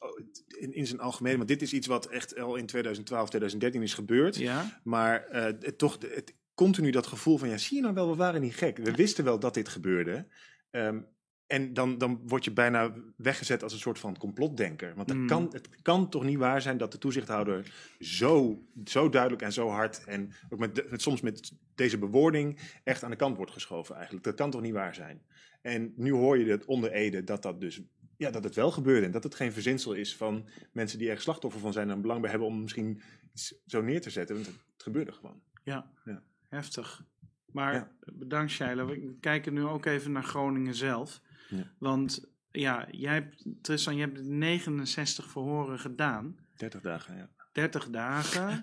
in, 0.59 0.75
in 0.75 0.87
zijn 0.87 1.01
algemeen, 1.01 1.37
want 1.37 1.49
dit 1.49 1.62
is 1.62 1.73
iets 1.73 1.87
wat 1.87 2.07
echt 2.07 2.39
al 2.39 2.57
in 2.57 2.67
2012, 2.67 3.29
2013 3.29 3.83
is 3.83 3.95
gebeurd. 3.95 4.37
Ja. 4.37 4.81
Maar 4.85 5.29
uh, 5.33 5.43
het, 5.43 5.79
toch 5.79 5.99
het, 6.01 6.35
continu 6.55 6.91
dat 6.91 7.07
gevoel 7.07 7.39
van, 7.39 7.49
ja, 7.49 7.57
zie 7.57 7.77
je 7.77 7.83
nou 7.83 7.95
wel, 7.95 8.11
we 8.11 8.17
waren 8.17 8.41
niet 8.41 8.55
gek. 8.55 8.77
We 8.77 8.95
wisten 8.95 9.25
wel 9.25 9.39
dat 9.39 9.55
dit 9.55 9.69
gebeurde. 9.69 10.27
Um, 10.71 11.07
en 11.47 11.73
dan, 11.73 11.99
dan 11.99 12.21
word 12.27 12.45
je 12.45 12.53
bijna 12.53 12.95
weggezet 13.17 13.62
als 13.62 13.73
een 13.73 13.79
soort 13.79 13.99
van 13.99 14.19
complotdenker. 14.19 14.95
Want 14.95 15.15
mm. 15.15 15.27
kan, 15.27 15.49
het 15.53 15.69
kan 15.83 16.11
toch 16.11 16.25
niet 16.25 16.39
waar 16.39 16.62
zijn 16.62 16.79
dat 16.79 16.93
de 16.93 16.99
toezichthouder 16.99 17.73
zo, 17.99 18.62
zo 18.85 19.09
duidelijk 19.09 19.43
en 19.43 19.53
zo 19.53 19.69
hard... 19.69 20.05
en 20.05 20.33
ook 20.49 20.59
met, 20.59 20.91
met, 20.91 21.03
soms 21.03 21.21
met 21.21 21.53
deze 21.75 21.99
bewoording 21.99 22.59
echt 22.85 23.03
aan 23.03 23.11
de 23.11 23.17
kant 23.17 23.37
wordt 23.37 23.53
geschoven 23.53 23.95
eigenlijk. 23.95 24.25
Dat 24.25 24.35
kan 24.35 24.51
toch 24.51 24.62
niet 24.62 24.73
waar 24.73 24.95
zijn? 24.95 25.23
En 25.62 25.93
nu 25.97 26.12
hoor 26.12 26.39
je 26.39 26.51
het 26.51 26.65
onder 26.65 26.93
Ede 26.93 27.25
dat 27.25 27.43
dat 27.43 27.61
dus 27.61 27.81
ja, 28.16 28.31
dat 28.31 28.44
het 28.44 28.55
wel 28.55 28.70
gebeurde. 28.70 29.07
En 29.07 29.12
dat 29.12 29.22
het 29.22 29.35
geen 29.35 29.52
verzinsel 29.52 29.92
is 29.92 30.16
van 30.16 30.48
mensen 30.72 30.98
die 30.98 31.11
er 31.11 31.20
slachtoffer 31.20 31.61
van 31.61 31.72
zijn 31.72 31.90
en 31.90 32.00
belang 32.00 32.20
bij 32.20 32.31
hebben 32.31 32.48
om 32.48 32.62
misschien 32.62 33.02
iets 33.33 33.55
zo 33.66 33.83
neer 33.83 34.00
te 34.00 34.11
zetten. 34.11 34.35
Want 34.35 34.46
het 34.46 34.83
gebeurde 34.83 35.12
gewoon. 35.12 35.42
Ja, 35.62 35.90
ja. 36.05 36.22
heftig. 36.48 37.05
Maar 37.46 37.92
bedankt 38.12 38.52
Sheila. 38.52 38.85
We 38.85 39.16
kijken 39.20 39.55
nu 39.55 39.62
ook 39.62 39.87
even 39.87 40.12
naar 40.12 40.24
Groningen 40.24 40.74
zelf. 40.74 41.20
Ja. 41.48 41.72
Want 41.79 42.31
ja, 42.50 42.87
jij 42.90 43.14
hebt, 43.14 43.44
Tristan, 43.62 43.96
je 43.96 44.00
hebt 44.00 44.22
69 44.22 45.29
verhoren 45.29 45.79
gedaan. 45.79 46.37
30 46.57 46.81
dagen, 46.81 47.16
ja. 47.16 47.31
30 47.52 47.90
dagen. 47.90 48.62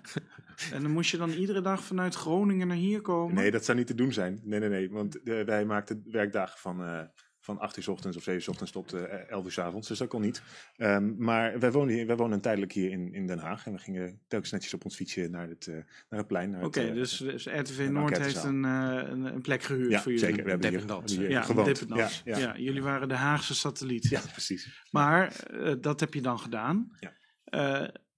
en 0.72 0.82
dan 0.82 0.90
moest 0.90 1.10
je 1.10 1.16
dan 1.16 1.30
iedere 1.30 1.60
dag 1.60 1.84
vanuit 1.84 2.14
Groningen 2.14 2.66
naar 2.66 2.76
hier 2.76 3.00
komen? 3.00 3.34
Nee, 3.34 3.50
dat 3.50 3.64
zou 3.64 3.78
niet 3.78 3.86
te 3.86 3.94
doen 3.94 4.12
zijn. 4.12 4.40
Nee, 4.42 4.60
nee, 4.60 4.68
nee. 4.68 4.90
Want 4.90 5.18
uh, 5.24 5.44
wij 5.44 5.64
maakten 5.64 6.04
werkdagen 6.10 6.58
van, 6.58 6.82
uh, 6.82 7.00
van 7.44 7.58
8 7.58 7.76
uur 7.76 7.82
s 7.82 7.88
ochtends 7.88 8.16
of 8.16 8.22
7 8.22 8.38
uur 8.38 8.44
s 8.44 8.48
ochtends 8.48 8.72
tot 8.72 8.94
uh, 8.94 9.02
eh, 9.02 9.28
11 9.28 9.44
uur 9.44 9.52
s 9.52 9.58
avonds. 9.58 9.88
Dus 9.88 9.98
dat 9.98 10.08
kon 10.08 10.20
niet. 10.20 10.42
Um, 10.76 11.14
maar 11.18 11.58
wij 11.58 11.72
wonen, 11.72 11.94
hier, 11.94 12.06
wij 12.06 12.16
wonen 12.16 12.40
tijdelijk 12.40 12.72
hier 12.72 12.90
in, 12.90 13.14
in 13.14 13.26
Den 13.26 13.38
Haag. 13.38 13.66
En 13.66 13.72
we 13.72 13.78
gingen 13.78 14.20
telkens 14.28 14.52
netjes 14.52 14.74
op 14.74 14.84
ons 14.84 14.96
fietsje 14.96 15.28
naar 15.28 15.48
het, 15.48 15.66
uh, 15.66 15.74
naar 16.08 16.18
het 16.18 16.26
plein. 16.26 16.56
Oké, 16.56 16.64
okay, 16.64 16.92
dus, 16.92 17.16
dus 17.16 17.46
RTV 17.46 17.88
Noord 17.90 18.18
heeft 18.18 18.44
een, 18.44 18.64
uh, 18.64 19.00
een, 19.06 19.24
een, 19.24 19.42
plek 19.42 19.62
gehuurd 19.62 19.90
ja, 19.90 20.02
voor 20.02 20.12
jullie? 20.12 20.26
zeker. 20.26 20.44
We 20.44 20.50
hebben 20.50 20.68
hier, 20.68 20.80
hier 21.06 21.30
ja, 21.30 21.42
gewoond. 21.42 21.84
Ja, 21.88 22.08
ja. 22.24 22.38
ja, 22.38 22.56
jullie 22.56 22.82
waren 22.82 23.08
de 23.08 23.14
Haagse 23.14 23.54
satelliet. 23.54 24.08
Ja, 24.08 24.20
precies. 24.32 24.84
Maar 24.90 25.36
dat 25.80 26.00
heb 26.00 26.14
je 26.14 26.20
dan 26.20 26.38
gedaan. 26.38 26.92
Ja. 27.00 27.12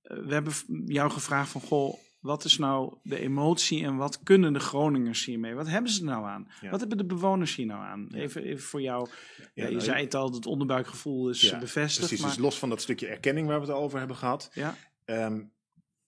we 0.03 0.33
hebben 0.33 0.53
jou 0.87 1.11
gevraagd 1.11 1.51
van, 1.51 1.61
goh, 1.61 1.99
wat 2.27 2.45
is 2.45 2.59
nou 2.59 2.95
de 3.03 3.19
emotie 3.19 3.85
en 3.85 3.97
wat 3.97 4.23
kunnen 4.23 4.53
de 4.53 4.61
Groningers 4.61 5.25
hiermee? 5.25 5.55
Wat 5.55 5.69
hebben 5.69 5.91
ze 5.91 6.05
nou 6.05 6.25
aan? 6.25 6.49
Wat 6.71 6.81
hebben 6.81 6.99
de 6.99 7.05
bewoners 7.05 7.55
hier 7.55 7.67
nou 7.67 7.85
aan? 7.85 8.09
Even, 8.15 8.43
even 8.43 8.65
voor 8.65 8.83
jou. 8.83 9.09
Ja, 9.55 9.65
je 9.65 9.71
nou, 9.71 9.81
zei 9.81 10.05
het 10.05 10.15
al, 10.15 10.33
het 10.33 10.47
onderbuikgevoel 10.47 11.29
is 11.29 11.41
ja, 11.41 11.59
bevestigd. 11.59 12.07
Precies, 12.07 12.25
maar... 12.25 12.35
dus 12.35 12.45
los 12.45 12.59
van 12.59 12.69
dat 12.69 12.81
stukje 12.81 13.07
erkenning 13.07 13.47
waar 13.47 13.61
we 13.61 13.67
het 13.67 13.75
over 13.75 13.99
hebben 13.99 14.17
gehad. 14.17 14.51
Ja. 14.53 14.77
Um, 15.05 15.55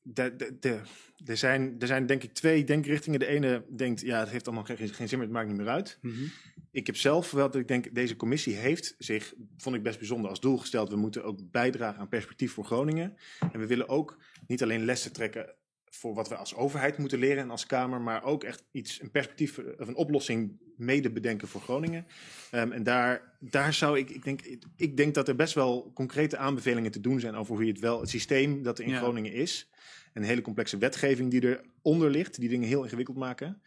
de, 0.03 0.37
de, 0.37 0.57
de, 0.61 0.81
er, 1.25 1.37
zijn, 1.37 1.77
er 1.79 1.87
zijn 1.87 2.07
denk 2.07 2.23
ik 2.23 2.33
twee 2.33 2.65
denkrichtingen. 2.65 3.19
De 3.19 3.27
ene 3.27 3.65
denkt, 3.77 4.01
ja, 4.01 4.19
het 4.19 4.29
heeft 4.29 4.47
allemaal 4.47 4.65
geen, 4.65 4.77
geen 4.77 5.09
zin 5.09 5.19
meer, 5.19 5.27
het 5.27 5.37
maakt 5.37 5.49
niet 5.49 5.57
meer 5.57 5.69
uit. 5.69 5.99
Mm 6.01 6.13
-hmm. 6.13 6.31
Ik 6.71 6.87
heb 6.87 6.97
zelf 6.97 7.31
wel, 7.31 7.51
dat 7.51 7.61
ik 7.61 7.69
denk, 7.69 7.95
deze 7.95 8.17
commissie 8.17 8.55
heeft 8.55 8.95
zich, 8.99 9.35
vond 9.57 9.77
ik 9.77 9.83
best 9.83 9.99
bijzonder, 9.99 10.31
als 10.31 10.41
doel 10.41 10.57
gesteld. 10.57 10.89
We 10.89 10.97
moeten 10.97 11.25
ook 11.25 11.51
bijdragen 11.51 12.01
aan 12.01 12.09
perspectief 12.09 12.53
voor 12.53 12.65
Groningen. 12.65 13.17
En 13.53 13.61
we 13.61 13.67
willen 13.67 13.89
ook 13.89 14.19
niet 14.47 14.63
alleen 14.63 14.85
lessen 14.85 15.13
trekken 15.13 15.55
voor 15.91 16.15
wat 16.15 16.29
we 16.29 16.37
als 16.37 16.55
overheid 16.55 16.99
moeten 16.99 17.19
leren 17.19 17.43
en 17.43 17.51
als 17.51 17.67
Kamer, 17.67 18.01
maar 18.01 18.25
ook 18.25 18.45
echt 18.45 18.65
iets, 18.71 19.03
een 19.03 19.11
perspectief 19.11 19.59
of 19.59 19.89
een 19.89 19.95
oplossing 19.95 20.59
mede 20.77 21.11
bedenken 21.11 21.49
voor 21.49 21.61
Groningen. 21.61 22.07
Um, 22.53 22.73
en 22.73 22.83
daar, 22.83 23.37
daar 23.41 23.73
zou 23.73 23.99
ik, 23.99 24.11
ik 24.11 24.25
denk, 24.25 24.41
ik 24.77 24.97
denk 24.97 25.15
dat 25.15 25.29
er 25.29 25.37
best 25.37 25.55
wel 25.55 25.91
concrete 25.95 26.37
aanbevelingen 26.37 26.91
te 26.91 27.01
doen 27.01 27.21
zijn 27.21 27.35
over 27.35 27.55
hoe 27.55 27.65
je 27.65 27.73
het 27.73 27.81
wel, 27.81 28.01
het 28.01 28.11
systeem 28.11 28.63
dat 28.63 28.79
er 28.79 28.85
in 28.85 28.91
ja. 28.91 28.99
Groningen 28.99 29.33
is, 29.33 29.71
een 30.13 30.23
hele 30.23 30.41
complexe 30.41 30.79
wetgeving 30.79 31.31
die 31.31 31.61
eronder 31.83 32.11
ligt, 32.11 32.41
die 32.41 32.49
dingen 32.49 32.69
heel 32.69 32.83
ingewikkeld 32.83 33.17
maken. 33.17 33.63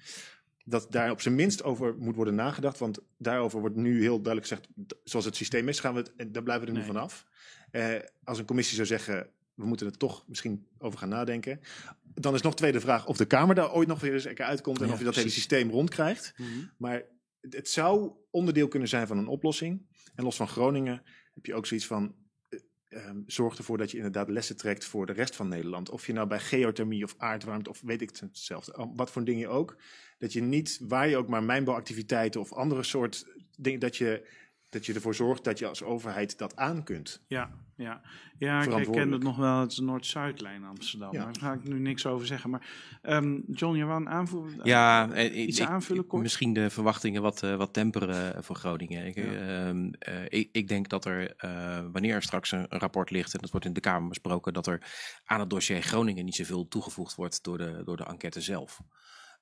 Dat 0.66 0.92
daar 0.92 1.12
op 1.12 1.22
zijn 1.22 1.36
minst 1.36 1.64
over 1.64 1.96
moet 1.98 2.16
worden 2.16 2.36
nagedacht, 2.36 2.78
want 2.78 3.00
daarover 3.18 3.60
wordt 3.60 3.76
nu 3.76 4.02
heel 4.02 4.22
duidelijk 4.22 4.48
gezegd, 4.48 4.68
zoals 5.04 5.26
het 5.26 5.36
systeem 5.36 5.70
is, 5.70 5.80
gaan 5.80 5.94
we 5.94 6.00
het, 6.16 6.34
daar 6.34 6.44
blijven 6.44 6.66
we 6.66 6.72
er 6.72 6.78
nee. 6.78 6.88
nu 6.88 6.94
vanaf. 6.94 7.26
Uh, 7.72 7.96
als 8.24 8.40
een 8.40 8.46
commissie 8.46 8.76
zou 8.76 8.88
zeggen, 8.88 9.30
we 9.54 9.66
moeten 9.66 9.88
er 9.88 9.98
toch 9.98 10.24
misschien 10.28 10.68
over 10.78 11.00
gaan 11.00 11.10
nadenken. 11.10 11.60
Dan 12.14 12.34
is 12.34 12.42
nog 12.42 12.56
tweede 12.56 12.80
vraag 12.80 13.08
of 13.08 13.18
de 13.18 13.26
Kamer 13.26 13.56
daar 13.56 13.74
ooit 13.74 13.88
nog 13.88 14.00
weer 14.00 14.14
eens 14.14 14.28
uitkomt 14.28 14.82
en 14.82 14.92
of 14.92 14.98
je 14.98 15.06
dat 15.06 15.16
hele 15.16 15.30
systeem 15.30 15.70
rondkrijgt. 15.70 16.34
Mm 16.38 16.46
-hmm. 16.46 16.72
Maar 16.78 17.04
het 17.40 17.70
zou 17.70 18.12
onderdeel 18.30 18.68
kunnen 18.68 18.90
zijn 18.90 19.08
van 19.08 19.18
een 19.18 19.28
oplossing. 19.28 19.88
En 20.16 20.24
los 20.24 20.36
van 20.36 20.48
Groningen 20.48 21.02
heb 21.34 21.46
je 21.46 21.54
ook 21.54 21.66
zoiets 21.66 21.88
van. 21.88 22.16
Uh, 22.90 23.10
zorg 23.26 23.58
ervoor 23.58 23.78
dat 23.78 23.92
je 23.92 23.98
inderdaad 23.98 24.30
lessen 24.30 24.58
trekt 24.58 24.86
voor 24.86 25.06
de 25.06 25.14
rest 25.14 25.36
van 25.36 25.48
Nederland. 25.48 25.90
Of 25.90 26.08
je 26.08 26.14
nou 26.14 26.28
bij 26.28 26.40
geothermie 26.40 27.04
of 27.04 27.16
aardwarmte 27.18 27.70
of 27.70 27.82
weet 27.82 28.02
ik 28.02 28.12
hetzelfde. 28.20 28.90
Wat 28.96 29.12
voor 29.12 29.24
dingen 29.24 29.50
ook. 29.50 29.78
Dat 30.18 30.34
je 30.34 30.42
niet, 30.42 30.80
waar 30.88 31.08
je 31.08 31.18
ook 31.18 31.28
maar 31.28 31.44
mijnbouwactiviteiten 31.44 32.42
of 32.42 32.54
andere 32.54 32.84
soort 32.84 33.26
dingen, 33.58 33.80
dat 33.80 33.98
je 33.98 34.28
dat 34.72 34.86
je 34.86 34.94
ervoor 34.94 35.16
zorgt 35.16 35.44
dat 35.44 35.60
je 35.60 35.68
als 35.68 35.84
overheid 35.84 36.38
dat 36.38 36.56
aan 36.56 36.84
kunt. 36.84 37.22
Ja, 37.28 37.50
ja. 37.76 38.02
ja 38.38 38.62
ik 38.62 38.92
ken 38.92 39.12
het 39.12 39.24
nog 39.24 39.38
wel, 39.38 39.60
het 39.60 39.80
Noord-Zuidlijn 39.80 40.64
Amsterdam. 40.64 41.14
Ja. 41.14 41.24
Daar 41.24 41.36
ga 41.40 41.54
ik 41.54 41.64
nu 41.64 41.80
niks 41.80 42.06
over 42.06 42.28
zeggen. 42.28 42.50
Maar 42.50 42.68
um, 43.04 43.44
John, 43.48 43.78
je 43.78 43.86
wou 43.86 44.02
een 44.02 44.10
aanvoer, 44.10 44.50
ja, 44.64 45.10
uh, 45.10 45.46
iets 45.46 45.60
ik, 45.60 45.68
aanvullen 45.68 46.08
kort? 46.08 46.22
Misschien 46.22 46.54
de 46.54 46.70
verwachtingen 46.70 47.22
wat, 47.22 47.44
uh, 47.44 47.56
wat 47.56 47.74
temperen 47.74 48.44
voor 48.44 48.56
Groningen. 48.56 49.06
Ik, 49.06 49.16
ja. 49.16 49.74
uh, 49.74 50.26
ik, 50.30 50.50
ik, 50.52 50.68
denk 50.68 50.90
dat 50.90 51.06
er, 51.06 51.36
wanneer 51.92 52.16
er 52.16 52.24
straks 52.24 52.52
een, 52.52 52.66
een, 52.70 52.80
rapport 52.80 53.10
ligt, 53.10 53.34
en 53.34 53.40
dat 53.42 53.52
wordt 53.52 53.66
in 53.66 53.74
de 53.74 53.80
Kamer 53.80 54.10
besproken, 54.10 54.54
dat 54.54 54.68
er 54.68 54.82
aan 55.26 55.40
het 55.40 55.50
dossier 55.50 55.82
Groningen 55.82 56.26
niet 56.26 56.36
zoveel 56.36 56.68
toegevoegd 56.68 57.16
wordt 57.16 57.44
door 57.44 57.58
de, 57.58 57.82
door 57.86 57.98
de 57.98 58.06
enquête 58.06 58.42
zelf. 58.42 58.82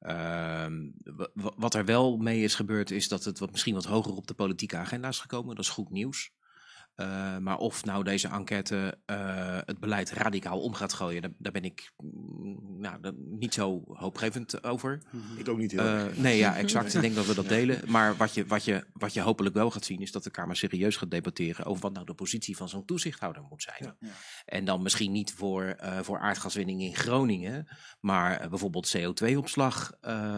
Uh, 0.02 0.66
wat 1.34 1.74
er 1.74 1.86
wel 1.86 2.18
mee 2.18 2.44
is 2.44 2.56
gebeurd, 2.56 2.92
is 2.92 3.08
dat 3.08 3.24
het 3.24 3.40
wat, 3.40 3.52
misschien 3.52 3.74
wat 3.74 3.86
hoger 3.86 4.16
op 4.16 4.28
de 4.28 4.34
politieke 4.34 4.78
agenda 4.78 5.08
is 5.08 5.20
gekomen. 5.20 5.56
Dat 5.56 5.66
is 5.66 5.72
goed 5.72 5.90
nieuws. 5.90 6.32
Uh, 7.00 7.38
maar 7.38 7.58
of 7.58 7.86
nou 7.86 8.04
deze 8.04 8.28
enquête 8.28 8.98
uh, 9.06 9.58
het 9.66 9.80
beleid 9.80 10.12
radicaal 10.12 10.60
om 10.60 10.74
gaat 10.74 10.94
gooien, 10.94 11.22
daar, 11.22 11.32
daar 11.38 11.52
ben 11.52 11.64
ik 11.64 11.92
mm, 11.98 12.80
nou, 12.80 12.98
niet 13.16 13.54
zo 13.54 13.84
hoopgevend 13.88 14.64
over. 14.64 15.02
Ik 15.38 15.50
ook 15.50 15.58
niet 15.58 15.72
heel 15.72 15.86
uh, 15.86 16.04
Nee, 16.16 16.38
ja, 16.38 16.56
exact. 16.64 16.94
ik 16.94 17.02
denk 17.02 17.16
dat 17.16 17.26
we 17.26 17.36
dat 17.36 17.48
delen. 17.48 17.82
Maar 17.88 18.18
wat 18.18 18.34
je, 18.34 18.46
wat, 18.46 18.64
je, 18.64 18.84
wat 18.94 19.14
je 19.14 19.22
hopelijk 19.22 19.56
wel 19.56 19.72
gaat 19.72 19.86
zien, 19.86 20.00
is 20.00 20.12
dat 20.12 20.24
de 20.24 20.30
Kamer 20.30 20.56
serieus 20.56 20.96
gaat 20.96 21.12
debatteren 21.12 21.66
over 21.66 21.82
wat 21.82 21.94
nou 21.94 22.06
de 22.06 22.14
positie 22.14 22.58
van 22.58 22.70
zo'n 22.70 22.86
toezichthouder 22.86 23.44
moet 23.50 23.64
zijn. 23.64 23.78
Ja, 23.80 23.96
ja. 24.00 24.14
En 24.46 24.66
dan 24.66 24.82
misschien 24.82 25.12
niet 25.12 25.34
voor, 25.34 25.76
voor 26.02 26.20
aardgaswinning 26.20 26.82
in 26.82 26.96
Groningen, 26.96 27.68
maar 28.00 28.50
bijvoorbeeld 28.50 28.98
CO2-opslag 28.98 29.92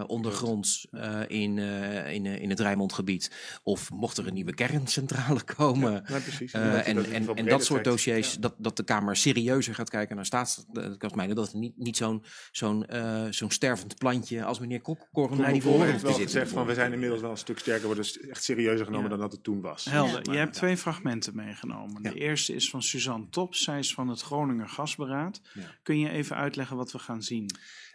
ondergronds 0.07 0.87
in, 1.27 1.57
in, 1.57 2.25
in 2.25 2.49
het 2.49 2.59
Rijnmondgebied. 2.59 3.59
Of 3.63 3.91
mocht 3.91 4.17
er 4.17 4.27
een 4.27 4.33
nieuwe 4.33 4.53
kerncentrale 4.53 5.43
komen. 5.43 6.03
Ja, 6.07 6.19
precies. 6.51 6.69
Uh, 6.69 6.87
en, 6.87 7.11
en, 7.11 7.35
en 7.35 7.45
dat 7.45 7.65
soort 7.65 7.83
dossiers, 7.83 8.33
ja. 8.33 8.39
dat, 8.39 8.53
dat 8.57 8.77
de 8.77 8.83
Kamer 8.83 9.15
serieuzer 9.15 9.75
gaat 9.75 9.89
kijken 9.89 10.15
naar 10.15 10.25
staatskastmijnen, 10.25 11.35
dat 11.35 11.45
het 11.45 11.55
niet, 11.55 11.77
niet 11.77 11.97
zo'n 11.97 12.23
zo'n 12.51 12.85
uh, 12.93 13.25
zo'n 13.29 13.51
stervend 13.51 13.97
plantje 13.97 14.43
als 14.43 14.59
meneer 14.59 14.81
Korrel 14.81 15.51
die 15.51 15.61
voor 15.61 15.85
heeft 15.85 16.01
wel 16.01 16.13
gezegd 16.13 16.51
van 16.51 16.65
we 16.65 16.73
zijn 16.73 16.93
inmiddels 16.93 17.21
wel 17.21 17.31
een 17.31 17.37
stuk 17.37 17.59
sterker, 17.59 17.85
worden 17.85 18.03
dus 18.03 18.19
echt 18.19 18.43
serieuzer 18.43 18.85
genomen 18.85 19.09
dan 19.09 19.19
dat 19.19 19.31
het 19.31 19.43
toen 19.43 19.61
was. 19.61 19.85
Helder, 19.85 20.31
je 20.31 20.37
hebt 20.37 20.53
twee 20.53 20.77
fragmenten 20.77 21.35
meegenomen. 21.35 22.03
De 22.03 22.13
eerste 22.13 22.53
is 22.53 22.69
van 22.69 22.83
Suzanne 22.83 23.29
Tops, 23.29 23.63
zij 23.63 23.79
is 23.79 23.93
van 23.93 24.07
het 24.07 24.21
Groninger 24.21 24.69
Gasberaad. 24.69 25.41
Kun 25.83 25.99
je 25.99 26.09
even 26.09 26.35
uitleggen 26.35 26.77
wat 26.77 26.91
we 26.91 26.99
gaan 26.99 27.21
zien? 27.21 27.49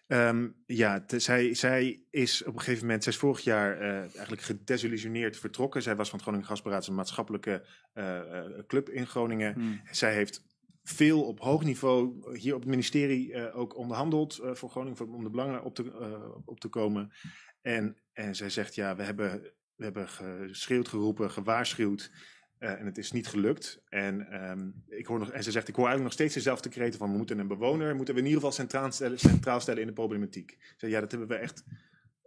Um, 0.09 0.63
ja, 0.67 1.05
zij, 1.07 1.55
zij 1.55 2.03
is 2.11 2.45
op 2.45 2.55
een 2.55 2.61
gegeven 2.61 2.87
moment, 2.87 3.03
zij 3.03 3.13
is 3.13 3.19
vorig 3.19 3.41
jaar 3.41 3.81
uh, 3.81 3.99
eigenlijk 3.99 4.43
gedesillusioneerd 4.43 5.37
vertrokken. 5.37 5.83
Zij 5.83 5.97
was 5.97 6.09
van 6.09 6.15
het 6.15 6.23
Groningen 6.23 6.49
Gasberaad, 6.49 6.87
een 6.87 6.95
maatschappelijke 6.95 7.67
uh, 7.95 8.21
club 8.67 8.89
in 8.89 9.07
Groningen. 9.07 9.55
Hmm. 9.55 9.81
Zij 9.91 10.15
heeft 10.15 10.45
veel 10.83 11.23
op 11.23 11.41
hoog 11.41 11.65
niveau 11.65 12.23
hier 12.39 12.55
op 12.55 12.61
het 12.61 12.71
ministerie 12.71 13.33
uh, 13.33 13.59
ook 13.59 13.77
onderhandeld 13.77 14.41
voor 14.43 14.71
Groningen, 14.71 15.09
om 15.09 15.25
de 15.25 15.31
belangen 15.31 15.63
op 15.63 15.75
te, 15.75 16.41
op 16.45 16.61
te 16.61 16.69
komen. 16.69 17.13
En, 17.61 17.97
en 18.13 18.37
zij 18.37 18.51
zegt, 18.51 18.75
ja, 18.75 18.97
we 18.97 19.03
hebben, 19.03 19.53
we 19.75 19.85
hebben 19.85 20.09
geschreeuwd, 20.09 20.89
geroepen, 20.89 21.31
gewaarschuwd. 21.31 22.11
En 22.59 22.87
het 22.87 22.99
is 22.99 23.13
niet 23.13 23.27
gelukt. 23.27 23.83
En, 23.89 24.49
um, 24.51 24.85
ik 24.89 25.07
hoor 25.07 25.19
nog, 25.19 25.31
en 25.31 25.43
ze 25.43 25.51
zegt, 25.51 25.69
ik 25.69 25.75
hoor 25.75 25.87
eigenlijk 25.87 26.17
nog 26.17 26.27
steeds 26.27 26.45
dezelfde 26.45 26.69
kreten 26.69 26.99
van... 26.99 27.11
we 27.11 27.17
moeten 27.17 27.39
een 27.39 27.49
bewoner, 27.49 27.97
moeten 27.97 28.15
we 28.15 28.21
in 28.21 28.27
ieder 28.27 28.41
geval 28.41 28.57
centraal 28.57 28.93
stellen, 28.93 29.19
centraal 29.19 29.61
stellen 29.61 29.81
in 29.81 29.87
de 29.87 29.93
problematiek. 29.93 30.59
Ze 30.77 30.89
ja, 30.89 31.01
dat 31.01 31.11
hebben 31.11 31.29
we 31.29 31.35
echt 31.35 31.65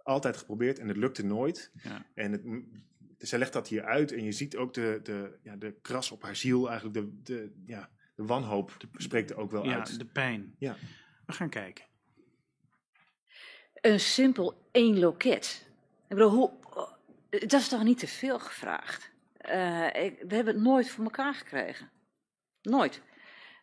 altijd 0.04 0.38
geprobeerd 0.38 0.80
en 0.80 0.88
het 0.88 0.98
lukte 0.98 1.26
nooit. 1.26 1.72
Ja. 1.84 2.06
En 2.14 2.32
het, 2.32 2.42
zij 3.18 3.40
legt 3.40 3.54
dat 3.54 3.68
hier 3.68 3.84
uit 3.84 4.12
en 4.12 4.24
je 4.24 4.32
ziet 4.32 4.56
ook 4.56 4.74
de, 4.74 5.00
de, 5.04 5.38
ja, 5.42 5.56
de 5.56 5.76
kras 5.82 6.12
op 6.12 6.24
haar 6.24 6.36
ziel, 6.36 6.70
eigenlijk 6.70 7.00
de, 7.00 7.22
de, 7.24 7.52
ja, 7.66 7.90
de 8.16 8.26
wanhoop 8.26 8.78
spreekt 8.94 9.30
er 9.30 9.38
ook 9.38 9.52
wel 9.52 9.66
ja, 9.66 9.78
uit. 9.78 10.00
de 10.00 10.06
pijn. 10.06 10.56
Ja. 10.58 10.76
We 11.26 11.34
gaan 11.34 11.50
kijken. 11.50 11.86
Een 13.74 14.00
simpel 14.00 14.68
één 14.72 15.00
loket. 15.00 15.68
Ik 16.08 16.16
bedoel, 16.16 16.30
hoe, 16.30 16.52
dat 17.30 17.54
is 17.54 17.68
toch 17.68 17.84
niet 17.84 18.00
te 18.00 18.08
veel 18.08 18.40
gevraagd? 18.40 19.12
Uh, 19.42 19.52
we 20.28 20.36
hebben 20.36 20.54
het 20.54 20.64
nooit 20.64 20.90
voor 20.90 21.04
elkaar 21.04 21.34
gekregen. 21.34 21.90
Nooit. 22.62 23.02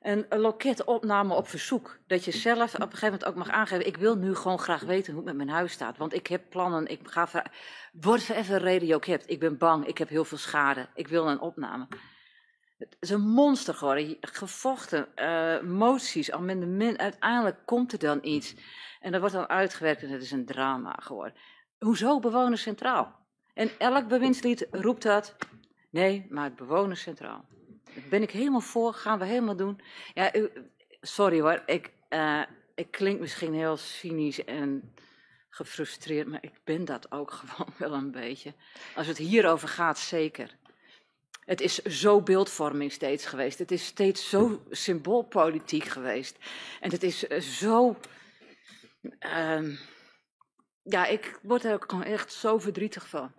Een, 0.01 0.27
een 0.29 0.41
loketopname 0.41 1.35
op 1.35 1.49
verzoek. 1.49 1.99
Dat 2.07 2.25
je 2.25 2.31
zelf 2.31 2.75
op 2.75 2.81
een 2.81 2.89
gegeven 2.89 3.07
moment 3.07 3.25
ook 3.25 3.35
mag 3.35 3.49
aangeven. 3.49 3.87
Ik 3.87 3.97
wil 3.97 4.17
nu 4.17 4.35
gewoon 4.35 4.59
graag 4.59 4.83
weten 4.83 5.13
hoe 5.13 5.23
het 5.23 5.37
met 5.37 5.47
mijn 5.47 5.57
huis 5.57 5.73
staat. 5.73 5.97
Want 5.97 6.15
ik 6.15 6.27
heb 6.27 6.43
plannen. 6.51 6.87
Ik 6.87 7.01
ga. 7.05 7.45
Word 7.93 8.31
even 8.31 8.59
reden 8.59 9.01
hebt. 9.05 9.31
Ik 9.31 9.41
ben 9.41 9.59
bang. 9.59 9.87
Ik 9.87 9.99
heb 9.99 10.09
heel 10.09 10.25
veel 10.25 10.39
schade. 10.39 10.89
Ik 10.95 11.09
wil 11.09 11.29
een 11.29 11.41
opname. 11.41 11.87
Het 12.79 12.97
is 13.01 13.11
een 13.11 13.29
monster 13.29 13.75
geworden. 13.75 14.17
Gevochten, 14.21 15.09
uh, 15.17 15.61
moties, 15.61 16.31
amendement. 16.31 16.99
Uiteindelijk 16.99 17.59
komt 17.65 17.93
er 17.93 17.99
dan 17.99 18.19
iets. 18.23 18.55
En 19.01 19.13
dat 19.13 19.21
wordt 19.21 19.35
dan 19.35 19.49
uitgewerkt 19.49 20.03
en 20.03 20.09
het 20.09 20.23
is 20.23 20.31
een 20.31 20.47
drama 20.47 20.97
geworden. 21.03 21.35
Hoezo 21.79 22.19
bewoners 22.19 22.63
centraal? 22.63 23.27
En 23.55 23.71
elk 23.79 24.09
bewindslied 24.09 24.67
roept 24.71 25.03
dat. 25.03 25.37
Nee, 25.97 26.27
maar 26.29 26.45
het 26.45 26.57
bewoners 26.57 27.01
centraal. 27.01 27.45
Daar 27.85 28.05
ben 28.11 28.23
ik 28.23 28.31
helemaal 28.31 28.61
voor, 28.61 28.95
gaan 28.95 29.19
we 29.19 29.25
helemaal 29.25 29.57
doen. 29.57 29.81
Ja, 30.15 30.33
sorry 31.01 31.41
hoor, 31.41 31.63
ik, 31.67 31.93
uh, 32.11 32.43
ik 32.75 32.91
klink 32.91 33.21
misschien 33.21 33.55
heel 33.55 33.77
cynisch 33.77 34.45
en 34.45 34.95
gefrustreerd, 35.49 36.29
maar 36.29 36.43
ik 36.43 36.61
ben 36.65 36.85
dat 36.85 37.13
ook 37.13 37.31
gewoon 37.41 37.75
wel 37.79 37.93
een 37.93 38.11
beetje. 38.11 38.55
Als 38.95 39.07
het 39.07 39.17
hierover 39.17 39.69
gaat, 39.69 39.99
zeker. 39.99 40.57
Het 41.41 41.61
is 41.61 41.83
zo 41.83 42.21
beeldvorming 42.21 42.93
steeds 42.93 43.27
geweest. 43.27 43.59
Het 43.59 43.71
is 43.71 43.87
steeds 43.87 44.29
zo 44.29 44.63
symboolpolitiek 44.71 45.85
geweest. 45.85 46.37
En 46.81 46.91
het 46.91 47.03
is 47.03 47.27
eh, 47.27 47.41
zo. 47.41 47.97
Uh, 49.21 49.79
ja, 50.83 51.07
ik 51.07 51.39
word 51.43 51.65
er 51.65 51.75
ook 51.75 51.91
gewoon 51.91 52.05
echt 52.05 52.33
zo 52.33 52.59
verdrietig 52.59 53.09
van. 53.09 53.33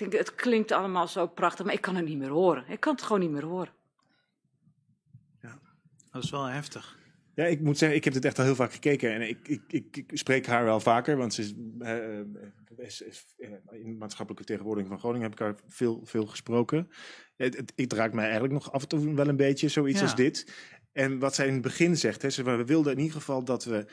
Ik 0.00 0.10
denk, 0.10 0.26
het 0.26 0.34
klinkt 0.34 0.72
allemaal 0.72 1.08
zo 1.08 1.26
prachtig, 1.26 1.64
maar 1.64 1.74
ik 1.74 1.80
kan 1.80 1.96
het 1.96 2.04
niet 2.04 2.18
meer 2.18 2.30
horen. 2.30 2.64
Ik 2.68 2.80
kan 2.80 2.94
het 2.94 3.02
gewoon 3.02 3.20
niet 3.20 3.30
meer 3.30 3.44
horen. 3.44 3.72
Ja, 5.40 5.60
dat 6.10 6.24
is 6.24 6.30
wel 6.30 6.44
heftig. 6.44 6.98
Ja, 7.34 7.44
ik 7.44 7.60
moet 7.60 7.78
zeggen, 7.78 7.98
ik 7.98 8.04
heb 8.04 8.14
het 8.14 8.24
echt 8.24 8.38
al 8.38 8.44
heel 8.44 8.54
vaak 8.54 8.72
gekeken 8.72 9.12
en 9.12 9.28
ik, 9.28 9.48
ik, 9.48 9.62
ik, 9.68 9.96
ik 9.96 10.10
spreek 10.12 10.46
haar 10.46 10.64
wel 10.64 10.80
vaker, 10.80 11.16
want 11.16 11.34
ze 11.34 11.42
is, 11.42 11.54
uh, 11.78 12.86
is, 12.86 13.00
is 13.00 13.26
in 13.70 13.98
maatschappelijke 13.98 14.44
vertegenwoordiging 14.44 14.88
van 14.88 14.98
Groningen 14.98 15.30
heb 15.30 15.32
ik 15.32 15.38
haar 15.38 15.54
veel, 15.66 16.00
veel 16.04 16.26
gesproken. 16.26 16.90
Het, 17.36 17.56
het, 17.56 17.72
het, 17.76 17.92
raakt 17.92 18.14
mij 18.14 18.24
eigenlijk 18.24 18.52
nog 18.52 18.72
af 18.72 18.82
en 18.82 18.88
toe 18.88 19.14
wel 19.14 19.28
een 19.28 19.36
beetje, 19.36 19.68
zoiets 19.68 19.98
ja. 19.98 20.04
als 20.04 20.14
dit. 20.14 20.52
En 20.92 21.18
wat 21.18 21.34
zij 21.34 21.46
in 21.46 21.52
het 21.52 21.62
begin 21.62 21.96
zegt, 21.96 22.22
hè, 22.22 22.30
ze, 22.30 22.42
we 22.42 22.64
wilden 22.64 22.92
in 22.92 22.98
ieder 22.98 23.16
geval 23.16 23.44
dat 23.44 23.64
we, 23.64 23.86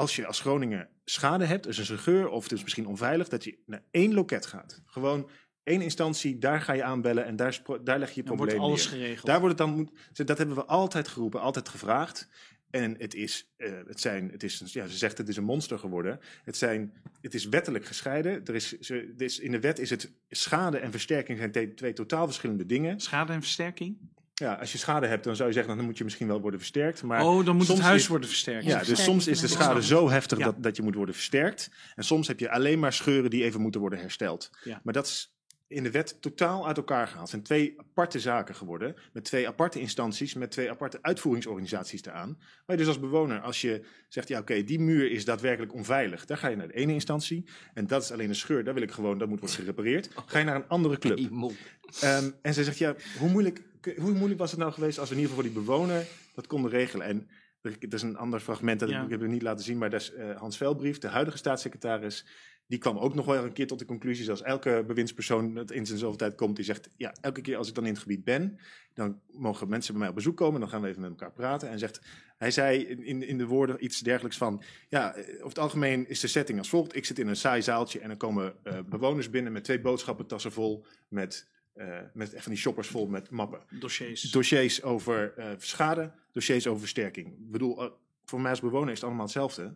als 0.00 0.16
je 0.16 0.26
als 0.26 0.40
Groningen 0.40 0.88
schade 1.04 1.44
hebt, 1.44 1.64
dus 1.64 1.88
een 1.88 1.98
geur 1.98 2.28
of 2.28 2.42
het 2.42 2.52
is 2.52 2.62
misschien 2.62 2.86
onveilig, 2.86 3.28
dat 3.28 3.44
je 3.44 3.58
naar 3.66 3.82
één 3.90 4.14
loket 4.14 4.46
gaat. 4.46 4.82
Gewoon 4.86 5.30
één 5.62 5.82
instantie, 5.82 6.38
daar 6.38 6.60
ga 6.60 6.72
je 6.72 6.82
aanbellen 6.82 7.24
en 7.24 7.36
daar, 7.36 7.62
daar 7.82 7.98
leg 7.98 8.08
je 8.08 8.14
je 8.14 8.22
probleem 8.22 8.56
wordt 8.56 8.68
alles 8.68 8.86
geregeld. 8.86 9.26
Daar 9.26 9.40
wordt 9.40 9.58
het 9.58 9.68
dan, 9.68 9.92
dat 10.12 10.38
hebben 10.38 10.56
we 10.56 10.64
altijd 10.64 11.08
geroepen, 11.08 11.40
altijd 11.40 11.68
gevraagd. 11.68 12.28
En 12.70 12.94
het 12.98 13.14
is, 13.14 13.52
uh, 13.56 13.72
het 13.86 14.00
zijn, 14.00 14.30
het 14.30 14.42
is, 14.42 14.62
ja, 14.64 14.86
ze 14.86 14.96
zegt 14.96 15.18
het 15.18 15.28
is 15.28 15.36
een 15.36 15.44
monster 15.44 15.78
geworden. 15.78 16.20
Het, 16.44 16.56
zijn, 16.56 16.92
het 17.20 17.34
is 17.34 17.48
wettelijk 17.48 17.84
gescheiden. 17.84 18.44
Er 18.44 18.54
is, 18.54 18.78
ze, 18.78 19.14
er 19.16 19.24
is, 19.24 19.38
in 19.38 19.52
de 19.52 19.60
wet 19.60 19.78
is 19.78 19.90
het 19.90 20.12
schade 20.28 20.78
en 20.78 20.90
versterking 20.90 21.38
zijn 21.38 21.74
twee 21.74 21.92
totaal 21.92 22.26
verschillende 22.26 22.66
dingen. 22.66 23.00
Schade 23.00 23.32
en 23.32 23.40
versterking? 23.40 23.98
Ja, 24.40 24.54
als 24.54 24.72
je 24.72 24.78
schade 24.78 25.06
hebt, 25.06 25.24
dan 25.24 25.36
zou 25.36 25.48
je 25.48 25.54
zeggen, 25.54 25.76
dan 25.76 25.84
moet 25.84 25.98
je 25.98 26.04
misschien 26.04 26.26
wel 26.26 26.40
worden 26.40 26.60
versterkt. 26.60 27.02
Maar 27.02 27.24
oh, 27.24 27.44
dan 27.44 27.56
moet 27.56 27.68
het 27.68 27.78
huis 27.78 28.02
is, 28.02 28.08
worden 28.08 28.28
versterkt. 28.28 28.64
Ja, 28.64 28.82
dus 28.82 29.04
soms 29.04 29.26
is 29.26 29.40
de 29.40 29.48
schade 29.48 29.82
zo 29.82 30.10
heftig 30.10 30.38
ja. 30.38 30.44
dat, 30.44 30.62
dat 30.62 30.76
je 30.76 30.82
moet 30.82 30.94
worden 30.94 31.14
versterkt. 31.14 31.70
En 31.94 32.04
soms 32.04 32.28
heb 32.28 32.38
je 32.38 32.50
alleen 32.50 32.78
maar 32.78 32.92
scheuren 32.92 33.30
die 33.30 33.44
even 33.44 33.60
moeten 33.60 33.80
worden 33.80 33.98
hersteld. 33.98 34.50
Ja. 34.64 34.80
Maar 34.84 34.92
dat 34.92 35.06
is 35.06 35.34
in 35.68 35.82
de 35.82 35.90
wet 35.90 36.16
totaal 36.20 36.66
uit 36.66 36.76
elkaar 36.76 37.06
gehaald. 37.06 37.20
Het 37.20 37.30
zijn 37.30 37.42
twee 37.42 37.74
aparte 37.76 38.20
zaken 38.20 38.54
geworden, 38.54 38.94
met 39.12 39.24
twee 39.24 39.48
aparte 39.48 39.80
instanties, 39.80 40.34
met 40.34 40.50
twee 40.50 40.70
aparte 40.70 40.98
uitvoeringsorganisaties 41.02 42.04
eraan. 42.04 42.36
Waar 42.38 42.76
je 42.76 42.76
dus 42.76 42.86
als 42.86 43.00
bewoner, 43.00 43.40
als 43.40 43.60
je 43.60 43.84
zegt, 44.08 44.28
ja 44.28 44.38
oké, 44.38 44.52
okay, 44.52 44.64
die 44.64 44.80
muur 44.80 45.10
is 45.10 45.24
daadwerkelijk 45.24 45.74
onveilig, 45.74 46.24
dan 46.24 46.38
ga 46.38 46.48
je 46.48 46.56
naar 46.56 46.66
de 46.66 46.74
ene 46.74 46.92
instantie. 46.92 47.48
En 47.74 47.86
dat 47.86 48.02
is 48.02 48.12
alleen 48.12 48.28
een 48.28 48.34
scheur, 48.34 48.64
daar 48.64 48.74
wil 48.74 48.82
ik 48.82 48.90
gewoon, 48.90 49.18
dat 49.18 49.28
moet 49.28 49.40
worden 49.40 49.56
gerepareerd. 49.56 50.10
Ga 50.26 50.38
je 50.38 50.44
naar 50.44 50.56
een 50.56 50.68
andere 50.68 50.98
club. 50.98 51.18
Um, 51.18 52.34
en 52.42 52.54
ze 52.54 52.64
zegt, 52.64 52.78
ja, 52.78 52.94
hoe 53.18 53.30
moeilijk, 53.30 53.62
hoe 53.98 54.12
moeilijk 54.12 54.40
was 54.40 54.50
het 54.50 54.60
nou 54.60 54.72
geweest 54.72 54.98
als 54.98 55.08
we 55.08 55.14
in 55.14 55.20
ieder 55.20 55.36
geval 55.36 55.50
voor 55.50 55.62
die 55.62 55.64
bewoner 55.64 56.06
dat 56.34 56.46
konden 56.46 56.70
regelen? 56.70 57.06
En 57.06 57.28
er 57.62 57.94
is 57.94 58.02
een 58.02 58.16
ander 58.16 58.40
fragment, 58.40 58.80
dat 58.80 58.88
ja. 58.88 59.02
ik 59.02 59.10
heb 59.10 59.20
het 59.20 59.30
niet 59.30 59.42
laten 59.42 59.64
zien, 59.64 59.78
maar 59.78 59.90
dat 59.90 60.00
is 60.00 60.12
uh, 60.12 60.36
Hans 60.36 60.56
Velbrief, 60.56 60.98
de 60.98 61.08
huidige 61.08 61.36
staatssecretaris, 61.36 62.24
die 62.66 62.78
kwam 62.78 62.98
ook 62.98 63.14
nog 63.14 63.26
wel 63.26 63.44
een 63.44 63.52
keer 63.52 63.66
tot 63.66 63.78
de 63.78 63.84
conclusie, 63.84 64.24
zoals 64.24 64.42
elke 64.42 64.84
bewindspersoon 64.86 65.54
dat 65.54 65.70
in 65.70 65.86
zijn 65.86 65.98
zoveel 65.98 66.16
tijd 66.16 66.34
komt, 66.34 66.56
die 66.56 66.64
zegt, 66.64 66.88
ja, 66.96 67.14
elke 67.20 67.40
keer 67.40 67.56
als 67.56 67.68
ik 67.68 67.74
dan 67.74 67.86
in 67.86 67.92
het 67.92 68.02
gebied 68.02 68.24
ben, 68.24 68.58
dan 68.94 69.20
mogen 69.30 69.68
mensen 69.68 69.92
bij 69.92 70.00
mij 70.00 70.10
op 70.10 70.14
bezoek 70.14 70.36
komen, 70.36 70.60
dan 70.60 70.68
gaan 70.68 70.82
we 70.82 70.88
even 70.88 71.00
met 71.00 71.10
elkaar 71.10 71.32
praten. 71.32 71.68
En 71.68 71.78
zegt, 71.78 72.00
hij 72.36 72.50
zei 72.50 72.84
in, 72.84 73.22
in 73.22 73.38
de 73.38 73.46
woorden 73.46 73.84
iets 73.84 74.00
dergelijks 74.00 74.36
van, 74.36 74.62
ja, 74.88 75.14
over 75.16 75.48
het 75.48 75.58
algemeen 75.58 76.08
is 76.08 76.20
de 76.20 76.26
setting 76.26 76.58
als 76.58 76.68
volgt. 76.68 76.96
Ik 76.96 77.04
zit 77.04 77.18
in 77.18 77.28
een 77.28 77.36
saai 77.36 77.62
zaaltje 77.62 78.00
en 78.00 78.08
dan 78.08 78.16
komen 78.16 78.54
uh, 78.64 78.78
bewoners 78.88 79.30
binnen 79.30 79.52
met 79.52 79.64
twee 79.64 79.80
boodschappentassen 79.80 80.52
vol 80.52 80.86
met 81.08 81.48
uh, 81.80 81.98
met 82.14 82.34
van 82.36 82.52
die 82.52 82.60
shoppers 82.60 82.88
vol 82.88 83.06
met 83.06 83.30
mappen. 83.30 83.60
Dossiers. 83.70 84.22
Dossiers 84.22 84.82
over 84.82 85.34
uh, 85.38 85.50
schade, 85.58 86.12
dossiers 86.32 86.66
over 86.66 86.80
versterking. 86.80 87.26
Ik 87.26 87.50
bedoel, 87.50 87.84
uh, 87.84 87.90
voor 88.24 88.40
mij 88.40 88.50
als 88.50 88.60
bewoner 88.60 88.88
is 88.88 88.94
het 88.94 89.04
allemaal 89.04 89.24
hetzelfde. 89.24 89.74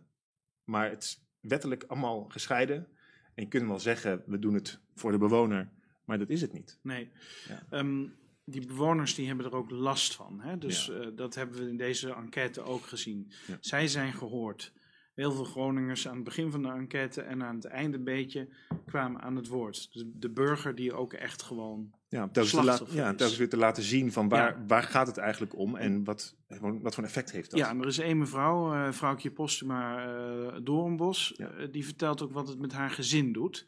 Maar 0.63 0.89
het 0.89 1.03
is 1.03 1.21
wettelijk 1.39 1.83
allemaal 1.83 2.25
gescheiden. 2.27 2.87
En 3.33 3.43
je 3.43 3.47
kunt 3.47 3.67
wel 3.67 3.79
zeggen, 3.79 4.23
we 4.25 4.39
doen 4.39 4.53
het 4.53 4.79
voor 4.95 5.11
de 5.11 5.17
bewoner. 5.17 5.69
Maar 6.05 6.19
dat 6.19 6.29
is 6.29 6.41
het 6.41 6.53
niet. 6.53 6.79
Nee. 6.81 7.09
Ja. 7.47 7.79
Um, 7.79 8.15
die 8.43 8.65
bewoners 8.65 9.15
die 9.15 9.27
hebben 9.27 9.45
er 9.45 9.55
ook 9.55 9.69
last 9.69 10.15
van. 10.15 10.39
Hè? 10.39 10.57
Dus 10.57 10.85
ja. 10.85 11.09
dat 11.09 11.35
hebben 11.35 11.63
we 11.63 11.69
in 11.69 11.77
deze 11.77 12.13
enquête 12.13 12.61
ook 12.61 12.85
gezien. 12.85 13.31
Ja. 13.47 13.57
Zij 13.59 13.87
zijn 13.87 14.13
gehoord. 14.13 14.73
Heel 15.15 15.31
veel 15.31 15.43
Groningers 15.43 16.07
aan 16.07 16.15
het 16.15 16.23
begin 16.23 16.51
van 16.51 16.61
de 16.61 16.69
enquête 16.69 17.21
en 17.21 17.43
aan 17.43 17.55
het 17.55 17.65
einde 17.65 17.97
een 17.97 18.03
beetje 18.03 18.47
kwamen 18.85 19.21
aan 19.21 19.35
het 19.35 19.47
woord. 19.47 19.93
De, 19.93 20.11
de 20.15 20.29
burger 20.29 20.75
die 20.75 20.93
ook 20.93 21.13
echt 21.13 21.41
gewoon. 21.41 21.93
Ja, 22.07 22.27
telkens, 22.27 22.77
te 22.77 22.85
ja, 22.95 23.13
telkens 23.13 23.37
weer 23.37 23.49
te 23.49 23.57
laten 23.57 23.83
zien 23.83 24.11
van 24.11 24.29
waar, 24.29 24.57
ja. 24.57 24.65
waar 24.67 24.83
gaat 24.83 25.07
het 25.07 25.17
eigenlijk 25.17 25.57
om 25.57 25.75
en 25.75 26.03
wat, 26.03 26.35
wat 26.81 26.93
voor 26.93 27.03
een 27.03 27.09
effect 27.09 27.31
heeft 27.31 27.51
dat. 27.51 27.59
Ja, 27.59 27.75
er 27.75 27.87
is 27.87 27.99
één 27.99 28.17
mevrouw, 28.17 28.73
uh, 28.73 28.91
vrouwtje 28.91 29.31
Postuma 29.31 30.07
uh, 30.07 30.53
Doornbos, 30.63 31.33
ja. 31.37 31.51
uh, 31.51 31.67
die 31.71 31.85
vertelt 31.85 32.21
ook 32.21 32.33
wat 32.33 32.47
het 32.47 32.59
met 32.59 32.73
haar 32.73 32.89
gezin 32.91 33.31
doet. 33.31 33.65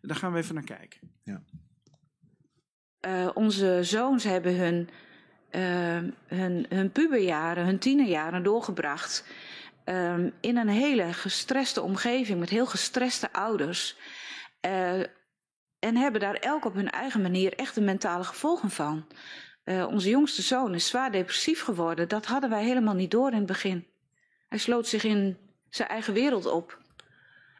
Daar 0.00 0.16
gaan 0.16 0.32
we 0.32 0.38
even 0.38 0.54
naar 0.54 0.64
kijken. 0.64 1.00
Ja. 1.22 1.42
Uh, 3.06 3.30
onze 3.34 3.78
zoons 3.82 4.24
hebben 4.24 4.56
hun, 4.56 4.88
hun, 6.26 6.66
hun 6.68 6.90
puberjaren, 6.90 7.64
hun 7.64 7.78
tienerjaren 7.78 8.42
doorgebracht 8.42 9.24
um, 9.84 10.32
in 10.40 10.56
een 10.56 10.68
hele 10.68 11.12
gestreste 11.12 11.82
omgeving 11.82 12.38
met 12.38 12.50
heel 12.50 12.66
gestreste 12.66 13.32
ouders. 13.32 13.96
Uh, 14.66 15.00
en 15.78 15.96
hebben 15.96 16.20
daar 16.20 16.34
elk 16.34 16.64
op 16.64 16.74
hun 16.74 16.90
eigen 16.90 17.22
manier 17.22 17.54
echt 17.54 17.74
de 17.74 17.80
mentale 17.80 18.24
gevolgen 18.24 18.70
van. 18.70 19.06
Uh, 19.64 19.86
onze 19.86 20.08
jongste 20.08 20.42
zoon 20.42 20.74
is 20.74 20.86
zwaar 20.86 21.12
depressief 21.12 21.62
geworden. 21.62 22.08
Dat 22.08 22.26
hadden 22.26 22.50
wij 22.50 22.64
helemaal 22.64 22.94
niet 22.94 23.10
door 23.10 23.30
in 23.30 23.36
het 23.36 23.46
begin. 23.46 23.86
Hij 24.48 24.58
sloot 24.58 24.86
zich 24.86 25.04
in 25.04 25.38
zijn 25.70 25.88
eigen 25.88 26.14
wereld 26.14 26.46
op. 26.46 26.78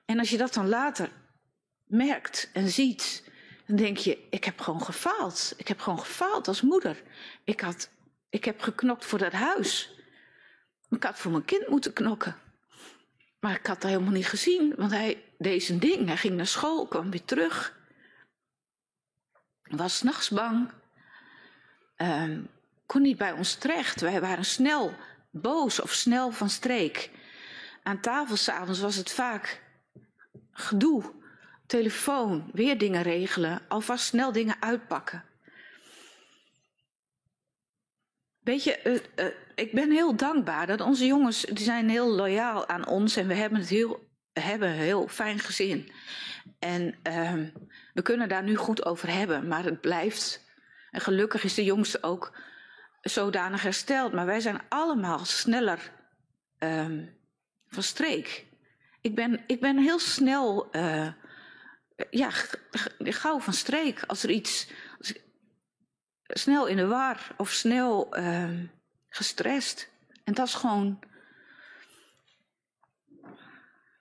En 0.04 0.18
als 0.18 0.30
je 0.30 0.36
dat 0.36 0.54
dan 0.54 0.68
later 0.68 1.08
merkt 1.84 2.50
en 2.52 2.68
ziet, 2.68 3.30
dan 3.66 3.76
denk 3.76 3.96
je, 3.96 4.26
ik 4.30 4.44
heb 4.44 4.60
gewoon 4.60 4.82
gefaald. 4.82 5.54
Ik 5.56 5.68
heb 5.68 5.80
gewoon 5.80 5.98
gefaald 5.98 6.48
als 6.48 6.60
moeder. 6.60 7.02
Ik, 7.44 7.60
had, 7.60 7.90
ik 8.30 8.44
heb 8.44 8.60
geknokt 8.60 9.04
voor 9.04 9.18
dat 9.18 9.32
huis. 9.32 10.01
Ik 10.94 11.02
had 11.02 11.18
voor 11.18 11.30
mijn 11.30 11.44
kind 11.44 11.68
moeten 11.68 11.92
knokken. 11.92 12.36
Maar 13.40 13.54
ik 13.54 13.66
had 13.66 13.80
dat 13.80 13.90
helemaal 13.90 14.12
niet 14.12 14.28
gezien, 14.28 14.74
want 14.76 14.90
hij 14.90 15.24
deed 15.38 15.62
zijn 15.62 15.78
ding. 15.78 16.06
Hij 16.06 16.16
ging 16.16 16.36
naar 16.36 16.46
school, 16.46 16.86
kwam 16.86 17.10
weer 17.10 17.24
terug. 17.24 17.78
Was 19.62 19.96
s'nachts 19.96 20.28
bang. 20.28 20.70
Um, 21.96 22.48
kon 22.86 23.02
niet 23.02 23.18
bij 23.18 23.32
ons 23.32 23.54
terecht. 23.54 24.00
Wij 24.00 24.20
waren 24.20 24.44
snel 24.44 24.94
boos 25.30 25.80
of 25.80 25.92
snel 25.92 26.30
van 26.30 26.50
streek. 26.50 27.10
Aan 27.82 28.00
tafel 28.00 28.36
s'avonds 28.36 28.80
was 28.80 28.96
het 28.96 29.10
vaak 29.10 29.62
gedoe. 30.52 31.12
Telefoon, 31.66 32.50
weer 32.52 32.78
dingen 32.78 33.02
regelen, 33.02 33.60
alvast 33.68 34.04
snel 34.04 34.32
dingen 34.32 34.56
uitpakken. 34.60 35.24
Weet 38.42 38.64
je, 38.64 38.80
uh, 38.84 39.26
uh, 39.26 39.32
ik 39.54 39.72
ben 39.72 39.90
heel 39.90 40.16
dankbaar 40.16 40.66
dat 40.66 40.80
onze 40.80 41.06
jongens, 41.06 41.40
die 41.40 41.64
zijn 41.64 41.88
heel 41.88 42.08
loyaal 42.08 42.68
aan 42.68 42.86
ons 42.86 43.16
en 43.16 43.26
we 43.26 43.34
hebben 43.34 43.58
het 43.58 43.68
heel, 43.68 44.08
hebben 44.32 44.68
een 44.68 44.74
heel 44.74 45.08
fijn 45.08 45.38
gezin. 45.38 45.92
En 46.58 46.94
uh, 47.08 47.32
we 47.94 48.02
kunnen 48.02 48.28
daar 48.28 48.42
nu 48.42 48.56
goed 48.56 48.84
over 48.84 49.12
hebben, 49.12 49.48
maar 49.48 49.64
het 49.64 49.80
blijft. 49.80 50.50
En 50.90 51.00
gelukkig 51.00 51.44
is 51.44 51.54
de 51.54 51.64
jongste 51.64 52.02
ook 52.02 52.38
zodanig 53.00 53.62
hersteld. 53.62 54.12
Maar 54.12 54.26
wij 54.26 54.40
zijn 54.40 54.60
allemaal 54.68 55.24
sneller 55.24 55.92
um, 56.58 57.18
van 57.68 57.82
streek. 57.82 58.46
Ik 59.00 59.14
ben, 59.14 59.44
ik 59.46 59.60
ben 59.60 59.78
heel 59.78 59.98
snel, 59.98 60.76
uh, 60.76 61.08
ja, 62.10 62.30
gauw 62.98 63.40
van 63.40 63.52
streek. 63.52 64.02
Als 64.06 64.22
er 64.22 64.30
iets, 64.30 64.70
snel 66.32 66.66
in 66.66 66.76
de 66.76 66.86
war 66.86 67.34
of 67.36 67.50
snel 67.50 68.18
uh, 68.18 68.50
gestrest. 69.08 69.90
En 70.24 70.34
dat 70.34 70.46
is 70.46 70.54
gewoon. 70.54 70.98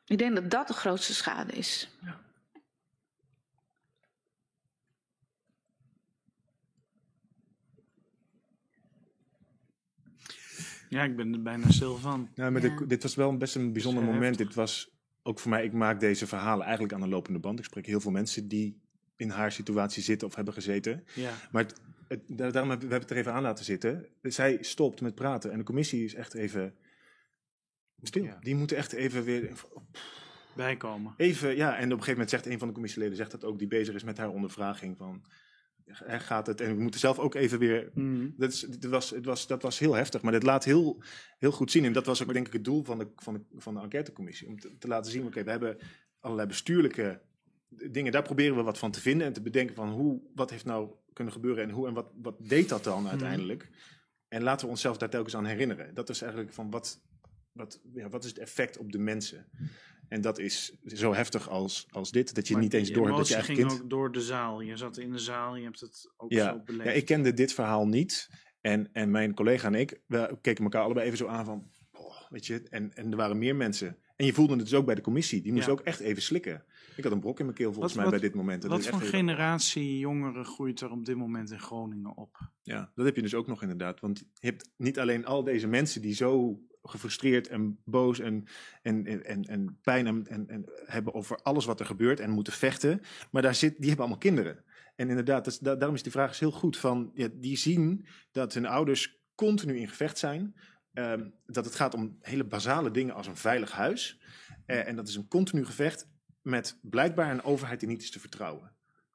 Ik 0.05 0.17
denk 0.17 0.36
dat 0.36 0.51
dat 0.51 0.67
de 0.67 0.73
grootste 0.73 1.13
schade 1.13 1.51
is. 1.51 1.89
Ja. 2.01 2.19
Ja, 10.89 11.03
ik 11.03 11.15
ben 11.15 11.34
er 11.34 11.41
bijna 11.41 11.71
stil 11.71 11.97
van. 11.97 12.29
Nou, 12.36 12.51
maar 12.51 12.61
dit, 12.61 12.89
dit 12.89 13.03
was 13.03 13.15
wel 13.15 13.38
best 13.38 13.55
een 13.55 13.73
bijzonder 13.73 14.03
moment. 14.03 14.38
Dit 14.38 14.53
was 14.53 14.91
ook 15.23 15.39
voor 15.39 15.49
mij, 15.49 15.63
ik 15.63 15.73
maak 15.73 15.99
deze 15.99 16.27
verhalen 16.27 16.63
eigenlijk 16.63 16.93
aan 16.93 17.01
de 17.01 17.07
lopende 17.07 17.39
band. 17.39 17.59
Ik 17.59 17.65
spreek 17.65 17.86
heel 17.86 17.99
veel 17.99 18.11
mensen 18.11 18.47
die 18.47 18.82
in 19.15 19.29
haar 19.29 19.51
situatie 19.51 20.03
zitten 20.03 20.27
of 20.27 20.36
hebben 20.36 20.53
gezeten. 20.53 21.05
Ja. 21.13 21.32
Maar 21.51 21.63
het, 21.63 21.82
het, 22.12 22.53
daarom 22.53 22.70
hebben 22.70 22.89
we 22.89 22.95
het 22.95 23.09
er 23.09 23.18
even 23.18 23.34
aan 23.34 23.41
laten 23.41 23.66
zitten. 23.66 24.07
Zij 24.22 24.57
stopt 24.62 25.01
met 25.01 25.16
praten 25.16 25.51
en 25.51 25.57
de 25.57 25.64
commissie 25.64 26.03
is 26.03 26.14
echt 26.14 26.34
even 26.34 26.76
stil. 28.01 28.24
Ja. 28.24 28.39
Die 28.41 28.55
moeten 28.55 28.78
echt 28.78 28.93
even 28.93 29.24
weer... 29.24 29.51
Bijkomen. 30.55 31.14
Even, 31.18 31.55
ja, 31.55 31.70
en 31.70 31.76
op 31.76 31.82
een 31.84 31.89
gegeven 31.89 32.12
moment 32.12 32.30
zegt 32.30 32.45
een 32.45 32.59
van 32.59 32.68
de 32.68 32.74
commissieleden, 32.74 33.16
zegt 33.16 33.32
dat 33.32 33.43
ook, 33.43 33.59
die 33.59 33.68
bezig 33.68 33.95
is 33.95 34.03
met 34.03 34.18
haar 34.18 34.30
ondervraging 34.30 34.97
van 34.97 35.26
gaat 36.05 36.47
het. 36.47 36.62
En 36.62 36.76
we 36.76 36.82
moeten 36.82 36.99
zelf 36.99 37.20
ook 37.20 37.36
even 37.36 37.59
weer. 37.59 37.91
Mm. 37.93 38.34
Dat, 38.38 38.51
is, 38.51 38.59
dat, 38.59 38.91
was, 38.91 39.09
het 39.09 39.26
was, 39.26 39.47
dat 39.47 39.62
was 39.62 39.80
heel 39.80 39.93
heftig, 39.93 40.22
maar 40.22 40.32
dit 40.32 40.43
laat 40.43 40.64
heel, 40.64 41.03
heel 41.38 41.51
goed 41.51 41.72
zien. 41.72 41.86
En 41.86 41.93
dat 41.93 42.05
was 42.05 42.24
ook 42.24 42.34
denk 42.34 42.47
ik 42.47 42.53
het 42.53 42.64
doel 42.64 42.84
van 42.84 42.99
de, 42.99 43.07
van 43.16 43.34
de, 43.34 43.41
van 43.57 43.74
de 43.74 43.80
enquêtecommissie. 43.80 44.47
Om 44.47 44.59
te, 44.59 44.78
te 44.78 44.88
laten 44.88 45.12
zien, 45.12 45.26
oké, 45.26 45.43
we 45.43 45.51
hebben 45.51 45.78
allerlei 46.20 46.47
bestuurlijke 46.47 47.22
dingen. 47.70 48.12
Daar 48.12 48.24
proberen 48.24 48.55
we 48.55 48.64
wat 48.64 48.78
van 48.78 48.91
te 48.91 49.01
vinden 49.01 49.28
en 49.28 49.34
te 49.34 49.41
bedenken 49.41 49.76
van 49.76 49.89
hoe, 49.89 50.22
wat 50.36 50.49
heeft 50.49 50.66
nou 50.66 50.91
kunnen 51.14 51.34
gebeuren 51.34 51.64
en 51.64 51.70
hoe 51.70 51.88
en 51.88 51.93
wat, 51.93 52.12
wat 52.22 52.36
deed 52.39 52.70
dat 52.70 52.84
dan 52.84 53.07
uiteindelijk. 53.07 53.70
En 54.28 54.43
laten 54.43 54.66
we 54.66 54.72
onszelf 54.72 54.97
daar 54.97 55.09
telkens 55.09 55.36
aan 55.36 55.45
herinneren. 55.45 55.93
Dat 55.93 56.09
is 56.09 56.22
eigenlijk 56.22 56.53
van 56.53 56.70
wat, 56.70 57.01
wat, 57.51 57.82
ja, 57.93 58.09
wat 58.09 58.24
is 58.24 58.30
het 58.30 58.39
effect 58.39 58.78
op 58.78 58.91
de 58.91 58.97
mensen. 58.97 59.45
En 60.07 60.22
dat 60.22 60.39
is 60.39 60.78
zo 60.86 61.14
heftig 61.14 61.49
als, 61.49 61.88
als 61.89 62.12
dit, 62.12 62.36
dat 62.36 62.47
je 62.47 62.57
niet 62.57 62.74
eens 62.74 62.91
door 62.91 63.05
hebt 63.05 63.18
dat 63.18 63.28
je 63.28 63.43
ging 63.43 63.57
kind... 63.57 63.72
ook 63.72 63.89
door 63.89 64.12
de 64.12 64.22
zaal. 64.22 64.62
Je 64.62 64.78
zat 64.78 64.97
in 64.97 65.12
de 65.12 65.20
zaal, 65.20 65.55
je 65.55 65.64
hebt 65.64 65.80
het 65.80 66.12
ook 66.18 66.32
ja. 66.32 66.51
zo 66.51 66.62
beleefd. 66.66 66.89
Ja, 66.89 66.91
ik 66.91 67.05
kende 67.05 67.34
dit 67.34 67.53
verhaal 67.53 67.88
niet. 67.88 68.30
En, 68.62 68.89
en 68.93 69.12
mijn 69.12 69.34
collega 69.34 69.68
en 69.68 69.76
ik, 69.76 70.01
we 70.07 70.38
keken 70.41 70.64
elkaar 70.64 70.84
allebei 70.84 71.05
even 71.05 71.18
zo 71.18 71.28
aan 71.28 71.45
van... 71.45 71.72
Oh, 71.91 72.30
weet 72.30 72.45
je, 72.45 72.64
en, 72.70 72.93
en 72.93 73.12
er 73.12 73.18
waren 73.18 73.38
meer 73.38 73.55
mensen. 73.55 73.97
En 74.16 74.26
je 74.26 74.34
voelde 74.34 74.53
het 74.53 74.64
dus 74.64 74.74
ook 74.74 74.86
bij 74.86 74.95
de 74.95 75.01
commissie. 75.01 75.41
Die 75.41 75.53
moest 75.53 75.66
Ja. 75.66 75.72
ook 75.72 75.82
echt 75.82 75.99
even 75.99 76.22
slikken. 76.22 76.66
Ik 77.04 77.08
had 77.08 77.16
een 77.16 77.24
brok 77.24 77.39
in 77.39 77.45
mijn 77.45 77.58
keel 77.58 77.74
volgens 77.74 77.93
Wat- 77.93 78.04
mij 78.04 78.12
wat- 78.12 78.22
bij 78.22 78.30
dit 78.30 78.38
moment. 78.39 78.62
Dat 78.62 78.72
Wat 78.72 78.88
voor 78.88 79.02
generatie 79.02 79.97
jongeren 79.99 80.45
groeit 80.45 80.82
er 80.82 80.91
op 80.91 81.06
dit 81.06 81.16
moment 81.16 81.52
in 81.52 81.60
Groningen 81.60 82.18
op? 82.18 82.38
Ja, 82.62 82.91
dat 82.95 83.06
heb 83.06 83.16
je 83.16 83.22
dus 83.22 83.34
ook 83.36 83.47
nog 83.47 83.62
inderdaad. 83.62 83.99
Want 83.99 84.20
je 84.20 84.47
hebt 84.47 84.70
niet 84.78 84.99
alleen 84.99 85.26
al 85.26 85.43
deze 85.43 85.68
mensen 85.68 86.02
die 86.02 86.14
zo 86.14 86.62
gefrustreerd 86.84 87.47
en 87.47 87.80
boos 87.86 88.20
en, 88.20 88.47
en, 88.82 89.06
en, 89.26 89.43
en, 89.43 89.78
pijn 89.82 90.08
en, 90.08 90.28
en, 90.28 90.47
en 90.49 90.66
hebben 90.86 91.14
over 91.14 91.38
alles 91.38 91.66
wat 91.66 91.80
er 91.80 91.86
gebeurt 91.86 92.20
en 92.20 92.30
moeten 92.30 92.54
vechten. 92.54 93.02
Maar 93.32 93.41
daar 93.41 93.56
zit, 93.56 93.76
die 93.78 93.88
hebben 93.88 93.99
allemaal 94.06 94.18
kinderen. 94.24 94.64
En 94.95 95.10
inderdaad, 95.10 95.43
dat 95.45 95.54
is- 95.54 95.60
da- 95.60 95.76
daarom 95.76 95.95
is 95.95 96.04
die 96.04 96.12
vraag 96.12 96.32
is 96.32 96.39
heel 96.39 96.52
goed. 96.52 96.78
Van, 96.78 97.12
ja, 97.14 97.28
die 97.34 97.58
zien 97.58 98.06
dat 98.32 98.54
hun 98.54 98.66
ouders 98.66 99.20
continu 99.36 99.78
in 99.80 99.88
gevecht 99.88 100.18
zijn. 100.18 100.56
Ehm, 100.93 101.30
dat 101.45 101.66
het 101.66 101.76
gaat 101.76 101.93
om 101.93 102.18
hele 102.22 102.43
basale 102.43 102.91
dingen 102.91 103.16
als 103.16 103.28
een 103.28 103.36
veilig 103.36 103.72
huis. 103.72 104.22
Eh, 104.66 104.88
en 104.88 104.95
dat 104.95 105.08
is 105.08 105.16
een 105.16 105.28
continu 105.28 105.66
gevecht 105.66 106.08
met 106.41 106.77
blijkbaar 106.81 107.31
een 107.31 107.43
overheid 107.43 107.79
die 107.79 107.89
niet 107.89 108.01
is 108.01 108.11
te 108.11 108.19
vertrouwen. 108.19 108.71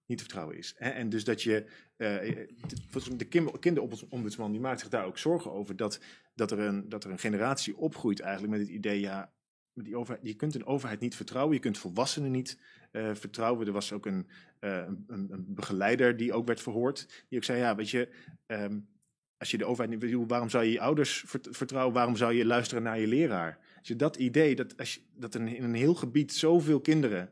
Niet 0.06 0.18
te 0.18 0.24
vertrouwen 0.24 0.56
is. 0.56 0.74
Hè? 0.76 0.90
En 0.90 1.08
dus 1.08 1.24
dat 1.24 1.42
je. 1.42 1.64
eh, 1.96 2.46
de 3.16 3.58
kinderombudsman 3.60 4.52
die 4.52 4.60
maakt 4.60 4.80
zich 4.80 4.88
daar 4.88 5.04
ook 5.04 5.18
zorgen 5.18 5.52
over. 5.52 5.76
Dat, 5.76 6.00
dat, 6.34 6.50
er 6.50 6.58
een, 6.58 6.88
dat 6.88 7.04
er 7.04 7.10
een 7.10 7.18
generatie 7.18 7.76
opgroeit 7.76 8.20
eigenlijk 8.20 8.52
met 8.52 8.62
het 8.62 8.70
idee. 8.76 9.00
Ja, 9.00 9.32
die 9.74 9.96
overheid, 9.96 10.26
je 10.26 10.34
kunt 10.34 10.54
een 10.54 10.66
overheid 10.66 11.00
niet 11.00 11.16
vertrouwen. 11.16 11.54
Je 11.54 11.60
kunt 11.60 11.78
volwassenen 11.78 12.30
niet 12.30 12.58
eh, 12.90 13.14
vertrouwen. 13.14 13.66
Er 13.66 13.72
was 13.72 13.92
ook 13.92 14.06
een, 14.06 14.28
een, 14.60 15.04
een- 15.06 15.44
begeleider 15.48 16.16
die 16.16 16.32
ook 16.32 16.46
werd 16.46 16.60
verhoord. 16.62 17.24
Die 17.28 17.38
ook 17.38 17.44
zei: 17.44 17.58
Ja, 17.58 17.74
weet 17.74 17.90
je. 17.90 18.08
ehm, 18.46 18.78
als 19.38 19.50
je 19.50 19.58
de 19.58 19.64
overheid 19.64 19.90
niet 20.00 20.10
wil, 20.10 20.26
waarom 20.26 20.48
zou 20.50 20.64
je 20.64 20.72
je 20.72 20.80
ouders 20.80 21.24
vert- 21.26 21.48
vertrouwen? 21.50 21.94
Waarom 21.94 22.16
zou 22.16 22.32
je 22.34 22.44
luisteren 22.46 22.82
naar 22.82 22.98
je 22.98 23.06
leraar? 23.06 23.58
Als 23.86 23.94
je 23.94 24.04
dat 24.04 24.16
idee, 24.16 24.54
dat, 24.54 24.76
als 24.76 24.94
je, 24.94 25.00
dat 25.14 25.34
in, 25.34 25.48
in 25.48 25.64
een 25.64 25.74
heel 25.74 25.94
gebied 25.94 26.32
zoveel 26.32 26.80
kinderen 26.80 27.30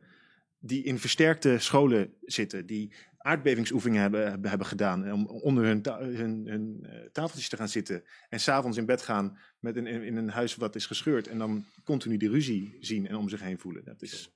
die 0.58 0.84
in 0.84 0.98
versterkte 0.98 1.58
scholen 1.58 2.14
zitten, 2.20 2.66
die 2.66 2.92
aardbevingsoefeningen 3.18 4.00
hebben, 4.00 4.48
hebben, 4.48 4.66
gedaan 4.66 5.12
om 5.12 5.26
onder 5.26 5.64
hun, 5.64 5.82
ta- 5.82 6.00
hun, 6.00 6.46
hun 6.46 6.78
eh, 6.82 7.00
tafeltjes 7.12 7.48
te 7.48 7.56
gaan 7.56 7.68
zitten 7.68 8.02
en 8.28 8.40
s'avonds 8.40 8.76
in 8.76 8.86
bed 8.86 9.02
gaan 9.02 9.38
met 9.58 9.76
een, 9.76 9.86
in, 9.86 10.16
een 10.16 10.28
huis 10.28 10.56
wat 10.56 10.74
is 10.74 10.86
gescheurd 10.86 11.28
en 11.28 11.38
dan 11.38 11.64
continu 11.84 12.16
die 12.16 12.30
ruzie 12.30 12.76
zien 12.80 13.06
en 13.06 13.16
om 13.16 13.28
zich 13.28 13.40
heen 13.40 13.58
voelen. 13.58 13.84
Dat 13.84 14.02
is, 14.02 14.30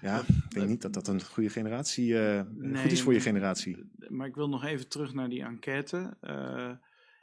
ja, 0.00 0.20
ik 0.20 0.50
denk 0.50 0.68
niet 0.68 0.82
dat 0.82 0.94
dat 0.94 1.08
een 1.08 1.24
goede 1.24 1.50
generatie, 1.50 2.18
eh, 2.18 2.42
goed 2.82 2.92
is 2.92 3.02
voor 3.02 3.12
je 3.12 3.20
generatie. 3.20 3.90
Maar 4.08 4.26
ik 4.26 4.34
wil 4.34 4.48
nog 4.48 4.64
even 4.64 4.88
terug 4.88 5.14
naar 5.14 5.28
die 5.28 5.42
enquête. 5.42 6.16
Eh, 6.20 6.70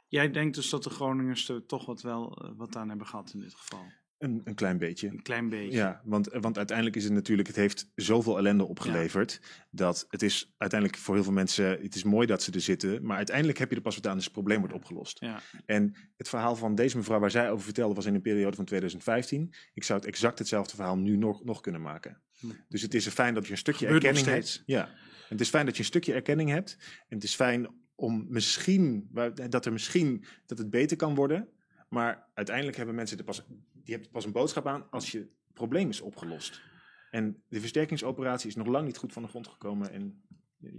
jij 0.08 0.30
denkt 0.30 0.54
dus 0.54 0.70
dat 0.70 0.82
de 0.82 0.90
Groningers 0.90 1.48
er 1.48 1.66
toch 1.66 1.86
wat 1.86 2.02
wel 2.02 2.36
eh, 2.36 2.50
wat 2.56 2.76
aan 2.76 2.88
hebben 2.88 3.06
gehad 3.06 3.30
in 3.34 3.40
dit 3.40 3.54
geval? 3.54 3.84
Een, 4.18 4.40
een 4.44 4.54
klein 4.54 4.78
beetje. 4.78 5.08
Een 5.08 5.22
klein 5.22 5.48
beetje. 5.48 5.76
Ja, 5.76 6.00
want, 6.04 6.28
want 6.32 6.56
uiteindelijk 6.56 6.96
is 6.96 7.04
het 7.04 7.12
natuurlijk, 7.12 7.48
het 7.48 7.56
heeft 7.56 7.90
zoveel 7.94 8.38
ellende 8.38 8.64
opgeleverd. 8.64 9.40
Dat 9.70 10.06
het 10.10 10.22
is 10.22 10.54
uiteindelijk 10.56 11.00
voor 11.00 11.14
heel 11.14 11.24
veel 11.24 11.32
mensen, 11.32 11.82
het 11.82 11.94
is 11.94 12.04
mooi 12.04 12.26
dat 12.26 12.42
ze 12.42 12.52
er 12.52 12.60
zitten. 12.60 13.06
Maar 13.06 13.16
uiteindelijk 13.16 13.58
heb 13.58 13.70
je 13.70 13.76
er 13.76 13.82
pas 13.82 13.94
wat 13.94 14.06
aan 14.06 14.14
als 14.14 14.24
het 14.24 14.32
probleem 14.32 14.58
wordt 14.58 14.74
opgelost. 14.74 15.20
Ja. 15.20 15.40
En 15.66 15.94
het 16.16 16.28
verhaal 16.28 16.56
van 16.56 16.74
deze 16.74 16.96
mevrouw 16.96 17.18
waar 17.18 17.30
zij 17.30 17.50
over 17.50 17.64
vertelde 17.64 17.94
was 17.94 18.06
in 18.06 18.14
een 18.14 18.20
periode 18.20 18.56
van 18.56 18.64
2015. 18.64 19.54
Ik 19.74 19.84
zou 19.84 19.98
het 19.98 20.08
exact 20.08 20.38
hetzelfde 20.38 20.76
verhaal 20.76 20.96
nu 20.96 21.16
nog, 21.16 21.44
nog 21.44 21.60
kunnen 21.60 21.80
maken. 21.80 22.20
Hm. 22.38 22.46
Dus 22.68 22.82
het 22.82 22.94
is 22.94 23.08
fijn 23.08 23.34
dat 23.34 23.46
je 23.46 23.52
een 23.52 23.58
stukje 23.58 23.86
erkenning 23.86 24.26
hebt. 24.26 24.62
Ja, 24.66 24.88
het 25.28 25.40
is 25.40 25.48
fijn 25.48 25.66
dat 25.66 25.74
je 25.74 25.80
een 25.80 25.88
stukje 25.88 26.12
erkenning 26.12 26.50
hebt. 26.50 26.76
En 26.80 27.14
het 27.14 27.24
is 27.24 27.34
fijn 27.34 27.68
om 27.94 28.26
misschien, 28.28 29.10
dat 29.48 29.66
er 29.66 29.72
misschien, 29.72 30.24
dat 30.46 30.58
het 30.58 30.70
beter 30.70 30.96
kan 30.96 31.14
worden. 31.14 31.48
Maar 31.88 32.28
uiteindelijk 32.34 32.76
hebben 32.76 32.94
mensen 32.94 33.18
er 33.18 33.24
pas, 33.24 33.46
die 33.86 33.94
hebben 33.94 34.12
pas 34.12 34.24
een 34.24 34.32
boodschap 34.32 34.66
aan 34.66 34.90
als 34.90 35.10
je 35.12 35.28
probleem 35.52 35.88
is 35.88 36.00
opgelost. 36.00 36.62
En 37.10 37.42
de 37.48 37.60
versterkingsoperatie 37.60 38.48
is 38.48 38.56
nog 38.56 38.66
lang 38.66 38.86
niet 38.86 38.96
goed 38.96 39.12
van 39.12 39.22
de 39.22 39.28
grond 39.28 39.48
gekomen. 39.48 39.90
En 39.92 40.20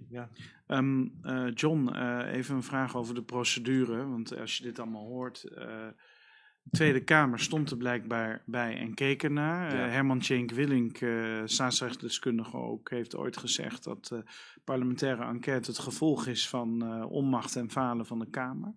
ja, 0.09 0.29
Ehm, 0.67 1.07
eh, 1.21 1.47
John, 1.53 1.87
eh, 1.87 2.33
even 2.33 2.55
een 2.55 2.63
vraag 2.63 2.95
over 2.95 3.15
de 3.15 3.23
procedure. 3.23 4.05
Want 4.07 4.37
als 4.37 4.57
je 4.57 4.63
dit 4.63 4.79
allemaal 4.79 5.05
hoort. 5.05 5.41
de 6.69 6.77
Tweede 6.77 7.03
Kamer 7.03 7.39
stond 7.39 7.71
er 7.71 7.77
blijkbaar 7.77 8.43
bij 8.45 8.77
en 8.77 8.93
keek 8.93 9.23
ernaar. 9.23 9.75
Ja. 9.75 9.87
Herman 9.87 10.19
Tjenk 10.19 10.51
Willink, 10.51 10.97
staatsrechtdeskundige 11.45 12.57
ook, 12.57 12.89
heeft 12.89 13.15
ooit 13.15 13.37
gezegd 13.37 13.83
dat 13.83 14.21
parlementaire 14.63 15.23
enquête 15.23 15.71
het 15.71 15.79
gevolg 15.79 16.25
is 16.27 16.49
van 16.49 17.03
onmacht 17.05 17.55
en 17.55 17.71
falen 17.71 18.05
van 18.05 18.19
de 18.19 18.29
Kamer. 18.29 18.73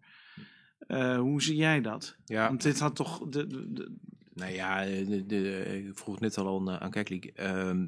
Hoe 1.19 1.43
zie 1.43 1.57
jij 1.57 1.81
dat? 1.81 2.17
Ja. 2.25 2.49
Want 2.49 2.63
dit 2.63 2.79
had 2.79 2.97
toch. 2.97 3.29
De, 3.29 3.47
de, 3.47 3.73
de- 3.73 3.97
Nou 4.41 4.53
ja, 4.53 4.85
de, 4.85 5.27
de, 5.27 5.65
ik 5.89 5.99
vroeg 5.99 6.21
net 6.21 6.39
al 6.39 6.59
aan, 6.59 6.81
aan 6.81 6.91
Keklik. 6.91 7.25
Ehm, 7.25 7.87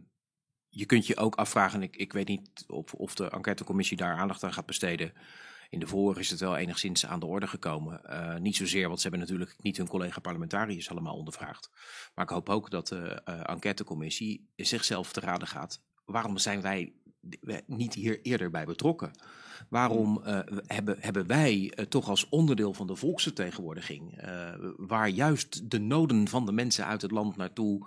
je 0.68 0.86
kunt 0.86 1.06
je 1.06 1.16
ook 1.16 1.34
afvragen, 1.34 1.82
ik, 1.82 1.96
ik 1.96 2.12
weet 2.12 2.28
niet 2.28 2.64
of, 2.66 2.94
of 2.94 3.14
de 3.14 3.30
enquêtecommissie 3.30 3.96
daar 3.96 4.16
aandacht 4.16 4.44
aan 4.44 4.52
gaat 4.52 4.66
besteden. 4.66 5.12
In 5.70 5.80
de 5.80 5.86
vorige 5.86 6.20
is 6.20 6.30
het 6.30 6.40
wel 6.40 6.56
enigszins 6.56 7.06
aan 7.06 7.20
de 7.20 7.26
orde 7.26 7.46
gekomen. 7.46 8.00
Niet 8.42 8.56
zozeer, 8.56 8.86
want 8.86 9.00
ze 9.00 9.08
hebben 9.08 9.20
natuurlijk 9.20 9.56
niet 9.62 9.76
hun 9.76 9.88
collega-parlementariërs 9.88 10.90
allemaal 10.90 11.16
ondervraagd. 11.16 11.70
Maar 12.14 12.24
ik 12.24 12.30
hoop 12.30 12.48
ook 12.48 12.70
dat 12.70 12.88
de 12.88 13.22
uh, 13.28 13.40
enquêtecommissie 13.50 14.50
zichzelf 14.56 15.12
te 15.12 15.20
raden 15.20 15.48
gaat. 15.48 15.82
Waarom 16.04 16.38
zijn 16.38 16.60
wij 16.60 16.92
niet 17.66 17.94
hier 17.94 18.20
eerder 18.22 18.50
bij 18.50 18.64
betrokken? 18.64 19.10
Waarom 19.68 20.22
uh, 20.26 20.38
hebben, 20.66 20.96
hebben 21.00 21.26
wij 21.26 21.72
uh, 21.74 21.84
toch 21.84 22.08
als 22.08 22.28
onderdeel 22.28 22.74
van 22.74 22.86
de 22.86 22.96
volksvertegenwoordiging, 22.96 24.24
uh, 24.24 24.54
waar 24.76 25.08
juist 25.08 25.70
de 25.70 25.78
noden 25.80 26.28
van 26.28 26.46
de 26.46 26.52
mensen 26.52 26.86
uit 26.86 27.02
het 27.02 27.10
land 27.10 27.36
naartoe, 27.36 27.86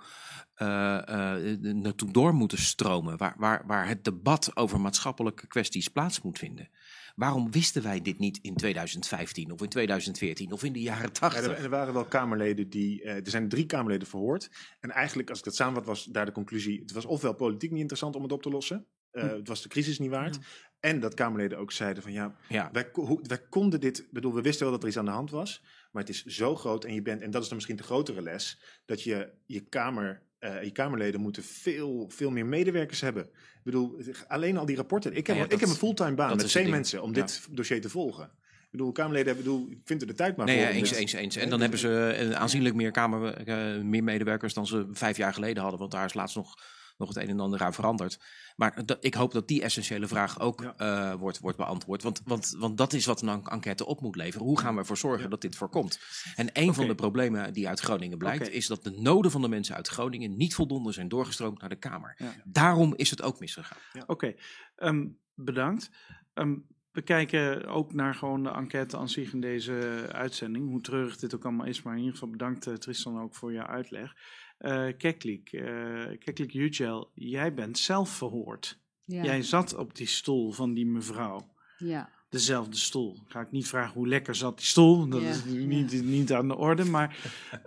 naartoe 1.74 2.10
door 2.10 2.34
moeten 2.34 2.58
stromen, 2.58 3.16
waar, 3.16 3.34
waar, 3.38 3.62
waar 3.66 3.88
het 3.88 4.04
debat 4.04 4.56
over 4.56 4.80
maatschappelijke 4.80 5.46
kwesties 5.46 5.88
plaats 5.88 6.22
moet 6.22 6.38
vinden? 6.38 6.68
Waarom 7.14 7.50
wisten 7.50 7.82
wij 7.82 8.02
dit 8.02 8.18
niet 8.18 8.38
in 8.42 8.56
2015 8.56 9.52
of 9.52 9.62
in 9.62 9.68
2014 9.68 10.52
of 10.52 10.64
in 10.64 10.72
de 10.72 10.80
jaren 10.80 11.12
80? 11.12 11.44
Ja, 11.44 11.50
er, 11.50 11.62
er, 11.62 11.68
waren 11.68 11.94
wel 11.94 12.04
Kamerleden 12.04 12.70
die. 12.70 13.02
Er 13.02 13.30
zijn 13.30 13.48
drie 13.48 13.66
Kamerleden 13.66 14.08
verhoord. 14.08 14.50
En 14.80 14.90
eigenlijk, 14.90 15.28
als 15.28 15.38
ik 15.38 15.44
dat 15.44 15.54
samenvat, 15.54 15.84
was 15.86 16.04
daar 16.04 16.26
de 16.26 16.32
conclusie: 16.32 16.80
het 16.80 16.92
was 16.92 17.04
ofwel 17.04 17.34
politiek 17.34 17.70
niet 17.70 17.80
interessant 17.80 18.16
om 18.16 18.22
het 18.22 18.32
op 18.32 18.42
te 18.42 18.50
lossen. 18.50 18.86
Uh, 19.16 19.22
hm. 19.22 19.28
Het 19.28 19.48
was 19.48 19.62
de 19.62 19.68
crisis 19.68 19.98
niet 19.98 20.10
waard. 20.10 20.38
En 20.80 21.00
dat 21.00 21.14
Kamerleden 21.14 21.58
ook 21.58 21.72
zeiden 21.72 22.02
van 22.02 22.12
ja, 22.12 22.36
ja. 22.48 22.68
Wij, 22.72 22.88
hoe, 22.92 23.20
wij 23.22 23.38
konden 23.48 23.80
dit, 23.80 24.06
bedoel, 24.10 24.34
we 24.34 24.40
wisten 24.40 24.62
wel 24.62 24.72
dat 24.72 24.82
er 24.82 24.88
iets 24.88 24.98
aan 24.98 25.04
de 25.04 25.10
hand 25.10 25.30
was, 25.30 25.62
maar 25.92 26.02
het 26.02 26.10
is 26.10 26.24
zo 26.24 26.56
groot 26.56 26.84
en 26.84 26.94
je 26.94 27.02
bent, 27.02 27.22
en 27.22 27.30
dat 27.30 27.42
is 27.42 27.46
dan 27.46 27.56
misschien 27.56 27.76
de 27.76 27.82
grotere 27.82 28.22
les, 28.22 28.60
dat 28.84 29.02
je 29.02 29.32
je 29.46 29.60
Kamer, 29.60 30.22
uh, 30.40 30.62
je 30.62 30.70
Kamerleden 30.70 31.20
moeten 31.20 31.42
veel, 31.42 32.10
veel 32.14 32.30
meer 32.30 32.46
medewerkers 32.46 33.00
hebben. 33.00 33.22
Ik 33.24 33.62
bedoel, 33.62 33.98
alleen 34.28 34.56
al 34.56 34.66
die 34.66 34.76
rapporten. 34.76 35.16
Ik 35.16 35.26
heb, 35.26 35.36
ja, 35.36 35.42
ja, 35.42 35.48
dat, 35.48 35.52
ik 35.52 35.60
heb 35.60 35.68
een 35.68 35.74
fulltime 35.74 36.14
baan 36.14 36.36
met 36.36 36.48
twee 36.48 36.68
mensen 36.68 37.02
om 37.02 37.12
dit 37.12 37.46
dossier 37.50 37.80
te 37.80 37.88
volgen. 37.88 38.24
Ik 38.48 38.70
bedoel, 38.70 38.92
Kamerleden 38.92 39.26
hebben, 39.26 39.44
bedoel, 39.44 39.70
ik 39.70 39.80
vind 39.84 40.00
er 40.00 40.06
de 40.06 40.14
tijd 40.14 40.36
maar 40.36 40.46
nee, 40.46 40.56
voor. 40.56 40.66
Ja, 40.66 40.72
eens, 40.72 40.92
eens, 40.92 41.12
eens. 41.12 41.36
En 41.36 41.50
dan 41.50 41.60
hebben 41.60 41.78
ze 41.78 42.32
aanzienlijk 42.34 42.74
meer, 42.74 42.90
kamer, 42.90 43.48
uh, 43.48 43.82
meer 43.82 44.04
medewerkers 44.04 44.54
dan 44.54 44.66
ze 44.66 44.86
vijf 44.90 45.16
jaar 45.16 45.34
geleden 45.34 45.62
hadden, 45.62 45.80
want 45.80 45.92
daar 45.92 46.04
is 46.04 46.14
laatst 46.14 46.36
nog 46.36 46.54
nog 46.96 47.08
het 47.08 47.16
een 47.16 47.28
en 47.28 47.40
ander 47.40 47.62
aan 47.62 47.74
veranderd. 47.74 48.18
Maar 48.56 48.82
ik 49.00 49.14
hoop 49.14 49.32
dat 49.32 49.48
die 49.48 49.62
essentiële 49.62 50.06
vraag 50.06 50.40
ook 50.40 50.60
ja. 50.60 51.12
uh, 51.12 51.18
wordt, 51.20 51.38
wordt 51.38 51.56
beantwoord. 51.56 52.02
Want, 52.02 52.22
want, 52.24 52.56
want 52.58 52.76
dat 52.78 52.92
is 52.92 53.06
wat 53.06 53.22
een 53.22 53.44
enquête 53.44 53.86
op 53.86 54.00
moet 54.00 54.16
leveren. 54.16 54.46
Hoe 54.46 54.58
gaan 54.58 54.74
we 54.74 54.80
ervoor 54.80 54.96
zorgen 54.96 55.22
ja. 55.22 55.28
dat 55.28 55.40
dit 55.40 55.56
voorkomt? 55.56 56.00
En 56.34 56.46
een 56.46 56.62
okay. 56.62 56.74
van 56.74 56.86
de 56.86 56.94
problemen 56.94 57.52
die 57.52 57.68
uit 57.68 57.80
Groningen 57.80 58.18
blijkt, 58.18 58.46
okay. 58.46 58.54
is 58.54 58.66
dat 58.66 58.84
de 58.84 58.90
noden 58.90 59.30
van 59.30 59.42
de 59.42 59.48
mensen 59.48 59.74
uit 59.74 59.88
Groningen 59.88 60.36
niet 60.36 60.54
voldoende 60.54 60.92
zijn 60.92 61.08
doorgestroomd 61.08 61.60
naar 61.60 61.68
de 61.68 61.76
Kamer. 61.76 62.14
Ja. 62.18 62.34
Daarom 62.44 62.94
is 62.96 63.10
het 63.10 63.22
ook 63.22 63.40
misgegaan. 63.40 63.78
Oké, 63.94 64.12
okay. 64.12 64.36
um, 64.76 65.18
bedankt. 65.34 65.90
Um, 66.34 66.66
we 66.96 67.02
kijken 67.02 67.66
ook 67.66 67.92
naar 67.92 68.14
gewoon 68.14 68.42
de 68.42 68.50
enquête 68.50 68.96
aan 68.96 69.08
zich 69.08 69.32
in 69.32 69.40
deze 69.40 70.06
uitzending. 70.12 70.68
Hoe 70.68 70.80
treurig 70.80 71.16
dit 71.16 71.34
ook 71.34 71.44
allemaal 71.44 71.66
is. 71.66 71.82
Maar 71.82 71.92
in 71.92 71.98
ieder 71.98 72.14
geval 72.14 72.30
bedankt 72.30 72.66
uh, 72.66 72.74
Tristan 72.74 73.20
ook 73.20 73.34
voor 73.34 73.52
jouw 73.52 73.66
uitleg. 73.66 74.14
Uh, 74.58 74.88
Keklik, 74.98 75.52
uh, 75.52 76.18
Keklik 76.18 76.52
Yücel, 76.52 77.10
jij 77.14 77.54
bent 77.54 77.78
zelf 77.78 78.10
verhoord. 78.10 78.80
Ja. 79.04 79.22
Jij 79.22 79.42
zat 79.42 79.74
op 79.74 79.96
die 79.96 80.06
stoel 80.06 80.52
van 80.52 80.74
die 80.74 80.86
mevrouw. 80.86 81.48
Ja. 81.78 82.10
Dezelfde 82.28 82.76
stoel. 82.76 83.18
Ga 83.26 83.40
ik 83.40 83.50
niet 83.50 83.68
vragen 83.68 83.92
hoe 83.92 84.08
lekker 84.08 84.34
zat 84.34 84.56
die 84.56 84.66
stoel. 84.66 85.08
Dat 85.08 85.22
ja. 85.22 85.28
is 85.28 85.44
niet, 85.44 85.92
ja. 85.92 86.02
niet 86.02 86.32
aan 86.32 86.48
de 86.48 86.56
orde. 86.56 86.84
Maar 86.84 87.16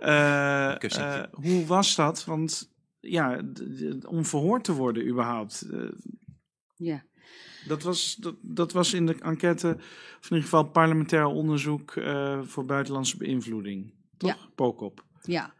uh, 0.00 1.22
hoe 1.30 1.66
was 1.66 1.94
dat? 1.94 2.24
Want 2.24 2.72
ja, 3.00 3.42
om 4.06 4.24
verhoord 4.24 4.64
te 4.64 4.72
worden 4.72 5.06
überhaupt. 5.06 5.68
ja. 6.76 7.04
Dat 7.66 7.82
was, 7.82 8.16
dat, 8.16 8.34
dat 8.40 8.72
was 8.72 8.92
in 8.92 9.06
de 9.06 9.14
enquête, 9.14 9.76
of 10.18 10.30
in 10.30 10.36
ieder 10.36 10.42
geval 10.42 10.64
parlementair 10.64 11.26
onderzoek 11.26 11.92
voor 12.42 12.64
buitenlandse 12.64 13.16
beïnvloeding. 13.16 13.94
Toch? 14.16 14.30
Ja. 14.30 14.48
Pokop. 14.54 15.04
Ja. 15.30 15.54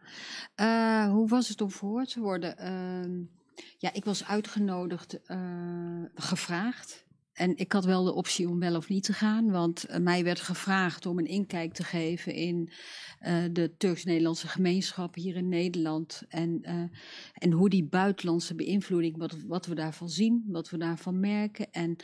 Uh, 0.61 1.11
hoe 1.11 1.27
was 1.27 1.47
het 1.47 1.61
om 1.61 1.71
verhoord 1.71 2.11
te 2.11 2.19
worden? 2.19 2.55
Uh, 2.59 3.27
ja, 3.77 3.93
ik 3.93 4.05
was 4.05 4.25
uitgenodigd, 4.25 5.19
uh, 5.27 6.03
gevraagd. 6.15 7.05
En 7.33 7.57
ik 7.57 7.71
had 7.71 7.85
wel 7.85 8.03
de 8.03 8.13
optie 8.13 8.49
om 8.49 8.59
wel 8.59 8.75
of 8.75 8.89
niet 8.89 9.03
te 9.03 9.13
gaan, 9.13 9.51
want 9.51 9.85
mij 9.99 10.23
werd 10.23 10.39
gevraagd 10.39 11.05
om 11.05 11.19
een 11.19 11.27
inkijk 11.27 11.73
te 11.73 11.83
geven 11.83 12.33
in 12.33 12.69
de 13.51 13.73
Turks-Nederlandse 13.77 14.47
gemeenschap 14.47 15.15
hier 15.15 15.35
in 15.35 15.49
Nederland. 15.49 16.23
En, 16.27 16.61
en 17.33 17.51
hoe 17.51 17.69
die 17.69 17.83
buitenlandse 17.83 18.55
beïnvloeding, 18.55 19.17
wat, 19.17 19.35
wat 19.47 19.65
we 19.65 19.75
daarvan 19.75 20.09
zien, 20.09 20.43
wat 20.47 20.69
we 20.69 20.77
daarvan 20.77 21.19
merken. 21.19 21.71
En, 21.71 21.95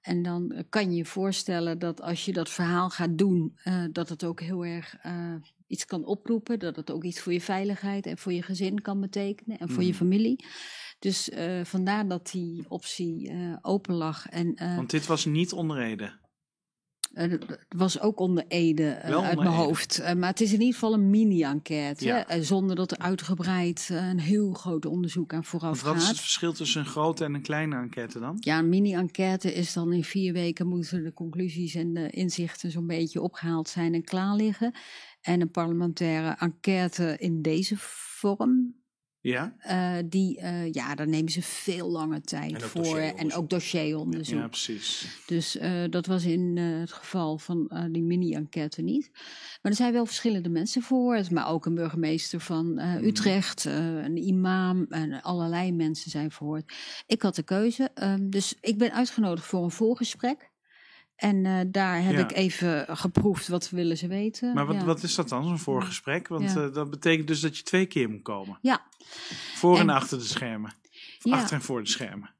en 0.00 0.22
dan 0.22 0.64
kan 0.68 0.90
je 0.90 0.96
je 0.96 1.04
voorstellen 1.04 1.78
dat 1.78 2.00
als 2.00 2.24
je 2.24 2.32
dat 2.32 2.50
verhaal 2.50 2.90
gaat 2.90 3.18
doen, 3.18 3.58
dat 3.92 4.08
het 4.08 4.24
ook 4.24 4.40
heel 4.40 4.64
erg 4.64 4.96
iets 5.72 5.84
kan 5.84 6.04
oproepen, 6.04 6.58
dat 6.58 6.76
het 6.76 6.90
ook 6.90 7.04
iets 7.04 7.20
voor 7.20 7.32
je 7.32 7.40
veiligheid 7.40 8.06
en 8.06 8.18
voor 8.18 8.32
je 8.32 8.42
gezin 8.42 8.82
kan 8.82 9.00
betekenen 9.00 9.58
en 9.58 9.68
voor 9.68 9.82
mm. 9.82 9.86
je 9.86 9.94
familie. 9.94 10.44
Dus 10.98 11.28
uh, 11.28 11.64
vandaar 11.64 12.08
dat 12.08 12.30
die 12.30 12.64
optie 12.68 13.30
uh, 13.30 13.56
open 13.62 13.94
lag. 13.94 14.26
En, 14.28 14.62
uh, 14.62 14.76
Want 14.76 14.90
dit 14.90 15.06
was 15.06 15.24
niet 15.24 15.52
onder 15.52 15.78
Ede? 15.78 16.20
Het 17.12 17.58
was 17.68 18.00
ook 18.00 18.20
onder 18.20 18.44
Ede 18.48 19.02
uit 19.02 19.36
mijn 19.36 19.48
hoofd. 19.48 20.14
maar 20.16 20.28
het 20.28 20.40
is 20.40 20.52
in 20.52 20.58
ieder 20.58 20.74
geval 20.74 20.92
een 20.92 21.10
mini-enquête. 21.10 22.04
Ja. 22.04 22.26
zonder 22.40 22.76
dat 22.76 22.90
er 22.90 22.98
uitgebreid 22.98 23.88
een 23.92 24.20
heel 24.20 24.52
groot 24.52 24.86
onderzoek 24.86 25.32
aan 25.32 25.44
vooraf 25.44 25.80
gaat. 25.80 25.92
Wat 25.92 26.02
is 26.02 26.08
het 26.08 26.20
verschil 26.20 26.52
tussen 26.52 26.80
een 26.80 26.86
grote 26.86 27.24
en 27.24 27.34
een 27.34 27.42
kleine 27.42 27.76
enquête 27.76 28.18
dan? 28.18 28.36
Ja, 28.40 28.58
een 28.58 28.68
mini-enquête 28.68 29.54
is 29.54 29.72
dan 29.72 29.92
in 29.92 30.04
vier 30.04 30.32
weken 30.32 30.66
moeten 30.66 31.04
de 31.04 31.12
conclusies 31.12 31.74
en 31.74 31.92
de 31.92 32.10
inzichten 32.10 32.70
zo'n 32.70 32.86
beetje 32.86 33.22
opgehaald 33.22 33.68
zijn 33.68 33.94
en 33.94 34.04
klaar 34.04 34.34
liggen. 34.34 34.74
En 35.22 35.40
een 35.40 35.50
parlementaire 35.50 36.36
enquête 36.38 37.16
in 37.18 37.42
deze 37.42 37.74
vorm. 37.78 38.80
Ja. 39.20 39.56
Uh, 39.66 40.08
die, 40.10 40.38
uh, 40.38 40.72
ja, 40.72 40.94
daar 40.94 41.08
nemen 41.08 41.32
ze 41.32 41.42
veel 41.42 41.90
langer 41.90 42.22
tijd 42.22 42.52
en 42.52 42.60
voor. 42.60 42.98
En 42.98 43.32
ook 43.32 43.50
dossieronderzoek. 43.50 44.38
Ja, 44.38 44.48
precies. 44.48 45.22
Dus 45.26 45.56
uh, 45.56 45.84
dat 45.90 46.06
was 46.06 46.24
in 46.24 46.56
het 46.56 46.92
geval 46.92 47.38
van 47.38 47.88
die 47.92 48.02
mini-enquête 48.02 48.82
niet. 48.82 49.10
Maar 49.62 49.72
er 49.72 49.74
zijn 49.74 49.92
wel 49.92 50.06
verschillende 50.06 50.48
mensen 50.48 50.82
voor. 50.82 51.22
Maar 51.30 51.48
ook 51.48 51.66
een 51.66 51.74
burgemeester 51.74 52.40
van 52.40 52.78
Utrecht, 52.78 53.64
een 53.64 54.16
imam. 54.16 54.86
En 54.88 55.22
allerlei 55.22 55.72
mensen 55.72 56.10
zijn 56.10 56.30
verhoord. 56.30 56.72
Ik 57.06 57.22
had 57.22 57.34
de 57.34 57.42
keuze. 57.42 57.90
Um, 58.02 58.30
dus 58.30 58.54
ik 58.60 58.78
ben 58.78 58.92
uitgenodigd 58.92 59.46
voor 59.46 59.64
een 59.64 59.70
voorgesprek. 59.70 60.50
En 61.16 61.44
uh, 61.44 61.60
daar 61.66 62.02
heb 62.02 62.14
Ja. 62.14 62.20
ik 62.20 62.32
even 62.32 62.96
geproefd 62.96 63.48
wat 63.48 63.70
willen 63.70 63.96
ze 63.96 64.06
weten. 64.06 64.54
Maar 64.54 64.66
wat, 64.66 64.76
ja. 64.76 64.84
wat 64.84 65.02
is 65.02 65.14
dat 65.14 65.28
dan, 65.28 65.44
zo'n 65.44 65.58
voorgesprek? 65.58 66.28
Want 66.28 66.52
Ja. 66.52 66.64
eh, 66.66 66.74
dat 66.74 66.90
betekent 66.90 67.26
dus 67.28 67.40
dat 67.40 67.56
je 67.56 67.62
twee 67.62 67.86
keer 67.86 68.10
moet 68.10 68.22
komen. 68.22 68.58
Ja. 68.62 68.82
Voor 69.54 69.74
en, 69.74 69.80
En- 69.80 69.88
achter 69.94 70.18
de 70.18 70.24
schermen. 70.24 70.74
Of. 71.22 71.32
Achter 71.32 71.56
en 71.56 71.62
voor 71.62 71.82
de 71.82 71.88
schermen. 71.88 72.30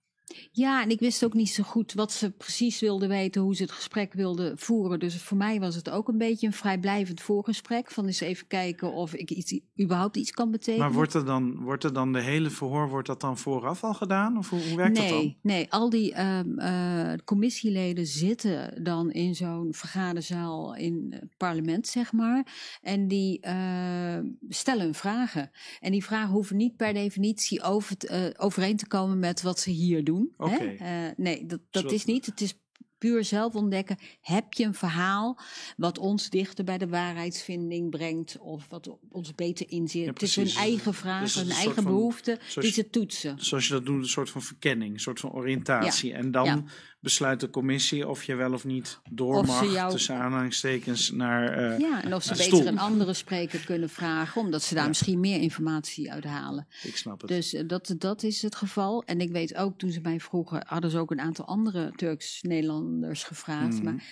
Ja, 0.53 0.83
en 0.83 0.91
ik 0.91 1.01
wist 1.01 1.24
ook 1.24 1.35
niet 1.35 1.51
zo 1.51 1.62
goed 1.62 1.93
wat 1.93 2.12
ze 2.12 2.30
precies 2.30 2.80
wilden 2.80 3.09
weten, 3.09 3.43
hoe 3.43 3.57
ze 3.57 3.62
het 3.62 3.72
gesprek 3.72 4.12
wilden 4.12 4.59
voeren. 4.59 4.99
Dus 4.99 5.22
voor 5.22 5.37
mij 5.37 5.61
was 5.61 5.74
het 5.74 5.91
ook 5.91 6.09
een 6.09 6.18
beetje 6.18 6.47
een 6.47 6.53
vrijblijvend 6.53 7.20
voorgesprek. 7.20 7.91
Van 7.91 8.07
eens 8.07 8.20
even 8.20 8.47
kijken 8.47 8.93
of 8.93 9.14
ik 9.14 9.30
iets, 9.30 9.61
überhaupt 9.80 10.16
iets 10.16 10.30
kan 10.30 10.51
betekenen. 10.51 10.87
Maar 10.87 10.93
wordt 10.93 11.14
er, 11.14 11.24
dan, 11.24 11.62
wordt 11.62 11.85
er 11.85 11.93
dan 11.93 12.12
de 12.12 12.20
hele 12.20 12.51
verhoor 12.51 12.89
wordt 12.89 13.07
dat 13.07 13.20
dan 13.20 13.39
vooraf 13.39 13.85
al 13.85 13.95
gedaan? 13.95 14.39
Of 14.39 14.51
hoe, 14.51 14.62
hoe 14.62 14.76
werkt 14.76 14.99
nee, 14.99 15.11
dat 15.11 15.20
dan? 15.20 15.35
Nee, 15.43 15.72
al 15.72 15.91
die 15.91 16.12
ehm, 16.12 16.59
eh, 16.59 17.12
commissieleden 17.24 18.07
zitten 18.07 18.85
dan 18.85 19.11
in 19.11 19.35
zo'n 19.35 19.74
vergaderzaal 19.74 20.74
in 20.74 21.07
het 21.11 21.37
parlement, 21.37 21.87
zeg 21.87 22.12
maar. 22.12 22.47
En 22.83 23.09
die 23.09 23.41
eh, 23.41 24.18
stellen 24.49 24.95
vragen. 24.95 25.51
En 25.80 25.93
die 25.93 26.05
vragen 26.05 26.33
hoeven 26.33 26.57
niet 26.57 26.76
per 26.76 26.93
definitie 26.93 27.62
over 27.62 27.97
eh, 27.99 28.20
overeen 28.37 28.76
te 28.76 28.87
komen 28.87 29.18
met 29.18 29.43
wat 29.43 29.59
ze 29.59 29.70
hier 29.70 30.05
doen. 30.05 30.22
Hè? 30.37 30.57
Eh, 30.57 31.12
nee, 31.16 31.47
dat, 31.47 31.61
dat 31.70 31.93
is 31.93 32.05
niet. 32.05 32.27
Het 32.27 32.41
is 32.41 32.55
puur 32.99 33.25
zelf 33.25 33.55
ontdekken. 33.55 33.97
Heb 34.20 34.53
je 34.53 34.64
een 34.64 34.75
verhaal 34.75 35.39
wat 35.77 35.99
ons 35.99 36.31
dichter 36.31 36.64
bij 36.64 36.79
de 36.79 36.89
waarheidsvinding 36.89 37.91
brengt 37.91 38.39
of 38.39 38.66
wat 38.68 38.97
ons 39.11 39.35
beter 39.35 39.70
inzit? 39.70 40.07
het 40.07 40.23
is 40.23 40.37
hun 40.37 40.49
eigen 40.49 40.95
vraag, 40.95 41.23
Dus 41.23 41.35
het 41.35 41.43
hun 41.45 41.53
eigen 41.53 41.73
soort 41.73 41.85
van- 41.85 41.95
behoefte 41.95 42.39
zoals 42.47 42.66
die 42.66 42.85
ze 42.85 42.91
toetsen. 42.91 43.45
Zoals 43.45 43.66
je 43.66 43.73
dat 43.73 43.85
doet, 43.87 44.03
een 44.03 44.09
soort 44.09 44.31
van 44.31 44.43
verkenning, 44.43 44.93
een 44.95 45.01
soort 45.01 45.20
van 45.20 45.33
oriëntatie. 45.33 46.12
En 46.12 46.31
dan 46.31 46.45
Ja. 46.45 46.62
Besluit 47.03 47.41
de 47.41 47.51
commissie 47.51 48.09
of 48.09 48.25
je 48.25 48.35
wel 48.35 48.53
of 48.53 48.65
niet 48.65 49.01
door 49.11 49.37
Of 49.39 49.47
ze 49.47 49.53
mag, 49.53 49.73
jou- 49.73 49.91
tussen 49.91 50.17
aanhalingstekens, 50.17 51.11
naar 51.11 51.49
eh 51.73 51.79
Ja, 51.79 52.03
en 52.05 52.15
of 52.15 52.23
ze 52.23 52.35
beter 52.37 52.67
een 52.67 52.79
andere 52.79 53.13
spreker 53.15 53.65
kunnen 53.65 53.89
vragen, 53.89 54.41
omdat 54.41 54.63
ze 54.63 54.75
daar 54.75 54.83
Ja. 54.83 54.89
misschien 54.89 55.21
meer 55.21 55.41
informatie 55.41 56.13
uit 56.13 56.25
halen. 56.25 56.67
Ik 56.83 56.97
snap 56.97 57.21
het. 57.21 57.31
Dus 57.31 57.55
eh, 57.55 57.63
dat, 57.69 57.95
dat 57.99 58.23
is 58.23 58.43
het 58.43 58.55
geval. 58.55 59.03
En 59.05 59.21
ik 59.21 59.31
weet 59.31 59.55
ook, 59.55 59.79
toen 59.79 59.91
ze 59.91 60.01
mij 60.01 60.21
vroegen, 60.21 60.63
hadden 60.67 60.91
ze 60.91 60.99
ook 60.99 61.11
een 61.11 61.21
aantal 61.21 61.45
andere 61.45 61.93
Turks-Nederlanders 61.97 63.25
gevraagd. 63.25 63.75
Mhm. 63.75 63.85
Maar 63.85 64.05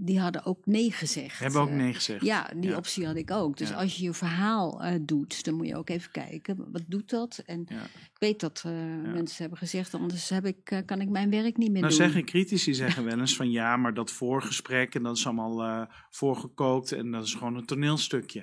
die 0.00 0.20
hadden 0.20 0.44
ook 0.44 0.66
nee 0.66 0.92
gezegd. 0.92 1.38
Hebben 1.38 1.60
ook 1.60 1.70
nee 1.70 1.94
gezegd. 1.94 2.24
Ja, 2.24 2.50
die 2.56 2.70
Ja. 2.70 2.76
optie 2.76 3.06
had 3.06 3.16
ik 3.16 3.30
ook. 3.30 3.56
Dus 3.56 3.68
Ja. 3.68 3.74
als 3.74 3.96
je 3.96 4.02
je 4.04 4.12
verhaal 4.12 4.82
eh, 4.82 4.94
doet, 5.02 5.44
dan 5.44 5.54
moet 5.54 5.66
je 5.66 5.76
ook 5.76 5.88
even 5.90 6.10
kijken, 6.10 6.70
wat 6.72 6.82
doet 6.86 7.10
dat? 7.10 7.42
En 7.46 7.60
ik 7.60 8.16
weet 8.18 8.40
dat 8.40 8.62
eh, 8.66 8.72
mensen 9.12 9.36
hebben 9.40 9.58
gezegd, 9.58 9.94
anders 9.94 10.28
heb 10.28 10.46
ik, 10.46 10.70
eh, 10.70 10.78
kan 10.86 11.00
ik 11.00 11.08
mijn 11.08 11.30
werk 11.30 11.56
niet 11.56 11.70
meer 11.70 11.80
Nou 11.82 11.92
doen. 11.94 12.02
zeggen 12.02 12.24
critici 12.24 12.74
zeggen 12.74 13.04
wel 13.10 13.18
eens 13.18 13.36
van 13.36 13.50
ja, 13.50 13.76
maar 13.76 13.94
dat 13.94 14.10
voorgesprek 14.10 14.94
en 14.94 15.02
dat 15.02 15.16
is 15.16 15.26
allemaal 15.26 15.88
voorgekookt 16.10 16.92
en 16.92 17.10
dat 17.10 17.24
is 17.24 17.34
gewoon 17.34 17.56
een 17.56 17.66
toneelstukje. 17.66 18.40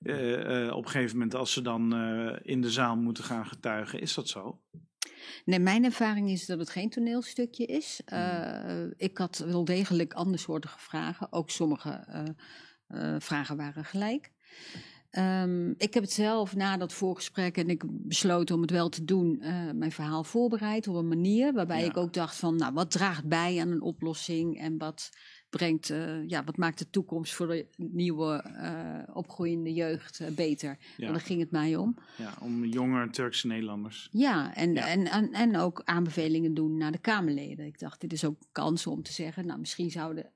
Op 0.00 0.84
een 0.84 0.88
gegeven 0.90 1.16
moment 1.16 1.34
als 1.34 1.52
ze 1.52 1.62
dan 1.62 1.94
in 2.42 2.60
de 2.60 2.70
zaal 2.70 2.96
moeten 2.96 3.24
gaan 3.24 3.46
getuigen, 3.46 4.00
is 4.00 4.14
dat 4.14 4.28
zo? 4.28 4.60
Nee, 5.44 5.58
mijn 5.58 5.84
ervaring 5.84 6.30
is 6.30 6.46
dat 6.46 6.58
het 6.58 6.70
geen 6.70 6.90
toneelstukje 6.90 7.66
is. 7.66 8.00
Hmm. 8.06 8.18
Eh, 8.18 8.86
ik 8.96 9.18
had 9.18 9.38
wel 9.38 9.64
degelijk 9.64 10.12
andersoortige 10.12 10.78
vragen. 10.78 11.32
Ook 11.32 11.50
sommige 11.50 11.90
eh, 11.90 12.24
eh, 12.86 13.20
vragen 13.20 13.56
waren 13.56 13.84
gelijk. 13.84 14.30
Ehm, 15.10 15.70
ik 15.70 15.94
heb 15.94 16.02
het 16.02 16.12
zelf 16.12 16.56
na 16.56 16.76
dat 16.76 16.92
voorgesprek 16.92 17.56
en 17.56 17.68
ik 17.68 17.82
besloten 17.86 18.54
om 18.54 18.60
het 18.60 18.70
wel 18.70 18.88
te 18.88 19.04
doen, 19.04 19.40
eh, 19.40 19.70
mijn 19.74 19.92
verhaal 19.92 20.24
voorbereid 20.24 20.88
op 20.88 20.94
een 20.94 21.08
manier 21.08 21.52
waarbij 21.52 21.80
Ja. 21.80 21.86
ik 21.86 21.96
ook 21.96 22.12
dacht 22.12 22.36
van, 22.36 22.56
nou, 22.56 22.72
wat 22.72 22.90
draagt 22.90 23.24
bij 23.28 23.60
aan 23.60 23.70
een 23.70 23.82
oplossing 23.82 24.58
en 24.60 24.78
wat 24.78 25.10
brengt, 25.50 25.90
eh, 25.90 26.28
ja, 26.28 26.44
wat 26.44 26.56
maakt 26.56 26.78
de 26.78 26.90
toekomst 26.90 27.34
voor 27.34 27.46
de 27.46 27.66
nieuwe 27.76 28.42
eh, 28.42 29.16
opgroeiende 29.16 29.72
jeugd 29.72 30.34
beter. 30.34 30.76
Ja. 30.78 31.06
Want 31.06 31.12
daar 31.18 31.26
ging 31.26 31.40
het 31.40 31.50
mij 31.50 31.76
om. 31.76 31.96
Ja, 32.16 32.34
om 32.40 32.64
jonge 32.64 33.10
Turkse 33.10 33.46
Nederlanders. 33.46 34.08
Ja, 34.12 34.54
en, 34.54 34.76
En, 34.76 35.06
en, 35.06 35.32
en 35.32 35.56
ook 35.56 35.82
aanbevelingen 35.84 36.54
doen 36.54 36.76
naar 36.76 36.92
de 36.92 36.98
Kamerleden. 36.98 37.66
Ik 37.66 37.78
dacht, 37.78 38.00
dit 38.00 38.12
is 38.12 38.24
ook 38.24 38.40
een 38.40 38.48
kans 38.52 38.86
om 38.86 39.02
te 39.02 39.12
zeggen, 39.12 39.46
nou, 39.46 39.58
misschien 39.58 39.90
zouden 39.90 40.32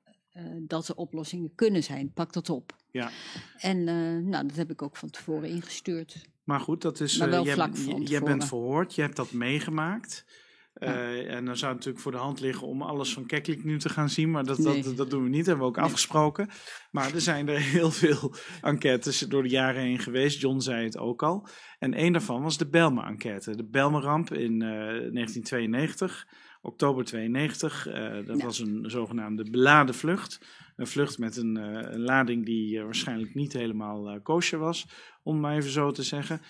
dat 0.59 0.87
er 0.87 0.95
oplossingen 0.95 1.51
kunnen 1.55 1.83
zijn. 1.83 2.11
Pak 2.13 2.33
dat 2.33 2.49
op. 2.49 2.75
Ja. 2.91 3.09
En 3.57 3.87
eh, 3.87 3.95
nou, 4.29 4.47
dat 4.47 4.55
heb 4.55 4.71
ik 4.71 4.81
ook 4.81 4.97
van 4.97 5.09
tevoren 5.09 5.49
ingestuurd. 5.49 6.25
Maar 6.43 6.59
goed, 6.59 6.81
dat 6.81 6.99
is. 6.99 7.17
Maar 7.17 7.27
eh, 7.27 7.33
wel 7.33 7.45
vlak 7.45 7.77
van 7.77 8.01
jij 8.01 8.21
bent 8.21 8.45
verhoord, 8.45 8.95
je 8.95 9.01
hebt 9.01 9.15
dat 9.15 9.31
meegemaakt. 9.31 10.25
Eh, 10.73 11.33
En 11.35 11.45
dan 11.45 11.57
zou 11.57 11.67
het 11.71 11.77
natuurlijk 11.77 11.99
voor 11.99 12.11
de 12.11 12.17
hand 12.17 12.39
liggen 12.39 12.67
om 12.67 12.81
alles 12.81 13.13
van 13.13 13.25
Keklik 13.25 13.63
nu 13.63 13.79
te 13.79 13.89
gaan 13.89 14.09
zien, 14.09 14.31
maar 14.31 14.43
dat, 14.43 14.57
Nee. 14.57 14.83
dat, 14.83 14.97
dat 14.97 15.09
doen 15.09 15.23
we 15.23 15.29
niet, 15.29 15.45
hebben 15.45 15.63
we 15.65 15.71
ook 15.71 15.77
afgesproken. 15.77 16.49
Maar 16.91 17.13
er 17.13 17.21
zijn 17.21 17.47
er 17.47 17.59
heel 17.77 17.91
veel 17.91 18.33
enquêtes 18.61 19.19
door 19.19 19.43
de 19.43 19.49
jaren 19.49 19.81
heen 19.81 19.99
geweest. 19.99 20.41
John 20.41 20.59
zei 20.59 20.83
het 20.83 20.97
ook 20.97 21.23
al. 21.23 21.47
En 21.79 21.93
één 21.93 22.11
daarvan 22.11 22.41
was 22.41 22.57
de 22.57 22.69
Belme-enquête. 22.69 23.55
De 23.55 23.65
Belme-ramp 23.65 24.33
in 24.33 24.61
eh, 24.61 24.69
1992, 24.69 26.27
oktober 26.63 27.03
92. 27.03 27.87
Eh, 27.87 28.25
dat 28.25 28.41
was 28.41 28.59
een 28.59 28.83
zogenaamde 28.89 29.49
beladen 29.49 29.95
vlucht. 29.95 30.39
Een 30.75 30.87
vlucht 30.87 31.17
met 31.17 31.37
een, 31.37 31.57
eh, 31.57 31.93
een 31.93 32.01
lading 32.01 32.45
die 32.45 32.77
eh, 32.77 32.83
waarschijnlijk 32.83 33.33
niet 33.33 33.53
helemaal 33.53 34.21
kosher 34.21 34.59
was, 34.59 34.87
om 35.23 35.39
maar 35.39 35.55
even 35.55 35.69
zo 35.69 35.91
te 35.91 36.03
zeggen. 36.03 36.41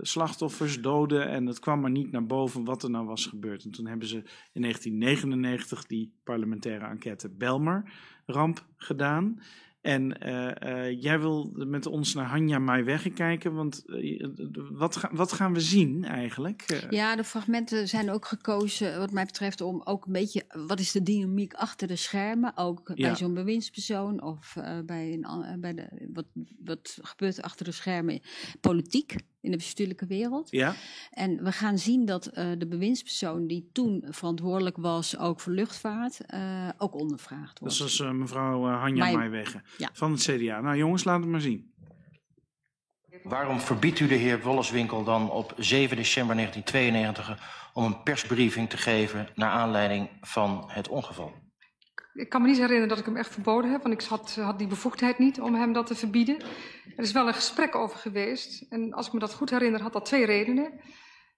Slachtoffers, 0.00 0.80
doden 0.80 1.28
en 1.28 1.46
het 1.46 1.58
kwam 1.58 1.80
maar 1.80 1.90
niet 1.90 2.10
naar 2.10 2.26
boven 2.26 2.64
wat 2.64 2.82
er 2.82 2.90
nou 2.90 3.06
was 3.06 3.26
gebeurd. 3.26 3.64
En 3.64 3.70
toen 3.70 3.86
hebben 3.86 4.08
ze 4.08 4.16
in 4.52 4.60
1999 4.60 5.86
die 5.86 6.14
parlementaire 6.24 6.86
enquête 6.86 7.28
Belmer-ramp 7.28 8.66
gedaan. 8.76 9.40
En 9.84 10.18
eh, 10.20 10.86
eh, 10.88 11.02
jij 11.02 11.20
wil 11.20 11.50
met 11.54 11.86
ons 11.86 12.14
naar 12.14 12.24
Hanja 12.26 12.58
Maiwegge 12.58 13.10
kijken, 13.10 13.54
want 13.54 13.84
eh, 13.86 14.26
wat, 14.72 14.96
ga- 14.96 15.10
wat 15.12 15.32
gaan 15.32 15.52
we 15.52 15.60
zien 15.60 16.04
eigenlijk? 16.04 16.86
Ja, 16.90 17.16
de 17.16 17.24
fragmenten 17.24 17.88
zijn 17.88 18.10
ook 18.10 18.26
gekozen, 18.26 18.98
wat 18.98 19.10
mij 19.12 19.24
betreft, 19.24 19.60
om 19.60 19.80
ook 19.84 20.06
een 20.06 20.12
beetje. 20.12 20.44
Wat 20.66 20.80
is 20.80 20.92
de 20.92 21.02
dynamiek 21.02 21.54
achter 21.54 21.88
de 21.88 21.96
schermen? 21.96 22.52
Ook 22.56 22.92
Ja. 22.94 23.06
bij 23.08 23.16
zo'n 23.16 23.34
bewindspersoon 23.34 24.22
of 24.22 24.56
bij, 24.86 25.12
een, 25.22 25.60
bij 25.60 25.74
de. 25.74 26.08
Wat, 26.12 26.26
wat 26.64 26.98
gebeurt 27.02 27.36
er 27.38 27.44
achter 27.44 27.64
de 27.64 27.72
schermen? 27.72 28.20
Politiek 28.60 29.14
in 29.44 29.50
de 29.50 29.56
bestuurlijke 29.56 30.06
wereld. 30.06 30.50
Ja. 30.50 30.74
En 31.10 31.44
we 31.44 31.52
gaan 31.52 31.78
zien 31.78 32.04
dat 32.04 32.26
eh, 32.26 32.50
de 32.58 32.66
bewindspersoon 32.66 33.46
die 33.46 33.68
toen 33.72 34.04
verantwoordelijk 34.08 34.76
was, 34.76 35.18
ook 35.18 35.40
voor 35.40 35.52
luchtvaart, 35.52 36.20
eh, 36.26 36.68
ook 36.78 36.94
ondervraagd 36.94 37.58
wordt. 37.58 37.78
Dat 37.78 37.88
is 37.88 38.00
eh, 38.00 38.10
mevrouw 38.10 38.68
eh, 38.68 38.80
Hanja 38.80 39.04
Mai- 39.04 39.16
Maiwegge 39.16 39.62
Ja. 39.78 39.88
van 39.92 40.12
het 40.12 40.20
CDA. 40.22 40.60
Nou 40.60 40.76
jongens, 40.76 41.04
laten 41.04 41.22
we 41.24 41.28
maar 41.28 41.40
zien. 41.40 41.72
Waarom 43.22 43.60
verbiedt 43.60 44.00
u 44.00 44.06
de 44.06 44.14
heer 44.14 44.42
Wolleswinkel 44.42 45.04
dan 45.04 45.30
op 45.30 45.54
7 45.58 45.96
december 45.96 46.36
1992 46.36 47.70
om 47.72 47.84
een 47.84 48.02
persbriefing 48.02 48.68
te 48.70 48.76
geven 48.76 49.28
naar 49.34 49.50
aanleiding 49.50 50.08
van 50.20 50.64
het 50.68 50.88
ongeval? 50.88 51.32
Ik 52.14 52.28
kan 52.28 52.42
me 52.42 52.48
niet 52.48 52.56
herinneren 52.56 52.88
dat 52.88 52.98
ik 52.98 53.04
hem 53.04 53.16
echt 53.16 53.32
verboden 53.32 53.70
heb, 53.70 53.82
want 53.82 54.02
ik 54.02 54.08
had, 54.08 54.34
had 54.34 54.58
die 54.58 54.66
bevoegdheid 54.66 55.18
niet 55.18 55.40
om 55.40 55.54
hem 55.54 55.72
dat 55.72 55.86
te 55.86 55.94
verbieden. 55.94 56.40
Er 56.96 57.02
is 57.02 57.12
wel 57.12 57.26
een 57.26 57.34
gesprek 57.34 57.74
over 57.74 57.98
geweest. 57.98 58.66
En 58.68 58.92
als 58.92 59.06
ik 59.06 59.12
me 59.12 59.18
dat 59.18 59.34
goed 59.34 59.50
herinner, 59.50 59.82
had 59.82 59.92
dat 59.92 60.04
twee 60.04 60.24
redenen. 60.24 60.72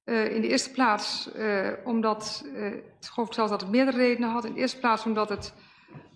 Eh, 0.07 0.35
in 0.35 0.41
de 0.41 0.49
eerste 0.49 0.71
plaats 0.71 1.33
eh, 1.33 1.73
omdat, 1.85 2.47
eh, 2.55 2.75
ik 2.75 2.83
geloof 3.01 3.35
zelfs 3.35 3.51
dat 3.51 3.61
het 3.61 3.71
meerdere 3.71 3.97
redenen 3.97 4.31
had. 4.31 4.45
In 4.45 4.53
de 4.53 4.61
eerste 4.61 4.79
plaats 4.79 5.05
omdat 5.05 5.29
het, 5.29 5.55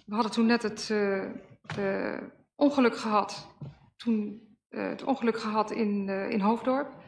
we 0.07 0.15
hadden 0.15 0.33
toen 0.33 0.47
net 0.47 0.63
het 0.63 0.93
ongeluk 2.55 2.97
gehad, 2.97 3.55
toen, 3.97 4.43
het 4.69 5.05
ongeluk 5.05 5.39
gehad 5.39 5.71
in, 5.71 6.09
in 6.09 6.41
Hoofddorp. 6.41 7.00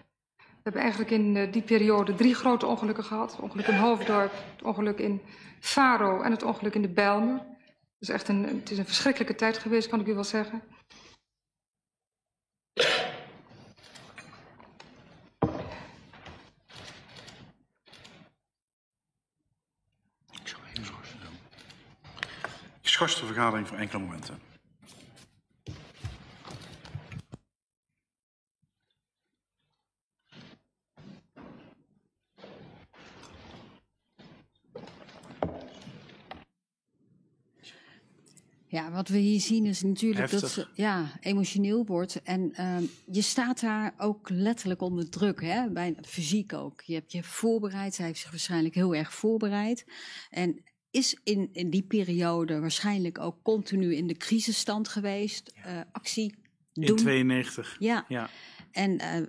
We 0.62 0.70
hebben 0.70 0.90
eigenlijk 0.90 1.10
in 1.10 1.36
eh, 1.36 1.52
die 1.52 1.62
periode 1.62 2.14
drie 2.14 2.34
grote 2.34 2.66
ongelukken 2.66 3.04
gehad. 3.04 3.30
Het 3.32 3.40
ongeluk 3.40 3.66
in 3.66 3.74
Hoofddorp, 3.74 4.32
het 4.32 4.62
ongeluk 4.62 4.98
in 4.98 5.20
Faro 5.60 6.20
en 6.20 6.30
het 6.30 6.42
ongeluk 6.42 6.74
in 6.74 6.82
de 6.82 6.88
Bijlmer. 6.88 7.34
Het 7.34 7.98
is 7.98 8.08
echt 8.08 8.28
een, 8.28 8.44
het 8.44 8.70
is 8.70 8.78
een 8.78 8.86
verschrikkelijke 8.86 9.34
tijd 9.34 9.58
geweest, 9.58 9.88
kan 9.88 10.00
ik 10.00 10.06
u 10.06 10.14
wel 10.14 10.24
zeggen. 10.24 10.62
Ik 22.80 22.88
schors 22.88 23.20
de 23.20 23.26
vergadering 23.26 23.68
voor 23.68 23.76
enkele 23.76 24.02
momenten. 24.02 24.51
Ja, 38.72 38.90
wat 38.90 39.08
we 39.08 39.18
hier 39.18 39.40
zien 39.40 39.66
is 39.66 39.82
natuurlijk 39.82 40.30
dat 40.30 40.50
ze 40.50 40.66
ja, 40.74 41.12
emotioneel 41.20 41.84
wordt. 41.84 42.22
En 42.22 42.52
ehm, 42.54 42.82
je 43.10 43.22
staat 43.22 43.60
daar 43.60 43.94
ook 43.98 44.28
letterlijk 44.30 44.80
onder 44.80 45.08
druk, 45.10 45.40
hè? 45.40 45.70
Bij, 45.70 45.94
fysiek 46.06 46.52
ook. 46.52 46.82
Je 46.82 46.94
hebt 46.94 47.12
je 47.12 47.22
voorbereid, 47.22 47.94
zij 47.94 48.06
heeft 48.06 48.20
zich 48.20 48.30
waarschijnlijk 48.30 48.74
heel 48.74 48.94
erg 48.94 49.14
voorbereid. 49.14 49.84
En 50.30 50.62
is 50.90 51.20
in, 51.24 51.48
in 51.52 51.70
die 51.70 51.82
periode 51.82 52.60
waarschijnlijk 52.60 53.18
ook 53.18 53.42
continu 53.42 53.94
in 53.96 54.06
de 54.06 54.16
crisisstand 54.16 54.88
geweest. 54.88 55.52
eh, 55.64 55.80
actie 55.92 56.34
In 56.72 56.86
doen. 56.86 56.96
92. 56.96 57.76
Ja. 57.78 58.04
ja. 58.08 58.30
En 58.70 58.98
eh, 58.98 59.22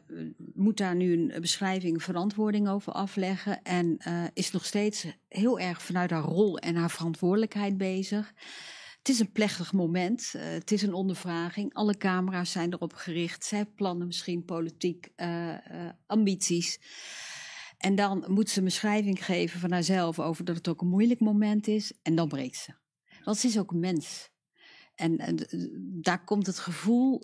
moet 0.53 0.77
daar 0.77 0.95
nu 0.95 1.13
een 1.13 1.41
beschrijving, 1.41 2.03
verantwoording 2.03 2.69
over 2.69 2.93
afleggen. 2.93 3.63
En 3.63 3.95
eh, 3.97 4.23
is 4.33 4.51
nog 4.51 4.65
steeds 4.65 5.05
heel 5.27 5.59
erg 5.59 5.81
vanuit 5.81 6.09
haar 6.09 6.23
rol 6.23 6.57
en 6.57 6.75
haar 6.75 6.91
verantwoordelijkheid 6.91 7.77
bezig. 7.77 8.33
Het 9.03 9.11
is 9.11 9.19
een 9.19 9.31
plechtig 9.31 9.73
moment. 9.73 10.33
eh, 10.35 10.43
het 10.43 10.71
is 10.71 10.81
een 10.81 10.93
ondervraging. 10.93 11.73
Alle 11.73 11.97
camera's 11.97 12.51
zijn 12.51 12.73
erop 12.73 12.93
gericht. 12.93 13.45
Zij 13.45 13.65
plannen, 13.65 14.07
misschien 14.07 14.45
politiek, 14.45 15.09
eh, 15.15 15.85
eh, 15.85 15.93
ambities. 16.05 16.79
En 17.77 17.95
dan 17.95 18.25
moet 18.27 18.49
ze 18.49 18.57
een 18.57 18.63
beschrijving 18.63 19.25
geven 19.25 19.59
van 19.59 19.71
haarzelf 19.71 20.19
over 20.19 20.45
dat 20.45 20.55
het 20.55 20.67
ook 20.67 20.81
een 20.81 20.87
moeilijk 20.87 21.19
moment 21.19 21.67
is. 21.67 21.93
En 22.01 22.15
dan 22.15 22.27
breekt 22.27 22.55
ze. 22.55 22.73
Want 23.23 23.37
ze 23.37 23.47
is 23.47 23.59
ook 23.59 23.71
een 23.71 23.79
mens. 23.79 24.31
En, 24.95 25.37
daar 26.01 26.23
komt 26.23 26.45
het 26.45 26.59
gevoel 26.59 27.23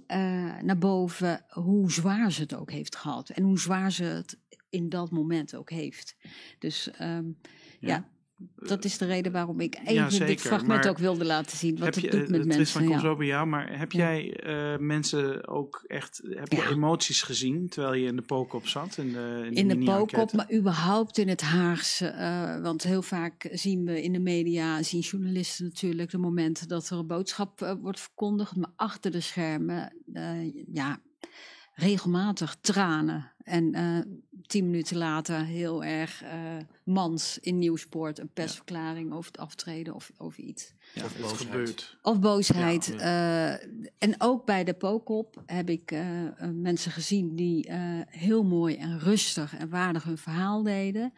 naar 0.62 0.78
boven 0.78 1.46
hoe 1.48 1.92
zwaar 1.92 2.32
ze 2.32 2.42
het 2.42 2.54
ook 2.54 2.72
heeft 2.72 2.96
gehad. 2.96 3.30
En 3.30 3.44
hoe 3.44 3.60
zwaar 3.60 3.92
ze 3.92 4.04
het 4.04 4.40
in 4.70 4.90
dat 4.90 5.12
moment 5.12 5.56
ook 5.56 5.70
heeft. 5.70 6.16
Dus 6.58 6.92
ehm, 6.92 7.32
ja. 7.80 8.10
Dat 8.56 8.86
is 8.86 8.98
de 8.98 9.06
reden 9.06 9.32
waarom 9.32 9.60
ik 9.60 9.76
even 9.86 9.94
Ja, 9.94 10.26
dit 10.26 10.42
fragment 10.42 10.88
ook 10.88 10.98
wilde 10.98 11.26
laten 11.26 11.58
zien. 11.58 11.78
Wat 11.78 11.96
het 11.96 12.04
je, 12.04 12.10
doet 12.10 12.22
eh, 12.24 12.30
met 12.30 12.42
Tristan, 12.42 12.58
mensen. 12.58 12.82
ik 12.82 12.88
kom 12.88 12.96
ja. 12.96 13.02
zo 13.02 13.16
bij 13.16 13.28
jou, 13.28 13.48
maar 13.48 13.80
heb 13.80 13.92
jij 13.92 14.34
eh, 14.34 14.78
mensen 14.78 15.48
ook 15.48 15.84
echt, 15.88 16.22
heb 16.30 16.52
je 16.52 16.68
emoties 16.70 17.22
gezien 17.22 17.70
terwijl 17.70 17.94
je 17.94 18.08
in 18.08 18.16
de 18.16 18.22
pookop 18.22 18.68
zat? 18.68 18.98
In 18.98 19.12
de, 19.12 19.42
in 19.46 19.54
de, 19.54 19.60
in 19.60 19.68
de 19.68 19.76
mini-enquête? 19.76 20.16
Pookop, 20.16 20.34
maar 20.34 20.54
überhaupt 20.54 21.18
in 21.18 21.28
het 21.28 21.42
Haagse. 21.42 22.08
eh, 22.08 22.62
want 22.62 22.84
heel 22.84 23.02
vaak 23.02 23.50
zien 23.52 23.86
we 23.86 24.04
in 24.04 24.14
de 24.14 24.20
media, 24.20 24.84
zien 24.84 25.02
journalisten 25.02 25.66
natuurlijk 25.66 26.12
de 26.12 26.18
momenten 26.18 26.68
dat 26.68 26.90
er 26.90 26.98
een 26.98 27.08
boodschap 27.08 27.62
eh, 27.62 27.74
wordt 27.82 28.00
verkondigd. 28.00 28.56
Maar 28.56 28.72
achter 28.76 29.12
de 29.12 29.22
schermen, 29.22 29.94
eh, 30.14 30.66
ja, 30.74 31.00
regelmatig 31.80 32.58
tranen. 32.62 33.32
En 33.44 33.74
eh, 33.74 34.00
tien 34.48 34.66
minuten 34.66 34.98
later 34.98 35.46
heel 35.46 35.84
erg 35.84 36.24
uh, 36.24 36.30
mans 36.84 37.40
in 37.40 37.58
Nieuwsport 37.58 38.20
een 38.20 38.34
persverklaring 38.34 39.14
over 39.14 39.32
het 39.32 39.40
aftreden 39.42 39.94
of 39.94 40.12
over 40.18 40.44
iets. 40.44 40.74
Ja, 40.94 41.04
of 41.04 41.18
boosheid. 41.18 41.42
Gebeurt. 41.42 41.98
Of 42.02 42.20
boosheid. 42.20 42.86
Ja, 42.86 43.62
uh, 43.62 43.68
en 43.98 44.16
ook 44.18 44.46
bij 44.46 44.64
de 44.64 44.74
Pokop 44.74 45.44
heb 45.46 45.70
ik 45.70 45.92
uh, 45.92 46.02
mensen 46.54 46.92
gezien 46.92 47.36
die 47.36 47.72
heel 48.08 48.44
mooi 48.44 48.76
en 48.76 49.00
rustig 49.00 49.56
en 49.56 49.70
waardig 49.70 50.04
hun 50.04 50.18
verhaal 50.18 50.64
deden. 50.64 51.14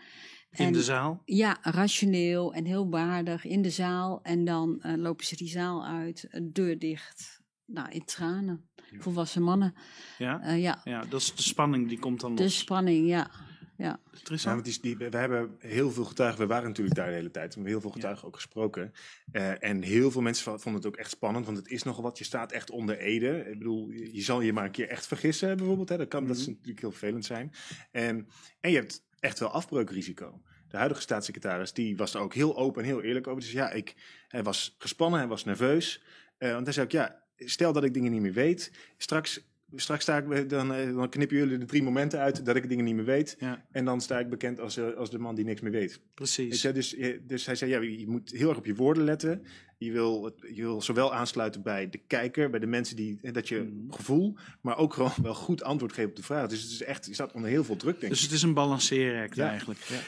In 0.52 0.66
en, 0.66 0.74
de 0.74 0.84
zaal? 0.84 1.22
Ja, 1.26 1.58
rationeel 1.62 2.54
en 2.54 2.66
heel 2.66 2.90
waardig 2.90 3.46
in 3.46 3.62
de 3.62 3.70
zaal. 3.70 4.20
En 4.24 4.46
dan 4.46 4.82
lopen 4.84 5.26
ze 5.26 5.36
die 5.36 5.50
zaal 5.50 5.86
uit, 5.86 6.28
deur 6.42 6.80
dicht, 6.80 7.42
nou, 7.66 7.92
in 7.92 8.06
tranen. 8.06 8.70
Volwassen 9.00 9.42
mannen. 9.42 9.76
Ja? 10.18 10.42
Uh, 10.44 10.62
ja? 10.62 10.82
ja, 10.84 11.06
dat 11.06 11.22
is 11.22 11.36
de 11.36 11.42
spanning 11.42 11.88
die 11.88 12.00
komt 12.00 12.20
dan 12.20 12.36
De 12.36 12.44
los. 12.44 12.58
spanning, 12.58 13.08
ja. 13.08 13.32
ja. 13.78 14.00
Ja, 14.24 14.54
want 14.54 14.66
die, 14.66 14.80
die, 14.82 14.98
we 14.98 15.18
hebben 15.18 15.56
heel 15.60 15.92
veel 15.92 16.06
getuigen, 16.06 16.40
we 16.40 16.48
waren 16.48 16.68
natuurlijk 16.68 16.96
daar 16.96 17.08
de 17.08 17.14
hele 17.14 17.32
tijd, 17.32 17.48
we 17.48 17.54
hebben 17.54 17.72
heel 17.72 17.82
veel 17.82 17.92
getuigen 17.92 18.22
ja. 18.22 18.28
ook 18.28 18.36
gesproken. 18.36 18.94
Uh, 19.32 19.64
en 19.64 19.82
heel 19.82 20.12
veel 20.12 20.22
mensen 20.22 20.44
vonden 20.44 20.82
het 20.82 20.86
ook 20.86 20.98
echt 20.98 21.10
spannend, 21.10 21.46
want 21.46 21.58
het 21.58 21.68
is 21.68 21.84
nogal 21.84 22.04
wat, 22.04 22.18
je 22.18 22.24
staat 22.24 22.52
echt 22.52 22.70
onder 22.70 22.98
ede. 22.98 23.46
Ik 23.52 23.58
bedoel, 23.58 23.90
je 23.90 24.22
zal 24.22 24.42
je 24.42 24.54
maar 24.54 24.66
een 24.66 24.72
keer 24.72 24.88
echt 24.88 25.08
vergissen 25.08 25.58
bijvoorbeeld, 25.58 25.90
hè. 25.90 25.98
Dat, 25.98 26.08
kan, 26.08 26.20
mm 26.20 26.26
-hmm. 26.26 26.36
dat 26.36 26.44
is 26.44 26.50
natuurlijk 26.50 26.80
heel 26.80 26.92
vervelend 26.92 27.26
zijn. 27.26 27.52
En, 27.92 28.28
en 28.60 28.72
je 28.72 28.78
hebt 28.78 29.04
echt 29.20 29.40
wel 29.40 29.50
afbreukrisico. 29.50 30.42
De 30.68 30.78
huidige 30.78 31.02
staatssecretaris, 31.02 31.74
die 31.74 31.98
was 31.98 32.14
er 32.14 32.22
ook 32.22 32.34
heel 32.34 32.58
open 32.58 32.82
en 32.82 32.88
heel 32.88 33.02
eerlijk 33.02 33.28
over. 33.28 33.42
Dus 33.42 33.52
ja, 33.52 33.72
ik, 33.72 33.96
hij 34.28 34.44
was 34.44 34.76
gespannen, 34.78 35.20
hij 35.20 35.28
was 35.28 35.44
nerveus. 35.44 36.04
Uh, 36.40 36.52
want 36.52 36.64
hij 36.64 36.74
zei 36.74 36.86
ook, 36.86 36.92
ja, 36.92 37.24
stel 37.46 37.74
dat 37.74 37.84
ik 37.84 37.94
dingen 37.94 38.12
niet 38.12 38.22
meer 38.22 38.34
weet. 38.34 38.72
Straks, 38.98 39.42
straks 39.76 40.02
sta 40.04 40.18
ik, 40.18 40.50
dan, 40.50 40.68
dan 40.68 41.10
knippen 41.10 41.38
jullie 41.38 41.58
de 41.58 41.66
drie 41.66 41.84
momenten 41.84 42.20
uit 42.20 42.46
dat 42.46 42.56
ik 42.56 42.70
dingen 42.70 42.86
niet 42.86 42.96
meer 42.96 43.06
weet. 43.06 43.36
Ja. 43.40 43.66
En 43.72 43.86
dan 43.86 44.02
sta 44.02 44.20
ik 44.20 44.30
bekend 44.30 44.60
als, 44.60 44.80
als 44.80 45.10
de 45.10 45.20
man 45.20 45.36
die 45.36 45.46
niks 45.46 45.62
meer 45.62 45.72
weet. 45.72 46.02
Precies. 46.14 46.62
Dus, 46.62 46.96
dus 47.28 47.46
hij 47.46 47.56
zei, 47.56 47.72
ja, 47.72 47.80
je 47.82 48.08
moet 48.08 48.32
heel 48.32 48.50
erg 48.50 48.58
op 48.58 48.66
je 48.66 48.76
woorden 48.76 49.04
letten. 49.04 49.46
Je 49.78 49.92
wil, 49.92 50.36
je 50.54 50.62
wil 50.62 50.82
zowel 50.82 51.14
aansluiten 51.14 51.62
bij 51.62 51.90
de 51.90 51.98
kijker, 52.08 52.50
bij 52.50 52.60
de 52.60 52.68
mensen 52.68 52.96
die, 52.96 53.32
dat 53.32 53.48
je 53.48 53.56
Mhm. 53.60 53.92
gevoel, 53.94 54.38
maar 54.62 54.78
ook 54.78 54.94
gewoon 54.94 55.12
wel 55.22 55.34
goed 55.34 55.64
antwoord 55.64 55.94
geven 55.94 56.10
op 56.10 56.16
de 56.16 56.24
vraag. 56.24 56.48
Dus 56.48 56.62
het 56.62 56.72
is 56.72 56.84
echt, 56.84 57.06
je 57.06 57.14
staat 57.14 57.32
onder 57.34 57.50
heel 57.50 57.64
veel 57.64 57.76
druk, 57.76 57.94
denk 57.94 58.04
ik. 58.04 58.10
Dus 58.10 58.22
het 58.22 58.32
is 58.32 58.42
een 58.42 58.54
balanceeract 58.54 59.36
Ja. 59.36 59.50
eigenlijk. 59.50 59.80
Ja. 59.80 60.00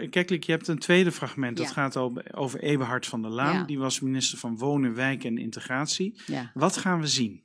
Ik, 0.00 0.10
Keklik, 0.10 0.44
je 0.44 0.52
hebt 0.52 0.68
een 0.68 0.78
tweede 0.78 1.12
fragment. 1.12 1.56
Dat 1.56 1.70
gaat 1.70 1.96
over, 1.96 2.34
over 2.36 2.60
Eberhard 2.60 3.06
van 3.06 3.22
der 3.22 3.30
Laan. 3.30 3.54
Ja. 3.54 3.64
Die 3.64 3.78
was 3.78 4.00
minister 4.00 4.38
van 4.38 4.56
Wonen, 4.56 4.94
Wijk 4.94 5.24
en 5.24 5.38
Integratie. 5.38 6.20
Ja. 6.26 6.50
Wat 6.54 6.76
gaan 6.76 7.00
we 7.00 7.06
zien? 7.06 7.42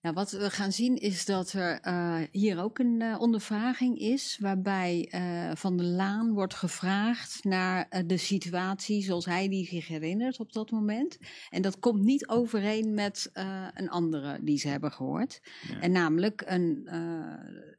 Nou, 0.00 0.14
wat 0.14 0.30
we 0.30 0.50
gaan 0.50 0.72
zien 0.72 0.96
is 0.96 1.24
dat 1.24 1.52
er 1.52 1.80
eh, 1.80 2.18
hier 2.30 2.62
ook 2.62 2.78
een 2.78 3.02
eh, 3.02 3.20
ondervraging 3.20 3.98
is, 3.98 4.38
waarbij 4.40 5.08
eh, 5.10 5.50
Van 5.54 5.76
der 5.76 5.86
Laan 5.86 6.32
wordt 6.32 6.54
gevraagd 6.54 7.44
naar 7.44 8.04
de 8.06 8.16
situatie 8.16 9.02
zoals 9.02 9.24
hij 9.24 9.48
die 9.48 9.66
zich 9.66 9.88
herinnert 9.88 10.38
op 10.40 10.52
dat 10.52 10.70
moment. 10.70 11.18
En 11.50 11.62
dat 11.62 11.78
komt 11.78 12.02
niet 12.02 12.28
overeen 12.28 12.94
met 12.94 13.30
een 13.74 13.88
andere 13.88 14.38
die 14.42 14.58
ze 14.58 14.68
hebben 14.68 14.92
gehoord. 14.92 15.40
En 15.80 15.92
namelijk 15.92 16.42
een 16.46 16.88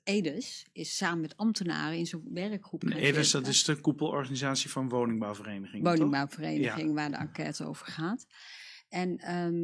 Edes 0.03 0.67
is 0.71 0.97
samen 0.97 1.21
met 1.21 1.37
ambtenaren 1.37 1.97
in 1.97 2.05
zo'n 2.05 2.29
werkgroep. 2.33 2.83
EDES, 2.83 3.31
dat 3.31 3.47
is 3.47 3.63
de 3.63 3.81
koepelorganisatie 3.81 4.69
van 4.69 4.89
woningbouwverenigingen. 4.89 5.83
toch? 5.83 5.93
woningbouwvereniging 5.93 6.93
waar 6.93 7.11
de 7.11 7.17
enquête 7.17 7.65
over 7.65 7.85
gaat. 7.85 8.25
En, 8.89 9.17
ehm, 9.17 9.55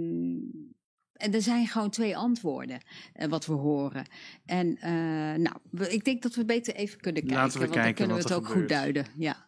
en 1.24 1.34
er 1.34 1.42
zijn 1.42 1.68
gewoon 1.68 1.90
twee 1.90 2.18
antwoorden 2.18 2.80
eh, 3.14 3.28
wat 3.28 3.46
we 3.46 3.54
horen. 3.54 4.06
En 4.46 4.78
eh, 4.78 4.92
nou, 5.42 5.56
we- 5.72 5.90
ik 5.94 6.06
denk 6.06 6.22
dat 6.24 6.36
we 6.36 6.46
beter 6.46 6.76
even 6.76 7.00
kunnen 7.00 7.22
kijken. 7.22 7.40
Laten 7.42 7.60
we 7.60 7.68
want 7.68 7.84
dan 7.84 7.94
kunnen 7.94 8.16
we 8.16 8.22
het 8.22 8.34
ook 8.34 8.48
goed 8.48 8.70
duiden. 8.70 9.06
Ja. 9.18 9.48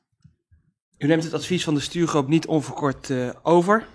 U 0.97 1.07
neemt 1.07 1.23
het 1.23 1.33
advies 1.33 1.63
van 1.63 1.73
de 1.73 1.79
stuurgroep 1.79 2.27
niet 2.27 2.47
onverkort 2.47 3.09
eh, 3.09 3.29
over. 3.43 3.87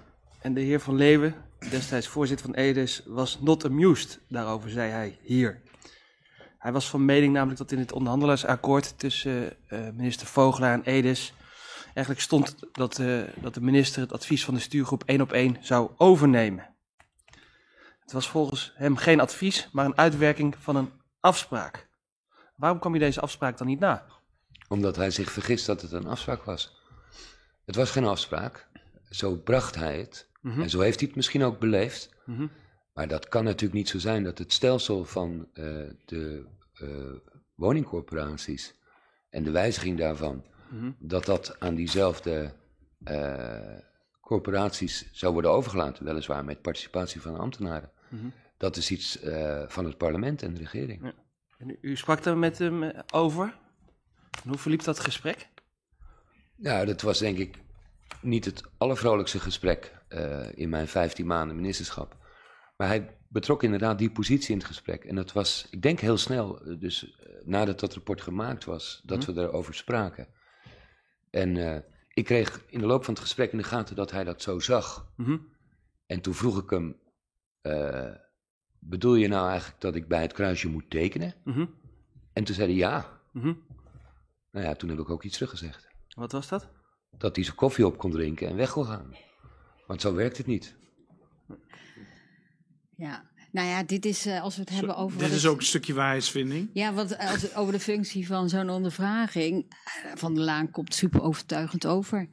En 0.42 0.54
de 0.54 0.60
heer 0.60 0.80
Van 0.80 0.96
Leeuwen, 0.96 1.34
destijds 1.70 2.06
voorzitter 2.08 2.46
van 2.46 2.54
Edes, 2.54 3.02
was 3.06 3.40
not 3.40 3.64
amused. 3.64 4.20
Daarover 4.28 4.70
zei 4.70 4.90
hij 4.90 5.18
hier. 5.22 5.62
Hij 6.58 6.72
was 6.72 6.88
van 6.90 7.04
mening 7.04 7.32
namelijk 7.32 7.58
dat 7.58 7.72
in 7.72 7.78
het 7.78 7.92
onderhandelaarsakkoord 7.92 8.98
tussen 8.98 9.56
eh, 9.68 9.78
minister 9.94 10.26
Vogelaar 10.26 10.74
en 10.74 10.82
Edes 10.84 11.32
eigenlijk 11.94 12.20
stond 12.20 12.54
dat, 12.72 12.98
eh, 12.98 13.20
dat 13.40 13.54
de 13.54 13.60
minister 13.60 14.02
het 14.02 14.12
advies 14.12 14.44
van 14.44 14.54
de 14.54 14.60
stuurgroep 14.60 15.02
één 15.04 15.20
op 15.20 15.32
één 15.32 15.56
zou 15.60 15.90
overnemen. 15.96 16.69
Het 18.10 18.18
was 18.18 18.30
volgens 18.30 18.72
hem 18.74 18.96
geen 18.96 19.20
advies, 19.20 19.68
maar 19.72 19.84
een 19.84 19.98
uitwerking 19.98 20.56
van 20.58 20.76
een 20.76 20.90
afspraak. 21.20 21.88
Waarom 22.56 22.78
kwam 22.78 22.94
je 22.94 23.00
deze 23.00 23.20
afspraak 23.20 23.58
dan 23.58 23.66
niet 23.66 23.80
na? 23.80 24.06
Omdat 24.68 24.96
hij 24.96 25.10
zich 25.10 25.30
vergist 25.30 25.66
dat 25.66 25.82
het 25.82 25.92
een 25.92 26.06
afspraak 26.06 26.42
was. 26.42 26.82
Het 27.64 27.76
was 27.76 27.90
geen 27.90 28.04
afspraak. 28.04 28.68
Zo 29.10 29.36
bracht 29.36 29.74
hij 29.74 29.98
het. 29.98 30.30
Mhm. 30.40 30.60
En 30.60 30.70
zo 30.70 30.80
heeft 30.80 30.98
hij 30.98 31.06
het 31.06 31.16
misschien 31.16 31.42
ook 31.42 31.58
beleefd. 31.58 32.14
Mhm. 32.24 32.46
Maar 32.92 33.08
dat 33.08 33.28
kan 33.28 33.44
natuurlijk 33.44 33.74
niet 33.74 33.88
zo 33.88 33.98
zijn 33.98 34.24
dat 34.24 34.38
het 34.38 34.52
stelsel 34.52 35.04
van 35.04 35.48
eh, 35.52 35.64
de 36.04 36.46
eh, 36.74 37.32
woningcorporaties 37.54 38.74
en 39.28 39.42
de 39.42 39.50
wijziging 39.50 39.98
daarvan, 39.98 40.44
Mhm. 40.68 40.90
dat 40.98 41.24
dat 41.24 41.60
aan 41.60 41.74
diezelfde 41.74 42.52
eh, 43.04 43.78
corporaties 44.20 45.08
zou 45.12 45.32
worden 45.32 45.50
overgelaten, 45.50 46.04
weliswaar 46.04 46.44
met 46.44 46.62
participatie 46.62 47.20
van 47.20 47.38
ambtenaren. 47.38 47.98
Dat 48.56 48.76
is 48.76 48.90
iets 48.90 49.20
eh, 49.20 49.62
van 49.66 49.84
het 49.84 49.96
parlement 49.96 50.42
en 50.42 50.54
de 50.54 50.60
regering. 50.60 51.02
Ja. 51.04 51.14
En 51.58 51.76
u, 51.80 51.96
sprak 51.96 52.22
daar 52.22 52.38
met 52.38 52.58
hem 52.58 52.82
eh, 52.82 53.00
over. 53.12 53.58
En 54.42 54.48
hoe 54.48 54.58
verliep 54.58 54.82
dat 54.82 55.00
gesprek? 55.00 55.48
Nou, 56.56 56.86
dat 56.86 57.00
was 57.00 57.18
denk 57.18 57.38
ik 57.38 57.56
niet 58.22 58.44
het 58.44 58.62
allervrolijkste 58.78 59.40
gesprek 59.40 59.94
eh, 60.08 60.46
in 60.54 60.68
mijn 60.68 60.88
15 60.88 61.26
maanden 61.26 61.56
ministerschap. 61.56 62.16
Maar 62.76 62.88
hij 62.88 63.16
betrok 63.28 63.62
inderdaad 63.62 63.98
die 63.98 64.10
positie 64.10 64.50
in 64.52 64.58
het 64.58 64.66
gesprek. 64.66 65.04
En 65.04 65.14
dat 65.14 65.32
was, 65.32 65.66
ik 65.70 65.82
denk 65.82 66.00
heel 66.00 66.16
snel, 66.16 66.62
dus 66.78 67.18
nadat 67.44 67.80
dat 67.80 67.94
rapport 67.94 68.20
gemaakt 68.20 68.64
was, 68.64 69.02
dat 69.04 69.18
Mhm. 69.18 69.32
we 69.32 69.40
erover 69.40 69.74
spraken. 69.74 70.28
En 71.30 71.84
ik 72.08 72.24
kreeg 72.24 72.64
in 72.66 72.80
de 72.80 72.86
loop 72.86 73.04
van 73.04 73.14
het 73.14 73.22
gesprek 73.22 73.52
in 73.52 73.58
de 73.58 73.64
gaten 73.64 73.96
dat 73.96 74.10
hij 74.10 74.24
dat 74.24 74.42
zo 74.42 74.58
zag. 74.58 75.12
Mhm. 75.16 75.36
En 76.06 76.20
toen 76.20 76.34
vroeg 76.34 76.62
ik 76.62 76.70
hem, 76.70 76.96
eh, 77.60 78.14
bedoel 78.78 79.14
je 79.14 79.28
nou 79.28 79.48
eigenlijk 79.48 79.80
dat 79.80 79.94
ik 79.94 80.08
bij 80.08 80.22
het 80.22 80.32
kruisje 80.32 80.68
moet 80.68 80.90
tekenen? 80.90 81.34
Mhm. 81.44 81.66
En 82.32 82.44
toen 82.44 82.54
zei 82.54 82.68
hij 82.68 82.76
ja. 82.76 83.20
Mhm. 83.32 83.52
Nou 84.50 84.66
ja, 84.66 84.74
toen 84.74 84.88
heb 84.88 84.98
ik 84.98 85.10
ook 85.10 85.22
iets 85.24 85.34
teruggezegd. 85.36 85.88
Wat 86.14 86.32
was 86.32 86.48
dat? 86.48 86.68
Dat 87.18 87.34
hij 87.34 87.44
zijn 87.44 87.56
koffie 87.56 87.86
op 87.86 87.98
kon 87.98 88.10
drinken 88.10 88.48
en 88.48 88.56
weg 88.56 88.70
kon 88.72 88.84
gaan. 88.84 89.14
Want 89.86 90.00
zo 90.00 90.14
werkt 90.14 90.36
het 90.36 90.46
niet. 90.46 90.76
ja. 92.96 93.28
Nou 93.52 93.68
ja, 93.68 93.82
dit 93.82 94.04
is 94.04 94.26
eh, 94.26 94.42
als 94.42 94.54
we 94.56 94.60
het 94.60 94.70
hebben 94.70 94.96
over. 94.96 95.18
Dit 95.18 95.30
is 95.30 95.42
het- 95.42 95.52
ook 95.52 95.58
een 95.58 95.64
stukje 95.64 95.94
waarheidsvinding. 95.94 96.70
Ja, 96.72 96.92
want 96.92 97.18
als 97.18 97.42
het 97.42 97.54
over 97.56 97.72
de 97.72 97.80
functie 97.80 98.26
van 98.26 98.48
zo'n 98.48 98.70
ondervraging. 98.70 99.66
eh, 100.04 100.12
Van 100.14 100.34
der 100.34 100.44
Laan 100.44 100.70
komt 100.70 100.94
super 100.94 101.22
overtuigend 101.22 101.86
over. 101.86 102.28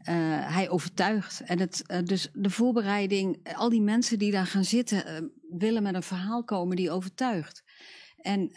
Eh, 0.00 0.14
hij 0.54 0.68
overtuigt. 0.70 1.40
En 1.40 1.58
het, 1.58 1.82
eh, 1.86 2.02
dus 2.04 2.28
de 2.34 2.50
voorbereiding, 2.50 3.38
eh, 3.42 3.58
al 3.58 3.68
die 3.68 3.82
mensen 3.82 4.18
die 4.18 4.30
daar 4.30 4.46
gaan 4.46 4.64
zitten, 4.64 5.30
willen 5.50 5.82
met 5.82 5.94
een 5.94 6.02
verhaal 6.02 6.44
komen 6.44 6.76
die 6.76 6.90
overtuigt. 6.90 7.62
En, 8.16 8.50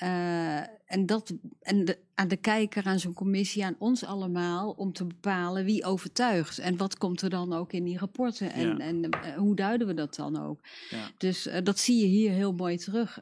en, 0.85 1.05
dat, 1.05 1.33
en 1.61 1.85
de, 1.85 1.97
aan 2.15 2.27
de 2.27 2.37
kijker, 2.37 2.83
aan 2.85 2.99
zo'n 2.99 3.13
commissie, 3.13 3.65
aan 3.65 3.75
ons 3.79 4.03
allemaal, 4.05 4.71
om 4.71 4.93
te 4.93 5.05
bepalen 5.05 5.65
wie 5.65 5.85
overtuigt. 5.85 6.57
En 6.59 6.77
wat 6.77 6.97
komt 6.97 7.21
er 7.21 7.29
dan 7.29 7.53
ook 7.53 7.73
in 7.73 7.83
die 7.83 7.97
rapporten? 7.97 8.51
En, 8.53 8.67
Ja. 8.67 8.77
en 8.77 9.09
hoe 9.35 9.55
duiden 9.55 9.87
we 9.87 9.93
dat 9.93 10.15
dan 10.15 10.41
ook? 10.41 10.59
Ja. 10.89 11.11
Dus 11.17 11.49
dat 11.63 11.79
zie 11.79 11.97
je 11.99 12.05
hier 12.05 12.31
heel 12.31 12.53
mooi 12.53 12.77
terug. 12.77 13.19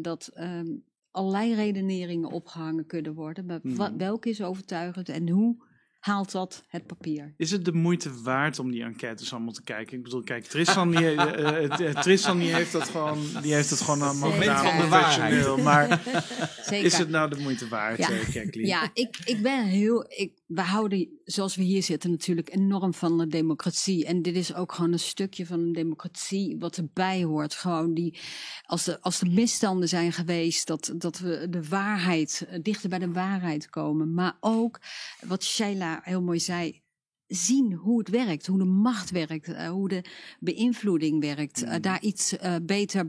dat 0.00 0.26
ehm, 0.34 0.66
allerlei 1.10 1.54
redeneringen 1.54 2.30
opgehangen 2.30 2.86
kunnen 2.86 3.14
worden. 3.14 3.46
Maar 3.46 3.60
Mhm. 3.62 3.76
wa- 3.76 3.96
welke 3.96 4.28
is 4.28 4.42
overtuigend 4.42 5.08
en 5.08 5.28
hoe 5.28 5.56
haalt 6.04 6.32
dat 6.32 6.64
het 6.68 6.86
papier? 6.86 7.34
Is 7.36 7.50
het 7.50 7.64
de 7.64 7.72
moeite 7.72 8.22
waard 8.22 8.58
om 8.58 8.70
die 8.70 8.82
enquêtes 8.82 9.32
allemaal 9.32 9.52
te 9.52 9.62
kijken? 9.62 9.96
Ik 9.96 10.02
bedoel, 10.02 10.22
kijk, 10.22 10.44
Tristan, 10.44 10.90
die, 10.90 11.14
eh, 11.14 11.64
eh, 11.64 11.88
eh, 11.88 12.00
Tristan 12.00 12.38
die 12.38 12.54
heeft 12.54 12.72
dat 12.72 12.88
gewoon, 12.88 13.26
die 13.42 13.54
heeft 13.54 13.70
het 13.70 13.80
gewoon 13.80 14.02
allemaal 14.02 14.30
Zeker. 14.30 14.42
gedaan, 14.42 14.64
Moment 14.64 14.82
van 14.82 14.90
de 14.90 14.96
professioneel. 14.96 15.56
Maar 15.56 16.02
Zeker. 16.68 16.84
is 16.84 16.98
het 16.98 17.08
nou 17.08 17.30
de 17.30 17.36
moeite 17.36 17.68
waard, 17.68 17.98
Ja, 17.98 18.10
ja 18.52 18.90
ik, 18.94 19.16
ik 19.24 19.42
ben 19.42 19.66
heel. 19.66 20.04
Ik, 20.08 20.32
we 20.46 20.60
houden, 20.60 21.08
zoals 21.24 21.56
we 21.56 21.62
hier 21.62 21.82
zitten, 21.82 22.10
natuurlijk 22.10 22.54
enorm 22.54 22.94
van 22.94 23.18
de 23.18 23.26
democratie. 23.26 24.04
En 24.04 24.22
dit 24.22 24.36
is 24.36 24.54
ook 24.54 24.72
gewoon 24.72 24.92
een 24.92 24.98
stukje 24.98 25.46
van 25.46 25.60
een 25.60 25.72
democratie 25.72 26.58
wat 26.58 26.76
erbij 26.76 27.22
hoort. 27.22 27.54
Gewoon 27.54 27.94
die, 27.94 28.18
als, 28.62 28.84
de, 28.84 29.00
als 29.00 29.20
er 29.20 29.30
misstanden 29.30 29.88
zijn 29.88 30.12
geweest, 30.12 30.66
dat, 30.66 30.92
dat 30.96 31.18
we 31.18 31.46
de 31.50 31.68
waarheid, 31.68 32.46
eh, 32.48 32.58
dichter 32.62 32.88
bij 32.88 32.98
de 32.98 33.12
waarheid 33.12 33.70
komen. 33.70 34.14
Maar 34.14 34.36
ook, 34.40 34.80
wat 35.26 35.44
Sheila 35.44 36.00
heel 36.02 36.22
mooi 36.22 36.40
zei. 36.40 36.82
Zien 37.26 37.72
hoe 37.72 37.98
het 37.98 38.08
werkt, 38.08 38.46
hoe 38.46 38.58
de 38.58 38.64
macht 38.64 39.10
werkt, 39.10 39.48
uh, 39.48 39.68
hoe 39.68 39.88
de 39.88 40.04
beïnvloeding 40.40 41.20
werkt. 41.20 41.62
Uh, 41.62 41.74
daar 41.80 42.02
iets 42.02 42.32
uh, 42.32 42.56
beter 42.62 43.08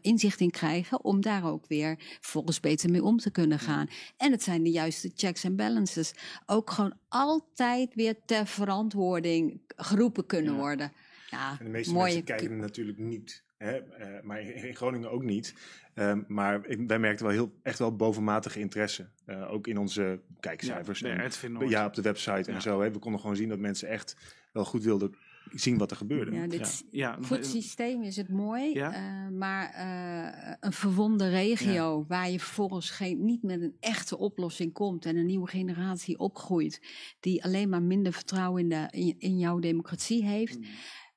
inzicht 0.00 0.40
in 0.40 0.50
krijgen 0.50 1.04
om 1.04 1.20
daar 1.20 1.44
ook 1.44 1.66
weer 1.66 2.18
volgens 2.20 2.60
beter 2.60 2.90
mee 2.90 3.02
om 3.02 3.18
te 3.18 3.30
kunnen 3.30 3.58
gaan. 3.58 3.88
En 4.16 4.32
het 4.32 4.42
zijn 4.42 4.62
de 4.62 4.70
juiste 4.70 5.10
checks 5.14 5.44
en 5.44 5.56
balances. 5.56 6.14
Ook 6.46 6.70
gewoon 6.70 6.94
altijd 7.08 7.94
weer 7.94 8.14
ter 8.26 8.46
verantwoording 8.46 9.60
geroepen 9.76 10.26
kunnen 10.26 10.52
ja. 10.52 10.58
worden. 10.58 10.92
Ja, 11.30 11.56
en 11.58 11.64
de 11.64 11.70
meeste 11.70 11.92
mooie... 11.92 12.04
mensen 12.04 12.24
kijken 12.24 12.56
natuurlijk 12.56 12.98
niet. 12.98 13.43
Hè? 13.56 13.80
maar 14.22 14.40
in 14.40 14.76
Groningen 14.76 15.10
ook 15.10 15.22
niet. 15.22 15.54
Um, 15.94 16.24
maar 16.28 16.66
ik, 16.66 16.80
wij 16.86 16.98
merkten 16.98 17.26
wel 17.26 17.34
heel, 17.34 17.58
echt 17.62 17.78
wel 17.78 17.96
bovenmatige 17.96 18.60
interesse. 18.60 19.08
Uh, 19.26 19.52
ook 19.52 19.66
in 19.66 19.78
onze 19.78 20.20
kijkcijfers. 20.40 20.98
Ja, 20.98 21.16
en, 21.16 21.68
ja 21.68 21.86
op 21.86 21.94
de 21.94 22.02
website 22.02 22.50
ja. 22.50 22.56
en 22.56 22.62
zo. 22.62 22.80
Hè. 22.80 22.90
We 22.90 22.98
konden 22.98 23.20
gewoon 23.20 23.36
zien 23.36 23.48
dat 23.48 23.58
mensen 23.58 23.88
echt 23.88 24.16
wel 24.52 24.64
goed 24.64 24.82
wilden 24.82 25.14
zien 25.52 25.78
wat 25.78 25.90
er 25.90 25.96
gebeurde. 25.96 26.32
Ja, 26.32 26.46
dit, 26.46 26.84
ja. 26.90 27.16
Voor 27.20 27.36
het 27.36 27.46
systeem 27.46 28.02
is 28.02 28.16
het 28.16 28.28
mooi, 28.28 28.74
ja? 28.74 28.92
uh, 28.92 29.38
maar 29.38 29.74
uh, 29.74 30.54
een 30.60 30.72
verwonde 30.72 31.28
regio 31.28 31.98
ja. 31.98 32.04
waar 32.06 32.30
je 32.30 32.40
vervolgens 32.40 32.90
geen, 32.90 33.24
niet 33.24 33.42
met 33.42 33.60
een 33.60 33.76
echte 33.80 34.18
oplossing 34.18 34.72
komt 34.72 35.06
en 35.06 35.16
een 35.16 35.26
nieuwe 35.26 35.48
generatie 35.48 36.18
opgroeit 36.18 36.80
die 37.20 37.44
alleen 37.44 37.68
maar 37.68 37.82
minder 37.82 38.12
vertrouwen 38.12 38.62
in, 38.62 38.68
de, 38.68 38.86
in, 38.90 39.14
in 39.18 39.38
jouw 39.38 39.58
democratie 39.58 40.24
heeft, 40.24 40.58
mm. 40.58 40.64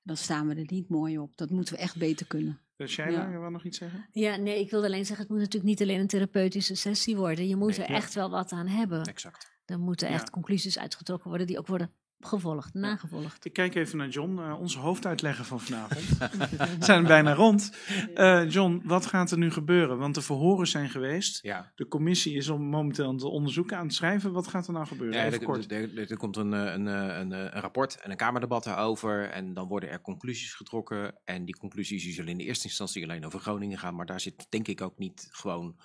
Dan 0.07 0.17
staan 0.17 0.47
we 0.47 0.55
er 0.55 0.65
niet 0.67 0.89
mooi 0.89 1.19
op. 1.19 1.37
Dat 1.37 1.49
moeten 1.49 1.73
we 1.73 1.79
echt 1.79 1.97
beter 1.97 2.27
kunnen. 2.27 2.59
Shaila, 2.85 3.29
je 3.29 3.39
wil 3.39 3.49
nog 3.49 3.63
iets 3.63 3.77
zeggen? 3.77 4.07
Ja, 4.11 4.35
nee, 4.35 4.59
ik 4.59 4.71
wilde 4.71 4.85
alleen 4.85 5.05
zeggen, 5.05 5.25
het 5.25 5.29
moet 5.29 5.39
natuurlijk 5.43 5.69
niet 5.69 5.81
alleen 5.81 5.99
een 5.99 6.07
therapeutische 6.07 6.75
sessie 6.75 7.15
worden. 7.15 7.47
Je 7.47 7.55
moet 7.55 7.77
nee, 7.77 7.87
er 7.87 7.95
echt 7.95 8.13
wel 8.13 8.29
wat 8.29 8.51
aan 8.51 8.67
hebben. 8.67 9.03
Exact. 9.03 9.51
Er 9.65 9.79
moeten 9.79 10.07
echt 10.07 10.29
conclusies 10.29 10.79
uitgetrokken 10.79 11.29
worden 11.29 11.47
die 11.47 11.57
ook 11.57 11.67
worden 11.67 11.91
gevolgd, 12.19 12.73
nagevolgd. 12.73 13.45
Ik 13.45 13.53
kijk 13.53 13.75
even 13.75 13.97
naar 13.97 14.07
John, 14.07 14.37
uh, 14.39 14.59
onze 14.59 14.79
hoofduitlegger 14.79 15.45
van 15.45 15.59
vanavond. 15.59 16.17
We 16.79 16.85
zijn 16.85 17.03
bijna 17.03 17.33
rond. 17.33 17.71
Uh, 18.15 18.49
John, 18.49 18.81
wat 18.83 19.05
gaat 19.05 19.31
er 19.31 19.37
nu 19.37 19.51
gebeuren? 19.51 19.97
Want 19.97 20.15
de 20.15 20.21
verhoren 20.21 20.67
zijn 20.67 20.89
geweest. 20.89 21.43
Ja. 21.43 21.71
De 21.75 21.87
commissie 21.87 22.35
is 22.35 22.49
om 22.49 22.61
momenteel 22.61 23.13
het 23.13 23.23
onderzoek 23.23 23.73
aan 23.73 23.85
het 23.85 23.93
schrijven. 23.93 24.31
Wat 24.31 24.47
gaat 24.47 24.67
er 24.67 24.73
nou 24.73 24.85
gebeuren? 24.85 25.17
Ja, 25.17 25.31
er, 25.31 25.43
kort. 25.43 25.71
Er, 25.71 25.97
er, 25.97 26.11
er, 26.11 26.17
komt 26.17 26.37
een, 26.37 26.51
een, 26.51 26.85
een, 26.85 27.31
een, 27.31 27.49
rapport 27.49 28.01
en 28.01 28.11
een 28.11 28.17
kamerdebat 28.17 28.63
daarover. 28.63 29.29
En 29.29 29.53
dan 29.53 29.67
worden 29.67 29.89
er 29.89 30.01
conclusies 30.01 30.53
getrokken. 30.53 31.15
En 31.25 31.45
die 31.45 31.57
conclusies 31.57 32.15
zullen 32.15 32.31
in 32.31 32.37
de 32.37 32.43
eerste 32.43 32.67
instantie 32.67 33.03
alleen 33.03 33.25
over 33.25 33.39
Groningen 33.39 33.77
gaan. 33.77 33.95
Maar 33.95 34.05
daar 34.05 34.19
zit 34.19 34.47
denk 34.49 34.67
ik 34.67 34.81
ook 34.81 34.97
niet 34.97 35.27
gewoon 35.31 35.75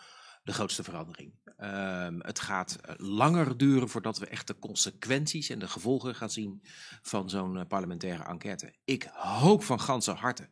de 0.43 0.53
grootste 0.53 0.82
verandering. 0.82 1.32
Um, 1.59 2.20
het 2.20 2.40
gaat 2.40 2.74
eh, 2.74 2.95
langer 2.97 3.57
duren 3.57 3.88
voordat 3.88 4.18
we 4.18 4.26
echt 4.26 4.47
de 4.47 4.59
consequenties 4.59 5.49
en 5.49 5.59
de 5.59 5.68
gevolgen 5.68 6.14
gaan 6.14 6.30
zien 6.30 6.62
van 7.03 7.30
zo'n 7.30 7.57
uh, 7.57 7.62
parlementaire 7.68 8.24
enquête. 8.24 8.74
Ik 8.84 9.09
hoop 9.12 9.64
van 9.64 9.80
ganse 9.80 10.11
harte 10.11 10.49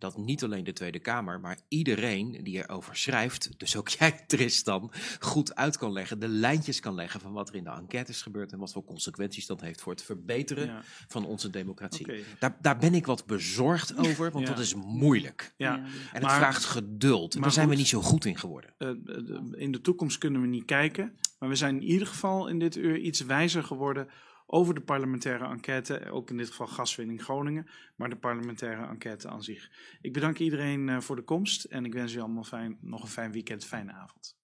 dat 0.00 0.16
niet 0.16 0.44
alleen 0.44 0.64
de 0.64 0.72
Tweede 0.72 0.98
Kamer, 0.98 1.40
maar 1.40 1.58
iedereen 1.68 2.40
die 2.42 2.56
erover 2.56 2.96
schrijft, 2.96 3.50
dus 3.56 3.76
ook 3.76 3.88
jij 3.98 4.24
Tristan, 4.26 4.92
goed 5.20 5.54
uit 5.54 5.78
kan 5.78 5.92
leggen, 5.92 6.18
de 6.18 6.28
lijntjes 6.28 6.80
kan 6.80 6.94
leggen 6.94 7.20
van 7.20 7.32
wat 7.32 7.48
er 7.48 7.54
in 7.54 7.64
de 7.64 7.70
enquête 7.70 8.10
is 8.10 8.22
gebeurd 8.22 8.52
en 8.52 8.58
wat 8.58 8.72
voor 8.72 8.84
consequenties 8.84 9.46
dat 9.46 9.60
heeft 9.60 9.80
voor 9.80 9.92
het 9.92 10.02
verbeteren 10.02 10.66
ja. 10.66 10.82
van 11.08 11.26
onze 11.26 11.50
democratie. 11.50 12.04
Okay. 12.06 12.24
Daar, 12.38 12.56
daar, 12.60 12.78
ben 12.78 12.94
ik 12.94 13.06
wat 13.06 13.26
bezorgd 13.26 13.96
over, 13.96 14.30
want 14.30 14.46
ja. 14.46 14.52
dat 14.54 14.62
is 14.62 14.74
moeilijk. 14.74 15.52
Ja. 15.56 15.76
En 15.76 15.84
het 16.12 16.22
maar, 16.22 16.36
vraagt 16.36 16.64
geduld. 16.64 17.34
En 17.34 17.40
daar 17.40 17.52
zijn 17.52 17.66
goed, 17.66 17.74
we 17.74 17.80
niet 17.80 17.90
zo 17.90 18.00
goed 18.00 18.24
in 18.24 18.38
geworden. 18.38 18.70
Uh, 18.78 18.88
in 19.52 19.72
de 19.72 19.80
toekomst 19.80 20.18
kunnen 20.18 20.40
we 20.40 20.46
niet 20.46 20.64
kijken, 20.64 21.12
maar 21.38 21.48
we 21.48 21.54
zijn 21.54 21.76
in 21.76 21.82
ieder 21.82 22.06
geval 22.06 22.48
in 22.48 22.58
dit 22.58 22.76
uur 22.76 22.98
iets 22.98 23.20
wijzer 23.20 23.64
geworden 23.64 24.08
over 24.52 24.74
de 24.74 24.80
parlementaire 24.80 25.44
enquête, 25.44 26.10
ook 26.10 26.30
in 26.30 26.36
dit 26.36 26.48
geval 26.48 26.66
gaswinning 26.66 27.22
Groningen, 27.22 27.66
maar 27.96 28.08
de 28.08 28.16
parlementaire 28.16 28.86
enquête 28.86 29.28
aan 29.28 29.42
zich. 29.42 29.70
Ik 30.00 30.12
bedank 30.12 30.38
iedereen 30.38 30.88
uh, 30.88 31.00
voor 31.00 31.16
de 31.16 31.22
komst 31.22 31.64
en 31.64 31.84
ik 31.84 31.92
wens 31.92 32.14
u 32.14 32.18
allemaal 32.18 32.44
fijn, 32.44 32.78
nog 32.80 33.02
een 33.02 33.08
fijn 33.08 33.32
weekend, 33.32 33.64
fijne 33.64 33.92
avond. 33.92 34.38